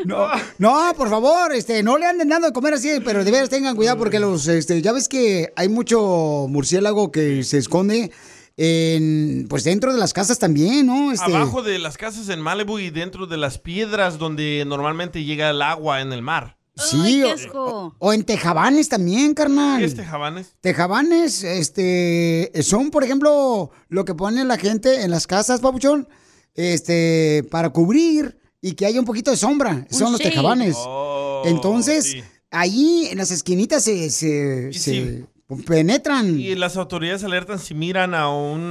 [0.04, 0.28] No,
[0.58, 3.76] no, por favor, este, no le anden dando de comer así, pero de veras tengan
[3.76, 8.10] cuidado porque los, este, ya ves que hay mucho murciélago que se esconde
[8.56, 11.12] en, pues dentro de las casas también, ¿no?
[11.12, 15.50] Este, Abajo de las casas en Malibu y dentro de las piedras donde normalmente llega
[15.50, 16.56] el agua en el mar.
[16.76, 17.22] Sí,
[17.54, 19.78] o, o en tejabanes también, carnal.
[19.78, 20.54] ¿Qué es tejabanes?
[20.60, 26.06] Tejabanes, este, son, por ejemplo, lo que pone la gente en las casas, papuchón,
[26.54, 29.86] este, para cubrir y que haya un poquito de sombra.
[29.90, 30.76] son los tejabanes.
[30.78, 32.22] Oh, Entonces, sí.
[32.50, 35.24] ahí en las esquinitas se, se, se
[35.66, 36.38] penetran.
[36.38, 38.70] Y las autoridades alertan si miran a un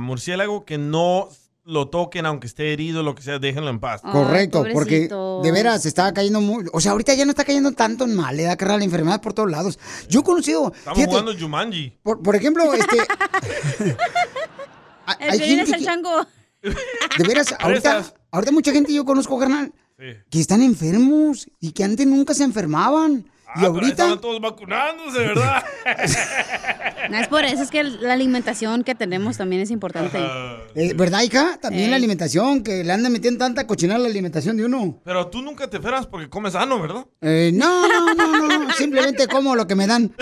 [0.00, 1.28] murciélago que no
[1.68, 4.00] lo toquen aunque esté herido, lo que sea, déjenlo en paz.
[4.00, 5.08] Correcto, porque
[5.42, 6.64] de veras está cayendo muy.
[6.72, 9.20] O sea, ahorita ya no está cayendo tanto en mal, le da carnal la enfermedad
[9.20, 9.78] por todos lados.
[10.08, 10.72] Yo he conocido.
[10.72, 11.98] Estamos fíjate, jugando Jumanji.
[12.02, 12.96] por, por ejemplo, este.
[15.06, 16.26] hay- El hay gente el que- chango.
[16.62, 20.04] De veras, ahorita, ahorita mucha gente yo conozco, carnal, Sí.
[20.30, 23.24] que están enfermos y que antes nunca se enfermaban.
[23.56, 23.88] Ah, y ahorita.
[23.88, 25.64] Estaban todos vacunándose, ¿verdad?
[27.10, 30.18] No es por eso, es que la alimentación que tenemos también es importante.
[30.74, 31.56] Eh, ¿Verdad, hija?
[31.60, 35.00] También la alimentación, que le andan metiendo tanta cochinada la alimentación de uno.
[35.04, 37.06] Pero tú nunca te enfermas porque comes sano, ¿verdad?
[37.20, 40.12] Eh, no, no, no, no, simplemente como lo que me dan.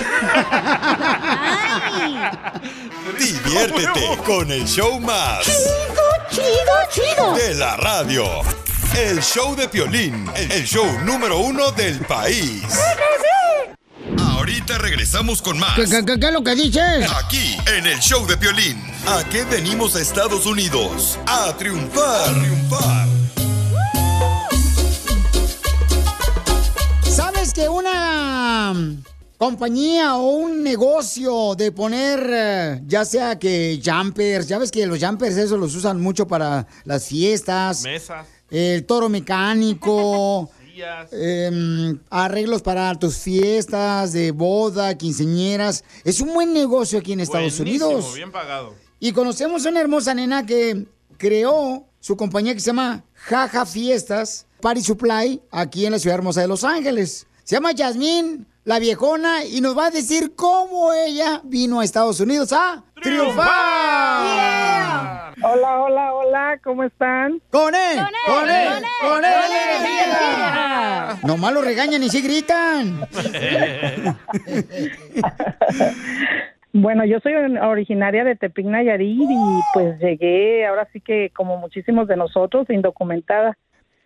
[3.18, 5.46] Diviértete con el show más.
[6.30, 6.44] Chido,
[6.90, 7.34] chido.
[7.34, 8.24] De la radio.
[8.96, 12.62] El show de Piolín, el show número uno del país.
[14.18, 15.74] Ahorita regresamos con más.
[15.74, 17.10] ¿Qué, qué, qué- qué es lo que dices?
[17.24, 18.80] Aquí, en el show de Piolín.
[19.06, 21.18] ¿A qué venimos a Estados Unidos?
[21.26, 22.30] A triunfar.
[22.30, 23.08] A triunfar.
[27.04, 28.74] ¿Sabes que una
[29.38, 34.98] compañía o un negocio de poner, eh, ya sea que jumpers, ya ves que los
[35.02, 40.48] jumpers esos los usan mucho para las fiestas, Mesas, el toro mecánico,
[41.10, 47.56] em, arreglos para tus fiestas de boda, quinceñeras, es un buen negocio aquí en Estados
[47.58, 48.14] Buenísimo, Unidos.
[48.14, 48.74] bien pagado.
[49.00, 50.86] Y conocemos a una hermosa nena que
[51.18, 56.40] creó su compañía que se llama Jaja Fiestas Party Supply aquí en la ciudad hermosa
[56.40, 57.26] de Los Ángeles.
[57.42, 62.20] Se llama Yasmín, la viejona, y nos va a decir cómo ella vino a Estados
[62.20, 65.03] Unidos a triunfar.
[65.42, 67.40] Hola, hola, hola, ¿cómo están?
[67.50, 67.98] ¡Con él!
[68.26, 68.84] ¡Con él!
[69.02, 69.30] ¡Con él!
[69.80, 71.16] energía!
[71.26, 73.00] Nomás lo regañan y sí gritan.
[76.76, 81.56] Bueno, yo soy or- originaria de Tepic, Nayarit y pues llegué, ahora sí que como
[81.56, 83.56] muchísimos de nosotros, indocumentada.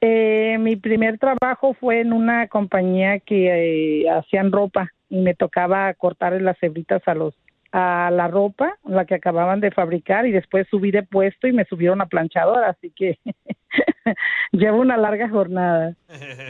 [0.03, 5.95] Eh, mi primer trabajo fue en una compañía que eh, hacían ropa y me tocaba
[5.95, 7.33] cortar las hebritas a los
[7.73, 11.65] a la ropa, la que acababan de fabricar y después subí de puesto y me
[11.65, 13.19] subieron a planchadora, así que
[14.53, 15.95] llevo una larga jornada.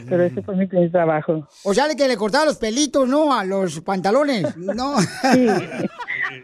[0.07, 1.47] Pero ese fue mi primer trabajo.
[1.63, 3.33] O sea, que le cortaba los pelitos, ¿no?
[3.33, 4.55] A los pantalones.
[4.57, 4.95] No.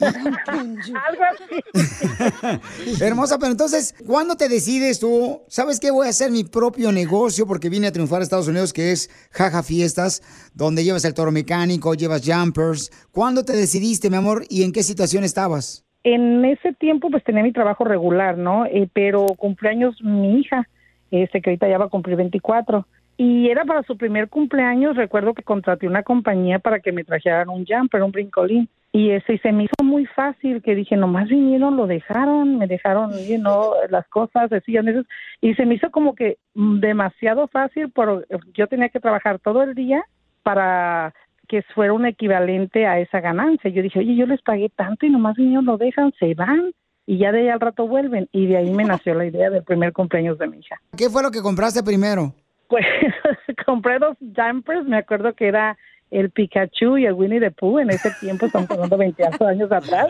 [0.01, 3.03] Algo así.
[3.03, 5.43] Hermosa, pero entonces, ¿cuándo te decides tú?
[5.47, 5.91] ¿Sabes qué?
[5.91, 9.09] Voy a hacer mi propio negocio porque vine a triunfar a Estados Unidos, que es
[9.31, 10.21] Jaja Fiestas,
[10.53, 12.91] donde llevas el toro mecánico, llevas jumpers.
[13.11, 15.84] ¿Cuándo te decidiste, mi amor, y en qué situación estabas?
[16.05, 18.67] En ese tiempo pues tenía mi trabajo regular, ¿no?
[18.67, 20.69] Eh, pero cumpleaños mi hija,
[21.09, 22.85] este que ahorita ya va a cumplir 24.
[23.17, 27.49] Y era para su primer cumpleaños, recuerdo que contraté una compañía para que me trajeran
[27.49, 28.69] un jumper, un brincolín.
[28.91, 33.11] Y ese se me hizo muy fácil, que dije, nomás vinieron, lo dejaron, me dejaron,
[33.27, 35.01] you know, las cosas, decían eso.
[35.41, 38.21] Y se me hizo como que demasiado fácil, pero
[38.53, 40.03] yo tenía que trabajar todo el día
[40.43, 41.15] para
[41.45, 43.69] que fuera un equivalente a esa ganancia.
[43.69, 46.71] Yo dije, oye, yo les pagué tanto y nomás vinieron, lo dejan, se van
[47.05, 48.27] y ya de ahí al rato vuelven.
[48.31, 50.79] Y de ahí me nació la idea del primer cumpleaños de mi hija.
[50.97, 52.33] ¿Qué fue lo que compraste primero?
[52.67, 52.85] Pues
[53.65, 55.77] compré dos jumpers, me acuerdo que era
[56.11, 60.07] el Pikachu y el Winnie the Pooh en ese tiempo, estamos hablando 20 años atrás.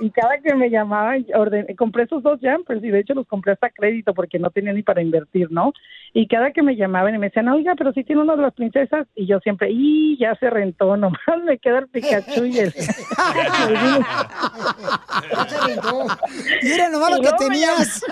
[0.00, 3.52] Y cada que me llamaban, ordené, compré esos dos jumpers y de hecho los compré
[3.52, 5.72] hasta crédito porque no tenía ni para invertir, ¿no?
[6.12, 8.54] Y cada que me llamaban y me decían, oiga, pero si tiene uno de las
[8.54, 12.74] princesas, y yo siempre, y ya se rentó, nomás me queda el Pikachu y el.
[16.62, 18.02] Y era nomás lo que tenías.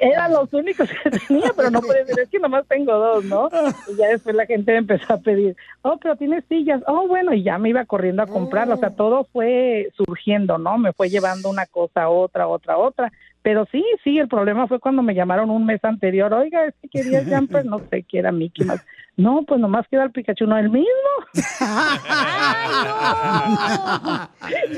[0.00, 3.48] Eran los únicos que tenía, pero no puede ser, es que nomás tengo dos, ¿no?
[3.88, 7.32] Y ya después la gente me empezó a pedir, oh, pero tienes sillas, oh, bueno,
[7.32, 10.78] y ya me iba corriendo a comprarlo, o sea, todo fue surgiendo, ¿no?
[10.78, 13.12] Me fue llevando una cosa a otra, otra, otra.
[13.42, 16.88] Pero sí, sí, el problema fue cuando me llamaron un mes anterior, oiga, es que
[16.88, 18.82] quería jumper, no sé, qué era Mickey Mouse.
[19.16, 20.88] No, pues nomás queda el Pikachu, no el mismo.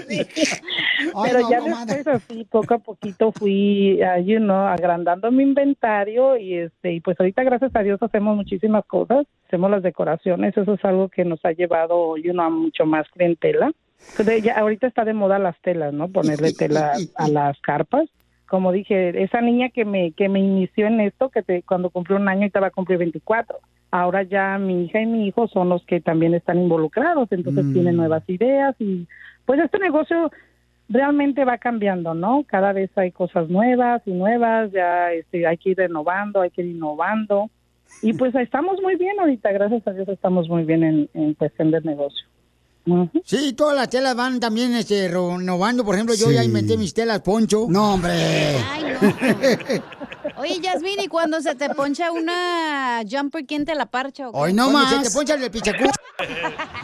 [0.08, 0.20] Sí.
[1.24, 1.94] Pero no, ya comadre.
[1.94, 7.00] después así, poco a poquito fui, ah, you know, agrandando mi inventario y este, y
[7.00, 11.24] pues ahorita gracias a Dios hacemos muchísimas cosas, hacemos las decoraciones, eso es algo que
[11.24, 13.72] nos ha llevado, you know, a mucho más clientela.
[14.10, 16.08] Entonces, ya ahorita está de moda las telas, ¿no?
[16.08, 18.08] Ponerle tela a las carpas.
[18.52, 22.18] Como dije, esa niña que me que me inició en esto, que te, cuando cumplió
[22.18, 23.56] un año y te va a cumplir 24.
[23.90, 27.72] Ahora ya mi hija y mi hijo son los que también están involucrados, entonces Mm.
[27.72, 29.08] tienen nuevas ideas y
[29.46, 30.30] pues este negocio
[30.90, 32.44] realmente va cambiando, ¿no?
[32.46, 36.60] Cada vez hay cosas nuevas y nuevas, ya este, hay que ir renovando, hay que
[36.60, 37.48] ir innovando.
[38.02, 41.70] Y pues estamos muy bien ahorita, gracias a Dios estamos muy bien en, en cuestión
[41.70, 42.26] del negocio.
[43.24, 45.84] Sí, todas las telas van también este, renovando.
[45.84, 46.34] Por ejemplo, yo Sí.
[46.34, 47.66] ya inventé mis telas, Poncho.
[47.68, 48.12] No, hombre.
[50.36, 54.28] Oye, Yasmin, ¿y cuando se te poncha una jumper, quién te la parcha?
[54.28, 54.38] o qué?
[54.38, 55.04] Hoy no más.
[55.04, 55.84] Se te poncha el Pikachu.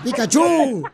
[0.05, 0.85] Pikachu.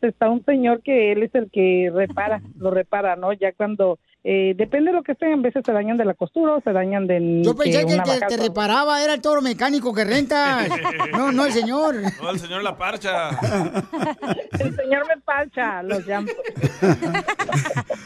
[0.00, 3.32] Está un señor que él es el que repara, lo repara, ¿no?
[3.32, 6.56] Ya cuando, eh, depende de lo que sea, a veces se dañan de la costura
[6.56, 7.40] o se dañan de...
[7.42, 10.68] Yo pensé que el una que te reparaba era el toro mecánico que rentas.
[11.12, 11.96] No, no el señor.
[12.22, 13.30] No, el señor La Parcha.
[14.58, 16.36] El señor me parcha los jumpers.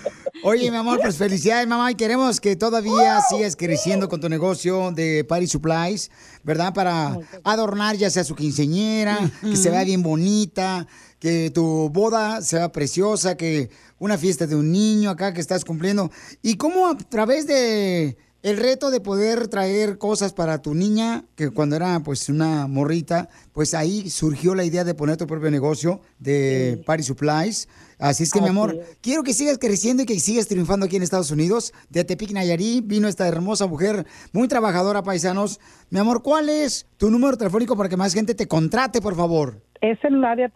[0.44, 1.90] Oye, mi amor, pues felicidades, mamá.
[1.90, 6.10] Y queremos que todavía sigas creciendo con tu negocio de Party Supplies,
[6.42, 6.74] ¿verdad?
[6.74, 10.86] Para adornar ya sea su quinceñera, que se vea bien bonita,
[11.18, 16.10] que tu boda sea preciosa, que una fiesta de un niño acá que estás cumpliendo.
[16.42, 21.48] Y cómo a través de el reto de poder traer cosas para tu niña, que
[21.48, 26.02] cuando era pues una morrita, pues ahí surgió la idea de poner tu propio negocio
[26.18, 27.68] de Party Supplies.
[27.98, 28.98] Así es que, mi Así amor, es.
[29.00, 31.72] quiero que sigas creciendo y que sigas triunfando aquí en Estados Unidos.
[31.88, 35.58] De Tepic Nayarit vino esta hermosa mujer, muy trabajadora, paisanos.
[35.88, 39.62] Mi amor, ¿cuál es tu número telefónico para que más gente te contrate, por favor?
[39.84, 40.50] Es el área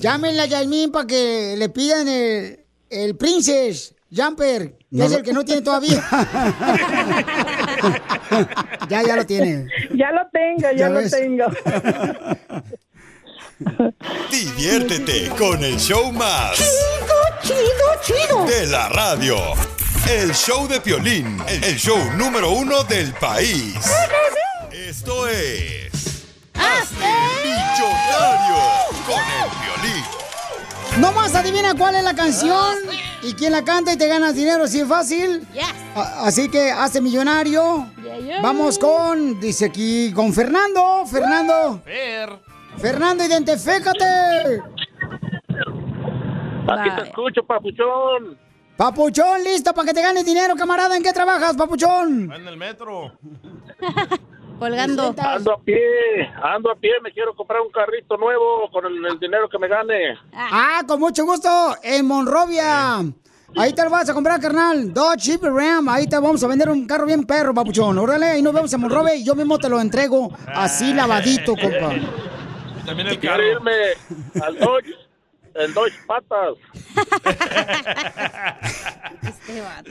[0.00, 5.22] Llámenle a Yasmín para que le pidan el, el Princess Jumper, No es lo- el
[5.24, 6.02] que no tiene todavía.
[8.88, 9.66] ya, ya lo tiene.
[9.94, 11.10] Ya lo tengo, ya, Ya lo ves.
[11.10, 11.44] tengo.
[14.30, 16.56] Diviértete con el show más.
[17.42, 17.58] Chido,
[18.02, 19.36] chido, De la radio.
[20.08, 23.74] El show de Piolín, el show número uno del país.
[24.72, 26.24] Esto es...
[26.54, 27.12] Hazte
[27.44, 28.56] millonario
[29.06, 29.97] con el violín.
[31.00, 32.76] Nomás adivina cuál es la canción
[33.22, 35.46] y quién la canta y te ganas dinero, así es fácil.
[35.94, 37.86] Así que hace millonario.
[38.02, 38.40] yeah.
[38.42, 41.04] Vamos con, dice aquí, con Fernando.
[41.06, 41.80] Fernando.
[41.84, 42.30] Fer.
[42.78, 44.62] Fernando, identifícate.
[46.68, 48.38] Aquí te escucho, papuchón.
[48.76, 50.96] Papuchón, listo para que te ganes dinero, camarada.
[50.96, 52.32] ¿En qué trabajas, papuchón?
[52.32, 53.12] En el metro.
[54.58, 55.14] Colgando.
[55.18, 59.18] Ando a pie, ando a pie, me quiero comprar un carrito nuevo con el, el
[59.20, 60.18] dinero que me gane.
[60.32, 61.48] Ah, con mucho gusto,
[61.82, 62.98] en Monrovia.
[63.56, 64.92] Ahí te lo vas a comprar, carnal.
[64.92, 65.88] Dodge Jeep Ram.
[65.88, 67.98] Ahí te vamos a vender un carro bien perro, papuchón.
[67.98, 71.94] Órale, ahí nos vemos en Monrovia y yo mismo te lo entrego así lavadito, compa.
[71.94, 73.46] Y también el Quiero carro.
[73.52, 74.94] irme al Dodge,
[75.60, 76.54] el Dodge Patas.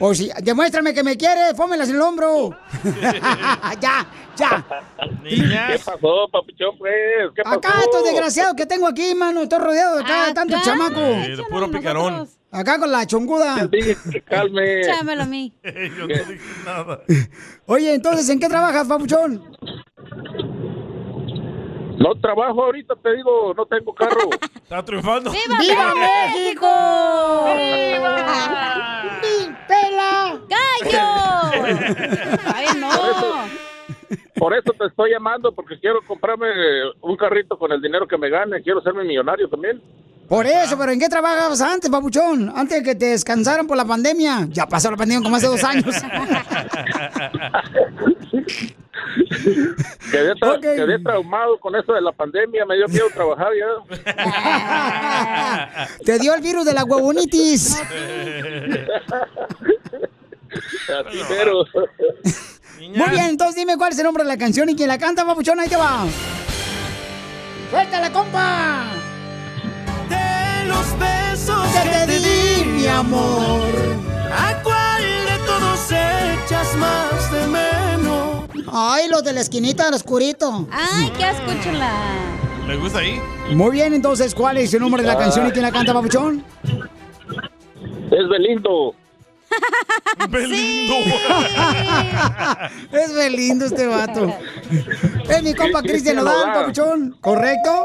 [0.00, 2.56] O si, demuéstrame que me quieres, pómelas en el hombro.
[3.80, 4.64] ya, ya.
[5.24, 6.92] ¿Qué pasó, papuchón, pues?
[7.34, 7.56] ¿Qué pasó?
[7.56, 11.00] Acá estos desgraciados que tengo aquí, mano, estoy rodeado de acá, de tanto chamaco.
[11.24, 12.28] Sí, de puro picarón.
[12.50, 13.68] Acá con la chonguda.
[13.70, 14.82] Que calme.
[14.84, 15.52] Chámelo a mí.
[15.64, 17.00] Yo no dije nada.
[17.66, 19.42] Oye, entonces, ¿en qué trabajas, papuchón?
[21.98, 24.30] No trabajo ahorita, te digo, no tengo carro.
[24.54, 25.32] Está triunfando.
[25.32, 26.66] ¡Viva, ¡Viva México!
[27.56, 29.02] ¡Viva!
[29.66, 30.40] ¡Pela!
[30.48, 31.08] ¡Gallo!
[32.54, 32.88] ¡Ay, no!
[34.36, 36.46] Por eso te estoy llamando, porque quiero comprarme
[37.00, 38.62] un carrito con el dinero que me gane.
[38.62, 39.82] Quiero serme millonario también.
[40.28, 42.52] Por eso, pero ¿en qué trabajabas antes, papuchón?
[42.54, 44.46] Antes de que te descansaran por la pandemia.
[44.50, 45.86] Ya pasó la pandemia como hace dos años.
[50.10, 53.66] Quedé, tra- quedé traumado con eso de la pandemia, me dio miedo trabajar ya.
[56.04, 57.76] Te dio el virus de la huevonitis.
[60.88, 61.64] Así pero
[62.78, 65.24] Muy bien, entonces dime cuál es el nombre de la canción y quién la canta,
[65.24, 66.04] papuchón, ahí te va.
[67.70, 68.86] ¡Suéltala, compa!
[70.68, 73.70] Los besos que te di, mi amor.
[74.30, 78.44] ¿A cuál de todos echas más de menos?
[78.72, 80.68] Ay, los de la esquinita del oscurito.
[80.70, 81.50] Ay, qué asco.
[82.66, 83.18] ¿Le gusta ahí?
[83.54, 85.18] Muy bien, entonces, ¿cuál es el nombre de la Ah.
[85.18, 86.44] canción y quién la canta, papuchón?
[88.10, 88.94] es Belindo.
[90.28, 90.94] Belindo.
[92.92, 94.34] es Belindo este vato.
[95.28, 96.52] Es mi compa Cristian Nodal, Nodal.
[96.60, 97.16] papuchón.
[97.22, 97.82] ¿Correcto?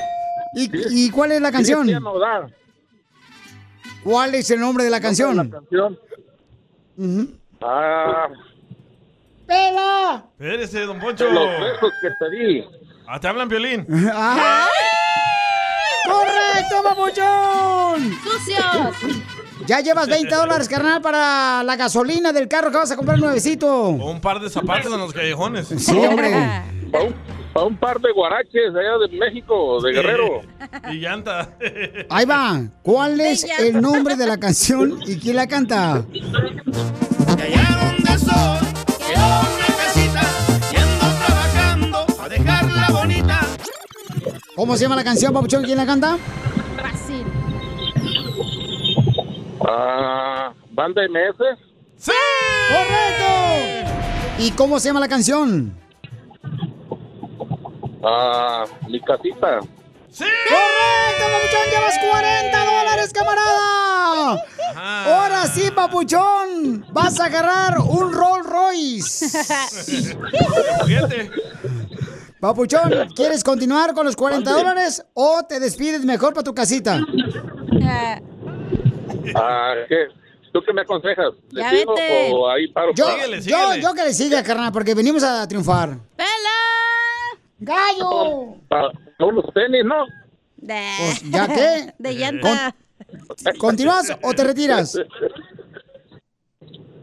[0.56, 1.82] ¿Y, y cuál es la canción?
[1.82, 2.54] Cristian Nodal.
[4.04, 5.36] ¿Cuál es el nombre de la canción?
[5.38, 6.00] La canción.
[7.62, 8.28] Ah,
[9.48, 10.26] ¡Pela!
[10.40, 11.30] Espérese, don Poncho.
[11.30, 12.66] los besos que te di.
[13.08, 13.86] Ah, te hablan violín.
[14.14, 14.70] ¡Ay!
[16.06, 18.14] ¡Correcto, papuchón!
[18.24, 19.22] ¡Sucios!
[19.66, 23.68] Ya llevas 20 dólares, carnal, para la gasolina del carro que vas a comprar nuevecito.
[23.72, 25.68] O un par de zapatos en los callejones.
[25.68, 26.34] Sí, hombre.
[27.54, 30.42] Para un, pa' un par de guaraches allá de México, de Guerrero.
[30.92, 31.50] Y llanta.
[32.10, 32.62] Ahí va.
[32.82, 35.94] ¿Cuál es el nombre de la canción y quién la canta?
[35.94, 36.06] Allá
[37.80, 38.68] donde soy,
[39.06, 40.22] quiero una casita,
[40.72, 43.40] yendo trabajando, a dejarla bonita.
[44.56, 45.64] ¿Cómo se llama la canción, papuchón?
[45.64, 46.18] ¿Quién la canta?
[46.82, 47.26] Fácil.
[49.68, 51.58] Ah, banda MS.
[51.98, 52.12] ¡Sí!
[52.70, 53.92] ¡Correcto!
[54.40, 55.83] ¿Y cómo se llama la canción?
[58.04, 59.60] Ah, mi casita.
[60.12, 60.24] ¡Sí!
[60.24, 61.70] ¡Correcto, papuchón!
[61.72, 64.44] ¡Llevas 40 dólares, camarada!
[64.76, 66.86] Ahora sí, papuchón.
[66.92, 69.28] Vas a agarrar un Rolls Royce.
[72.40, 77.00] Papuchón, ¿quieres continuar con los 40 dólares o te despides mejor para tu casita?
[77.84, 78.20] Ah,
[79.36, 80.08] Ah, ¿qué?
[80.52, 81.34] ¿Tú qué me aconsejas?
[81.52, 82.32] ¿Le Ya sigo vete.
[82.34, 82.92] o ahí paro?
[82.94, 85.98] Yo, Síguele, yo, yo que le siga, carnal, porque venimos a triunfar.
[86.18, 86.28] ¡Pela!
[87.60, 88.56] ¡Gallo!
[88.68, 90.06] Para unos tenis, ¿no?
[90.58, 91.94] De, Pues, ¿ya qué?
[92.00, 92.76] de llanta.
[93.60, 94.98] ¿Continúas o te retiras?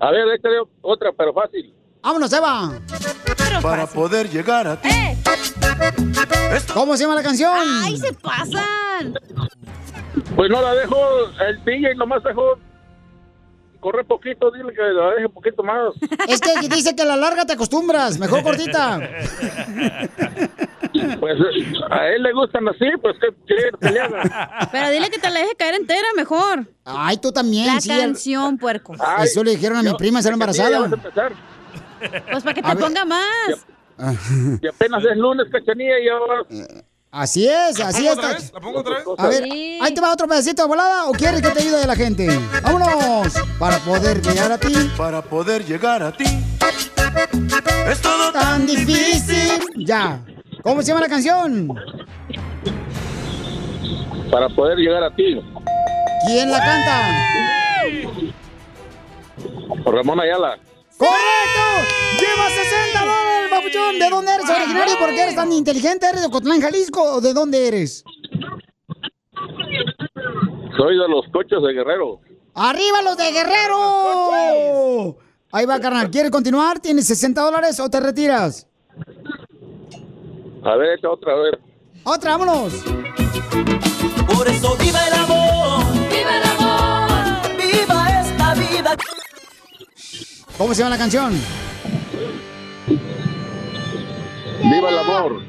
[0.00, 1.74] A ver, échale otra, pero fácil.
[2.02, 2.72] ¡Vámonos, Eva!
[3.26, 4.00] Pero Para fácil.
[4.00, 4.88] poder llegar a ti.
[4.88, 5.16] ¡Eh!
[6.72, 7.52] ¿Cómo se llama la canción?
[7.84, 9.14] ¡Ay, se pasan!
[10.36, 10.96] Pues no la dejo,
[11.46, 12.58] el DJ nomás dejó
[13.80, 15.92] correr poquito, dile que la deje un poquito más.
[16.28, 19.00] Es que dice que a la larga te acostumbras, mejor cortita.
[21.20, 21.36] Pues
[21.90, 24.68] a él le gustan así, pues ¿qué quiere que le haga?
[24.72, 26.66] Pero dile que te la deje caer entera mejor.
[26.84, 27.88] Ay, tú también, La sí.
[27.88, 28.94] canción, puerco.
[28.98, 30.86] Ay, Eso le dijeron a mi yo- prima, ser ya vas a embarazada.
[30.96, 31.32] empezar.
[32.32, 32.84] Pues para que A te ver.
[32.84, 33.66] ponga más.
[34.62, 36.42] Y apenas es lunes, cachanilla, y ahora...
[37.12, 38.16] Así es, así ¿La es.
[38.16, 38.52] pongo otra vez?
[38.52, 39.04] ¿La pongo otra vez?
[39.18, 39.78] A ver, Sí.
[39.82, 42.28] ahí te va otro pedacito de volada o quieres que te ayude la gente.
[42.62, 43.32] ¡Vámonos!
[43.58, 44.72] Para poder llegar a ti.
[44.96, 46.24] Para poder llegar a ti.
[47.88, 49.60] Es todo Tan difícil.
[49.76, 50.20] Ya.
[50.62, 51.68] ¿Cómo se llama la canción?
[54.30, 55.40] Para poder llegar a ti.
[56.26, 57.26] ¿Quién la canta?
[59.84, 60.58] Ramón Ayala.
[61.00, 61.64] ¡Correcto!
[62.20, 63.98] ¡Lleva 60 dólares, papuchón!
[63.98, 64.98] ¿De dónde eres originario?
[64.98, 66.06] ¿Por qué eres tan inteligente?
[66.06, 68.04] ¿Eres de Ocotlán, Jalisco o de dónde eres?
[70.76, 72.20] Soy de los coches de Guerrero.
[72.54, 75.16] ¡Arriba los de Guerrero!
[75.52, 76.10] Ahí va, carnal.
[76.10, 76.80] ¿Quieres continuar?
[76.80, 78.68] ¿Tienes 60 dólares o te retiras?
[80.62, 81.54] A ver, echa otra vez.
[82.04, 82.74] ¡Otra, vámonos!
[84.34, 88.96] Por eso viva el amor, viva el amor, viva esta vida.
[90.60, 91.32] ¿Cómo se llama la canción?
[94.62, 95.42] ¡Viva el amor!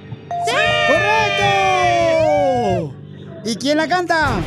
[0.88, 2.94] ¡Correcto!
[3.44, 4.40] ¿Y quién la canta?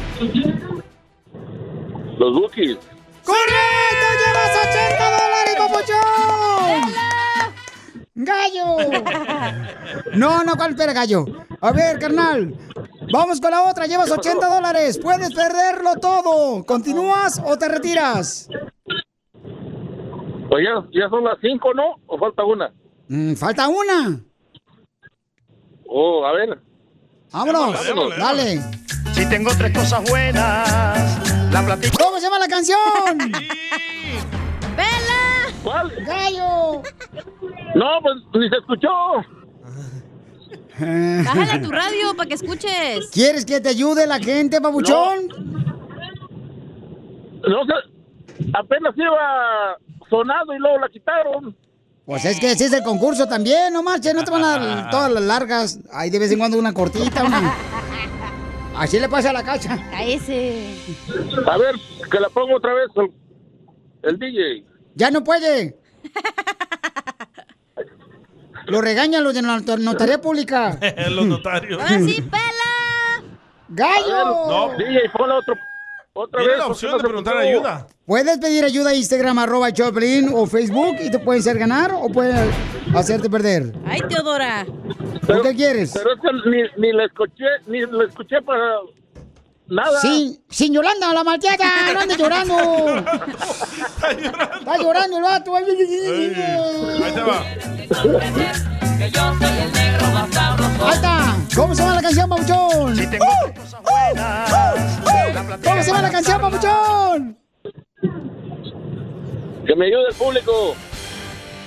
[2.19, 2.79] Los Bookies.
[3.25, 4.07] ¡Correcto!
[4.25, 6.95] ¡Llevas 80 dólares, papuchón!
[8.15, 8.79] ¡Gallo!
[10.15, 11.27] No, no, ¿cuál espera, gallo?
[11.61, 12.55] A ver, carnal.
[13.13, 13.85] Vamos con la otra.
[13.85, 14.99] Llevas 80 dólares.
[14.99, 16.65] Puedes perderlo todo.
[16.65, 18.49] ¿Continúas o te retiras?
[20.55, 21.97] Pues ya, ya son las cinco, ¿no?
[22.07, 22.73] ¿O falta una?
[23.09, 24.21] Mm, falta una.
[25.85, 26.61] Oh, a ver.
[27.33, 27.89] Vámonos.
[27.89, 28.17] Vámonos.
[28.17, 28.61] Dale.
[29.15, 31.97] Si tengo tres cosas buenas, la platico.
[31.99, 32.79] ¿Cómo se llama la canción?
[34.77, 35.53] ¡Vela!
[35.65, 35.93] ¿Cuál?
[36.07, 36.83] ¡Gallo!
[37.75, 38.89] No, pues ni se escuchó.
[40.79, 43.11] Bájale a tu radio para que escuches.
[43.13, 45.27] ¿Quieres que te ayude la gente, babuchón?
[47.43, 47.73] No sé,
[48.53, 49.79] apenas iba
[50.09, 51.57] sonando y luego la quitaron.
[52.07, 54.91] Pues es que ese es el concurso también, no marches, no te van a dar
[54.91, 55.79] todas las largas.
[55.93, 57.55] Hay de vez en cuando una cortita, una.
[58.77, 59.79] Así le pasa a la cacha.
[59.91, 60.77] Cállese.
[61.47, 61.77] A ver,
[62.11, 63.11] que la pongo otra vez el,
[64.11, 64.65] el DJ.
[64.97, 65.77] Ya no puede.
[68.67, 70.79] Lo regañan los de la not- notaría pública.
[71.11, 71.81] Los notarios.
[71.81, 73.23] Ahora sí, pela.
[73.69, 74.47] ¡Gallo!
[74.49, 74.77] No.
[74.79, 75.55] DJ, ponla otro,
[76.15, 76.59] otra Tiene vez.
[76.61, 77.87] la opción no de preguntar ayuda.
[78.07, 82.09] Puedes pedir ayuda a Instagram, arroba Choplin o Facebook y te pueden hacer ganar o
[82.09, 82.51] pueden
[82.95, 83.73] hacerte perder.
[83.85, 84.65] Ay, Teodora.
[85.27, 85.93] ¿Por qué quieres?
[85.93, 88.77] Pero es que ni, ni la escuché, ni la escuché para
[89.69, 90.01] nada.
[90.01, 92.55] Sí, sin Yolanda, la malteada, no andes llorando.
[94.59, 95.57] Está llorando el vato.
[95.57, 97.03] Ay, ay, ay, ay.
[97.03, 97.45] Ahí te va.
[100.87, 101.37] Ahí está.
[101.55, 102.97] ¿Cómo se llama la canción, Papuchón?
[102.97, 104.53] Si tengo tres cosas buenas,
[105.35, 105.71] la platico.
[105.71, 107.39] ¿Cómo se llama la canción, Papuchón?
[109.67, 110.75] Que me ayude el público.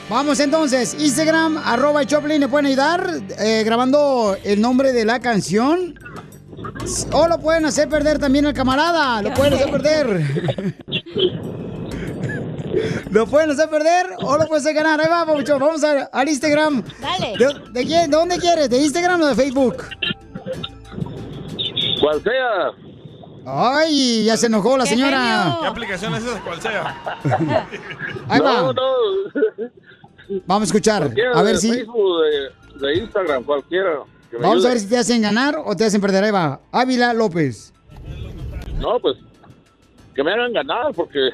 [0.10, 3.10] Vamos entonces, Instagram, arroba el Choplin, ¿le pueden ayudar
[3.40, 5.99] eh, grabando el nombre de la canción?
[7.11, 10.75] O lo pueden hacer perder también el camarada, lo pueden hacer perder.
[13.09, 14.99] Lo pueden hacer perder o lo pueden hacer ganar.
[15.01, 16.84] Ahí va, vamos a- al Instagram.
[17.01, 17.34] Dale.
[17.38, 18.11] ¿De, de quién?
[18.11, 18.69] ¿De dónde quieres?
[18.69, 19.84] ¿De Instagram o de Facebook?
[21.99, 22.71] Cual sea.
[23.47, 25.17] Ay, ya se enojó la ¡Qué señora.
[25.43, 25.59] genio!
[25.61, 26.39] ¿Qué aplicación es esa?
[26.41, 27.01] Cual sea.
[28.29, 28.73] Ahí no, va.
[28.73, 28.81] no.
[30.45, 31.01] Vamos a escuchar.
[31.03, 31.71] Cualquiera A ver de si.
[31.71, 32.21] Facebook,
[32.79, 34.01] de, de Instagram, cualquiera.
[34.39, 36.23] Vamos a ver si te hacen ganar o te hacen perder.
[36.23, 36.59] Ahí va.
[36.71, 37.73] Ávila López.
[38.79, 39.17] No, pues
[40.13, 41.29] que me hagan ganar porque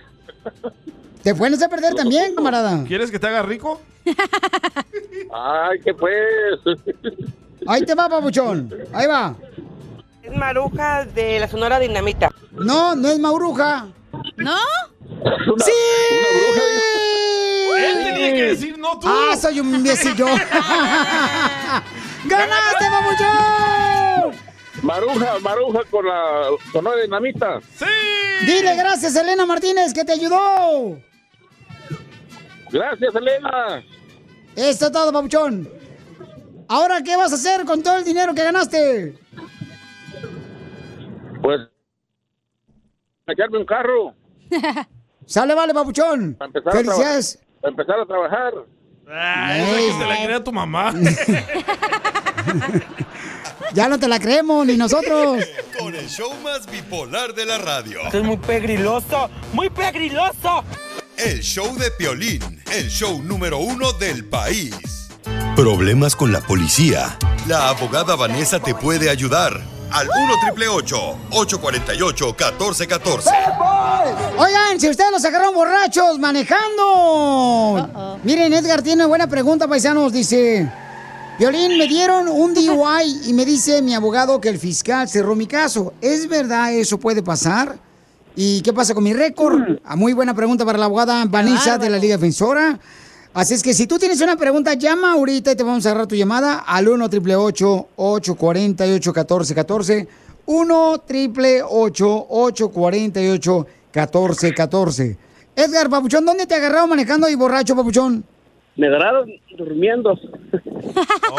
[1.24, 2.84] ¿Te pueden hacer perder también, camarada?
[2.86, 3.80] ¿Quieres que te haga rico?
[5.34, 6.60] ay, que pues.
[7.66, 8.70] Ahí te va, papuchón.
[8.92, 9.34] Ahí va.
[10.22, 12.30] Es Maruja de la Sonora Dinamita.
[12.52, 13.88] No, no es Mauruja.
[14.36, 14.56] ¿No?
[15.10, 15.72] Una, ¡Sí!
[16.12, 16.64] una bruja.
[17.78, 19.08] Él tenía que decir no tú.
[19.08, 20.26] Ah, soy un imbécil yo.
[22.26, 24.42] ¡Ganaste, papuchón!
[24.82, 27.60] Maruja, Maruja con la sonora dinamita.
[27.76, 27.86] ¡Sí!
[28.46, 31.00] Dile gracias, Elena Martínez, que te ayudó.
[32.72, 33.84] Gracias, Elena.
[34.56, 35.70] Esto es todo, papuchón.
[36.68, 39.18] Ahora, ¿qué vas a hacer con todo el dinero que ganaste?
[41.42, 41.62] Pues
[43.28, 44.14] echarme un carro
[45.26, 46.36] Sale, vale, papuchón.
[46.36, 47.40] para empezar, Felicidades.
[47.42, 48.54] A, para empezar a trabajar.
[49.10, 50.94] Ah, esa que se la crea tu mamá.
[53.74, 55.44] Ya no te la creemos, ni nosotros.
[55.80, 58.02] Con el show más bipolar de la radio.
[58.04, 60.64] Esto es muy pegriloso, muy pegriloso.
[61.18, 65.10] El show de Piolín, el show número uno del país.
[65.56, 67.18] Problemas con la policía.
[67.48, 69.73] La abogada Vanessa te puede ayudar.
[69.94, 70.18] Al 1
[71.30, 73.30] 848 1414
[74.40, 78.18] Oigan, si ustedes los agarraron borrachos manejando.
[78.24, 80.12] Miren, Edgar tiene buena pregunta, paisanos.
[80.12, 80.68] Dice,
[81.38, 85.46] Violín, me dieron un DUI y me dice mi abogado que el fiscal cerró mi
[85.46, 85.94] caso.
[86.02, 87.78] ¿Es verdad eso puede pasar?
[88.36, 89.78] ¿Y qué pasa con mi récord?
[89.86, 92.80] Ah, Muy buena pregunta para la abogada Vanessa de la Liga Defensora.
[93.34, 96.08] Así es que si tú tienes una pregunta, llama ahorita y te vamos a agarrar
[96.08, 100.08] tu llamada al 1 888 848 1414
[100.46, 105.18] 1 888 848 1414
[105.56, 108.24] Edgar, papuchón, ¿dónde te agarraron manejando y borracho, papuchón?
[108.76, 110.18] Me agarraron durmiendo.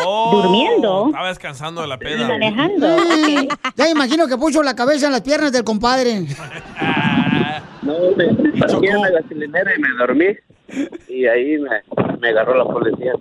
[0.07, 1.07] Oh, ¿Durmiendo?
[1.07, 2.27] Estaba descansando de la peda.
[2.27, 6.27] Mm, Ya imagino que puso la cabeza en las piernas del compadre.
[7.83, 8.27] No, me
[8.59, 10.25] parqué en la gasolinera y me dormí.
[11.09, 13.13] Y ahí me, me agarró la policía.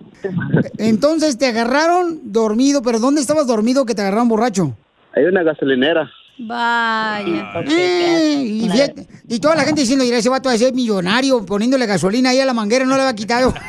[0.78, 4.76] Entonces te agarraron dormido, pero ¿dónde estabas dormido que te agarraron borracho?
[5.16, 6.10] Hay una gasolinera.
[6.40, 7.52] Vaya.
[7.70, 11.46] Eh, y, fíjate- y toda la gente diciendo, mira, ese vato va a ser millonario
[11.46, 13.54] poniéndole gasolina ahí a la manguera, no le va a quitado.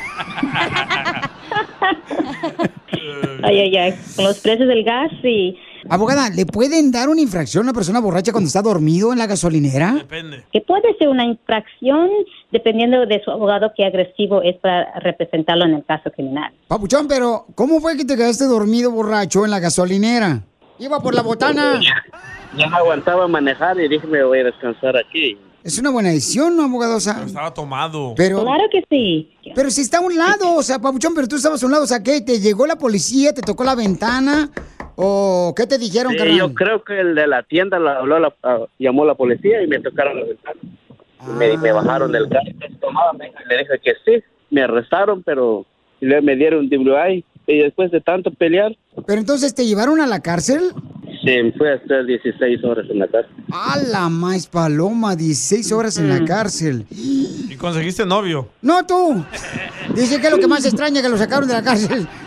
[3.43, 3.93] Ay, ay, ay.
[4.15, 5.55] Con los precios del gas, sí.
[5.87, 9.27] Abogada, ¿le pueden dar una infracción a una persona borracha cuando está dormido en la
[9.27, 10.03] gasolinera?
[10.51, 12.09] Que puede ser una infracción
[12.55, 16.53] dependiendo de su abogado qué agresivo es para representarlo en el caso criminal.
[16.67, 20.41] Papuchón, pero ¿cómo fue que te quedaste dormido borracho en la gasolinera?
[20.79, 21.79] Iba por la botana.
[22.57, 25.37] Ya no aguantaba manejar y dije, me voy a descansar aquí.
[25.63, 27.23] Es una buena decisión, ¿no, abogadosa?
[27.25, 28.13] Estaba tomado.
[28.15, 29.31] Pero, Claro que sí.
[29.55, 31.83] Pero si está a un lado, o sea, Papuchón, pero tú estabas a un lado,
[31.83, 32.21] o sea, ¿qué?
[32.21, 34.49] ¿Te llegó la policía, te tocó la ventana?
[34.95, 36.37] ¿O qué te dijeron, Sí, carnal?
[36.37, 38.33] yo creo que el de la tienda la habló, la-
[38.79, 40.59] llamó a la policía y me tocaron la ventana.
[41.27, 42.43] Y me, me bajaron del carro.
[43.49, 44.23] Le dije que sí.
[44.51, 45.65] Me arrestaron, pero
[46.01, 47.23] luego me dieron DWI.
[47.47, 48.75] Y después de tanto pelear,
[49.05, 50.71] Pero entonces, ¿te llevaron a la cárcel?
[51.25, 53.27] se me fue a estar 16 horas en la casa.
[53.51, 56.85] A la más paloma, 16 horas en la cárcel.
[56.91, 58.49] ¿Y conseguiste novio?
[58.61, 59.23] No tú.
[59.95, 62.07] Dice que es lo que más extraña que lo sacaron de la cárcel.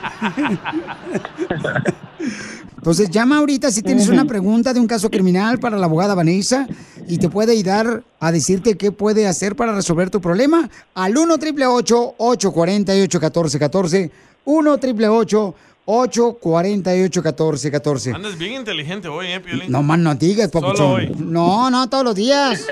[2.76, 6.66] Entonces llama ahorita si tienes una pregunta de un caso criminal para la abogada Vanessa
[7.08, 11.34] y te puede ayudar a decirte qué puede hacer para resolver tu problema al 1
[11.34, 14.10] 888 848 1414
[14.44, 15.54] 1 888
[15.86, 19.72] 848 1414 Andas bien inteligente hoy, ¿eh, Piolín?
[19.72, 21.32] No más no digas, papuchón.
[21.32, 22.66] No, no, todos los días.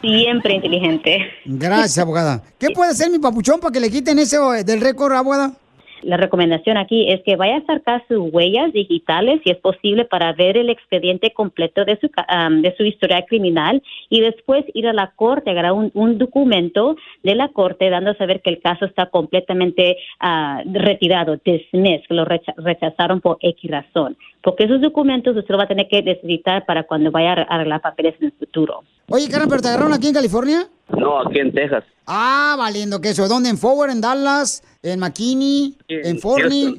[0.00, 1.18] Siempre inteligente.
[1.44, 2.42] Gracias, abogada.
[2.58, 5.52] ¿Qué puede hacer mi papuchón para que le quiten ese eh, del récord, abogada?
[6.02, 10.32] La recomendación aquí es que vaya a sacar sus huellas digitales, si es posible, para
[10.32, 14.88] ver el expediente completo de su, ca- am, de su historial criminal y después ir
[14.88, 18.60] a la corte, agarrar un, un documento de la corte dando a saber que el
[18.60, 24.16] caso está completamente ah, retirado, dismissed, que lo recha- rechazaron por X razón.
[24.42, 27.46] Porque esos documentos usted lo va a tener que necesitar para cuando vaya a ar-
[27.48, 28.82] arreglar papeles en el futuro.
[29.08, 30.66] Oye, carnal, ¿pero te agarraron aquí en California?
[30.96, 31.84] No, aquí en Texas.
[32.06, 33.28] Ah, valiendo queso.
[33.28, 33.50] ¿Dónde?
[33.50, 36.74] ¿En Forward, en Dallas, en McKinney, en Forney?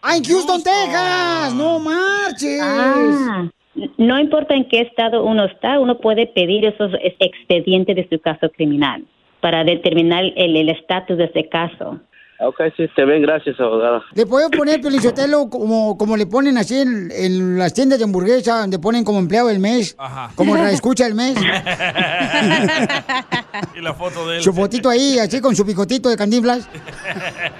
[0.00, 1.54] ¡Ah, en Houston, Texas!
[1.54, 2.60] ¡No marches!
[2.62, 3.48] Ah,
[3.96, 8.18] no importa en qué estado uno está, uno puede pedir esos es- expedientes de su
[8.20, 9.04] caso criminal
[9.40, 12.00] para determinar el el estatus de ese caso.
[12.44, 14.02] Ok, sí, te ven, gracias, abogada.
[14.14, 18.62] ¿Le puedo poner Pelichotelo como, como le ponen así en, en las tiendas de hamburguesa,
[18.62, 19.96] donde ponen como empleado del mes?
[20.34, 21.36] Como la escucha el mes.
[23.76, 24.42] y la foto de él.
[24.42, 26.68] Su fotito ahí, así con su picotito de cantinflas.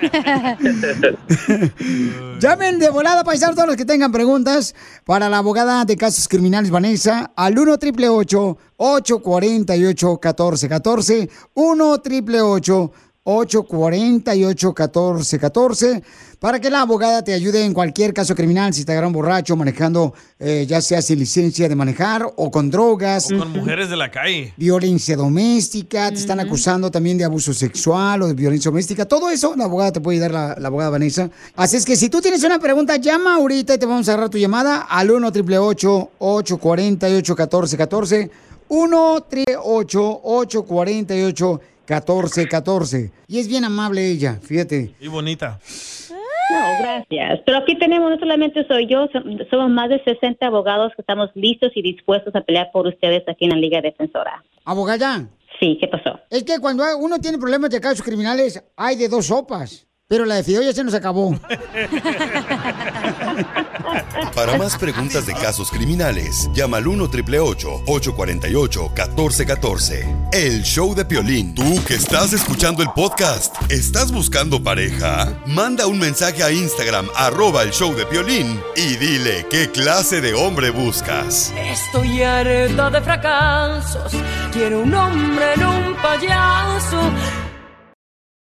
[2.41, 6.73] Llamen de volada paisar todos los que tengan preguntas para la abogada de casos criminales
[6.73, 16.03] Vanessa al 1 888 848 1414 1 888 848 1414
[16.41, 20.13] para que la abogada te ayude en cualquier caso criminal si te agarran borracho manejando
[20.41, 23.31] eh, ya sea sin licencia de manejar o con drogas.
[23.31, 24.53] O con mujeres de la calle.
[24.57, 29.55] violencia doméstica, te están acusando también de abuso sexual o de violencia doméstica, todo eso
[29.57, 31.31] la abogada te puede ayudar, la, la abogada Vanessa.
[31.55, 34.31] Así es que si tú tienes una pregunta, llama ahorita y te vamos a agarrar
[34.31, 38.31] tu llamada al 1 888 848 1414
[38.69, 44.95] 1 888 848 1414 Y es bien amable ella, fíjate.
[45.01, 45.59] Y bonita.
[46.51, 47.41] No, gracias.
[47.47, 51.31] Pero aquí tenemos, no solamente soy yo, som- somos más de 60 abogados que estamos
[51.35, 54.43] listos y dispuestos a pelear por ustedes aquí en la Liga Defensora.
[54.65, 55.27] Abogada.
[55.61, 56.19] Sí, ¿qué pasó?
[56.31, 59.87] Es que cuando uno tiene problemas de casos criminales, hay de dos sopas.
[60.09, 61.35] Pero la de Fideo ya se nos acabó.
[64.35, 71.55] Para más preguntas de casos criminales, llama al 1 848 1414 El show de Piolín.
[71.55, 75.33] Tú que estás escuchando el podcast, ¿estás buscando pareja?
[75.47, 80.35] Manda un mensaje a Instagram, arroba el show de Piolín, y dile qué clase de
[80.35, 81.53] hombre buscas.
[81.57, 84.13] Estoy harta de fracasos.
[84.53, 87.01] Quiero un hombre en un payaso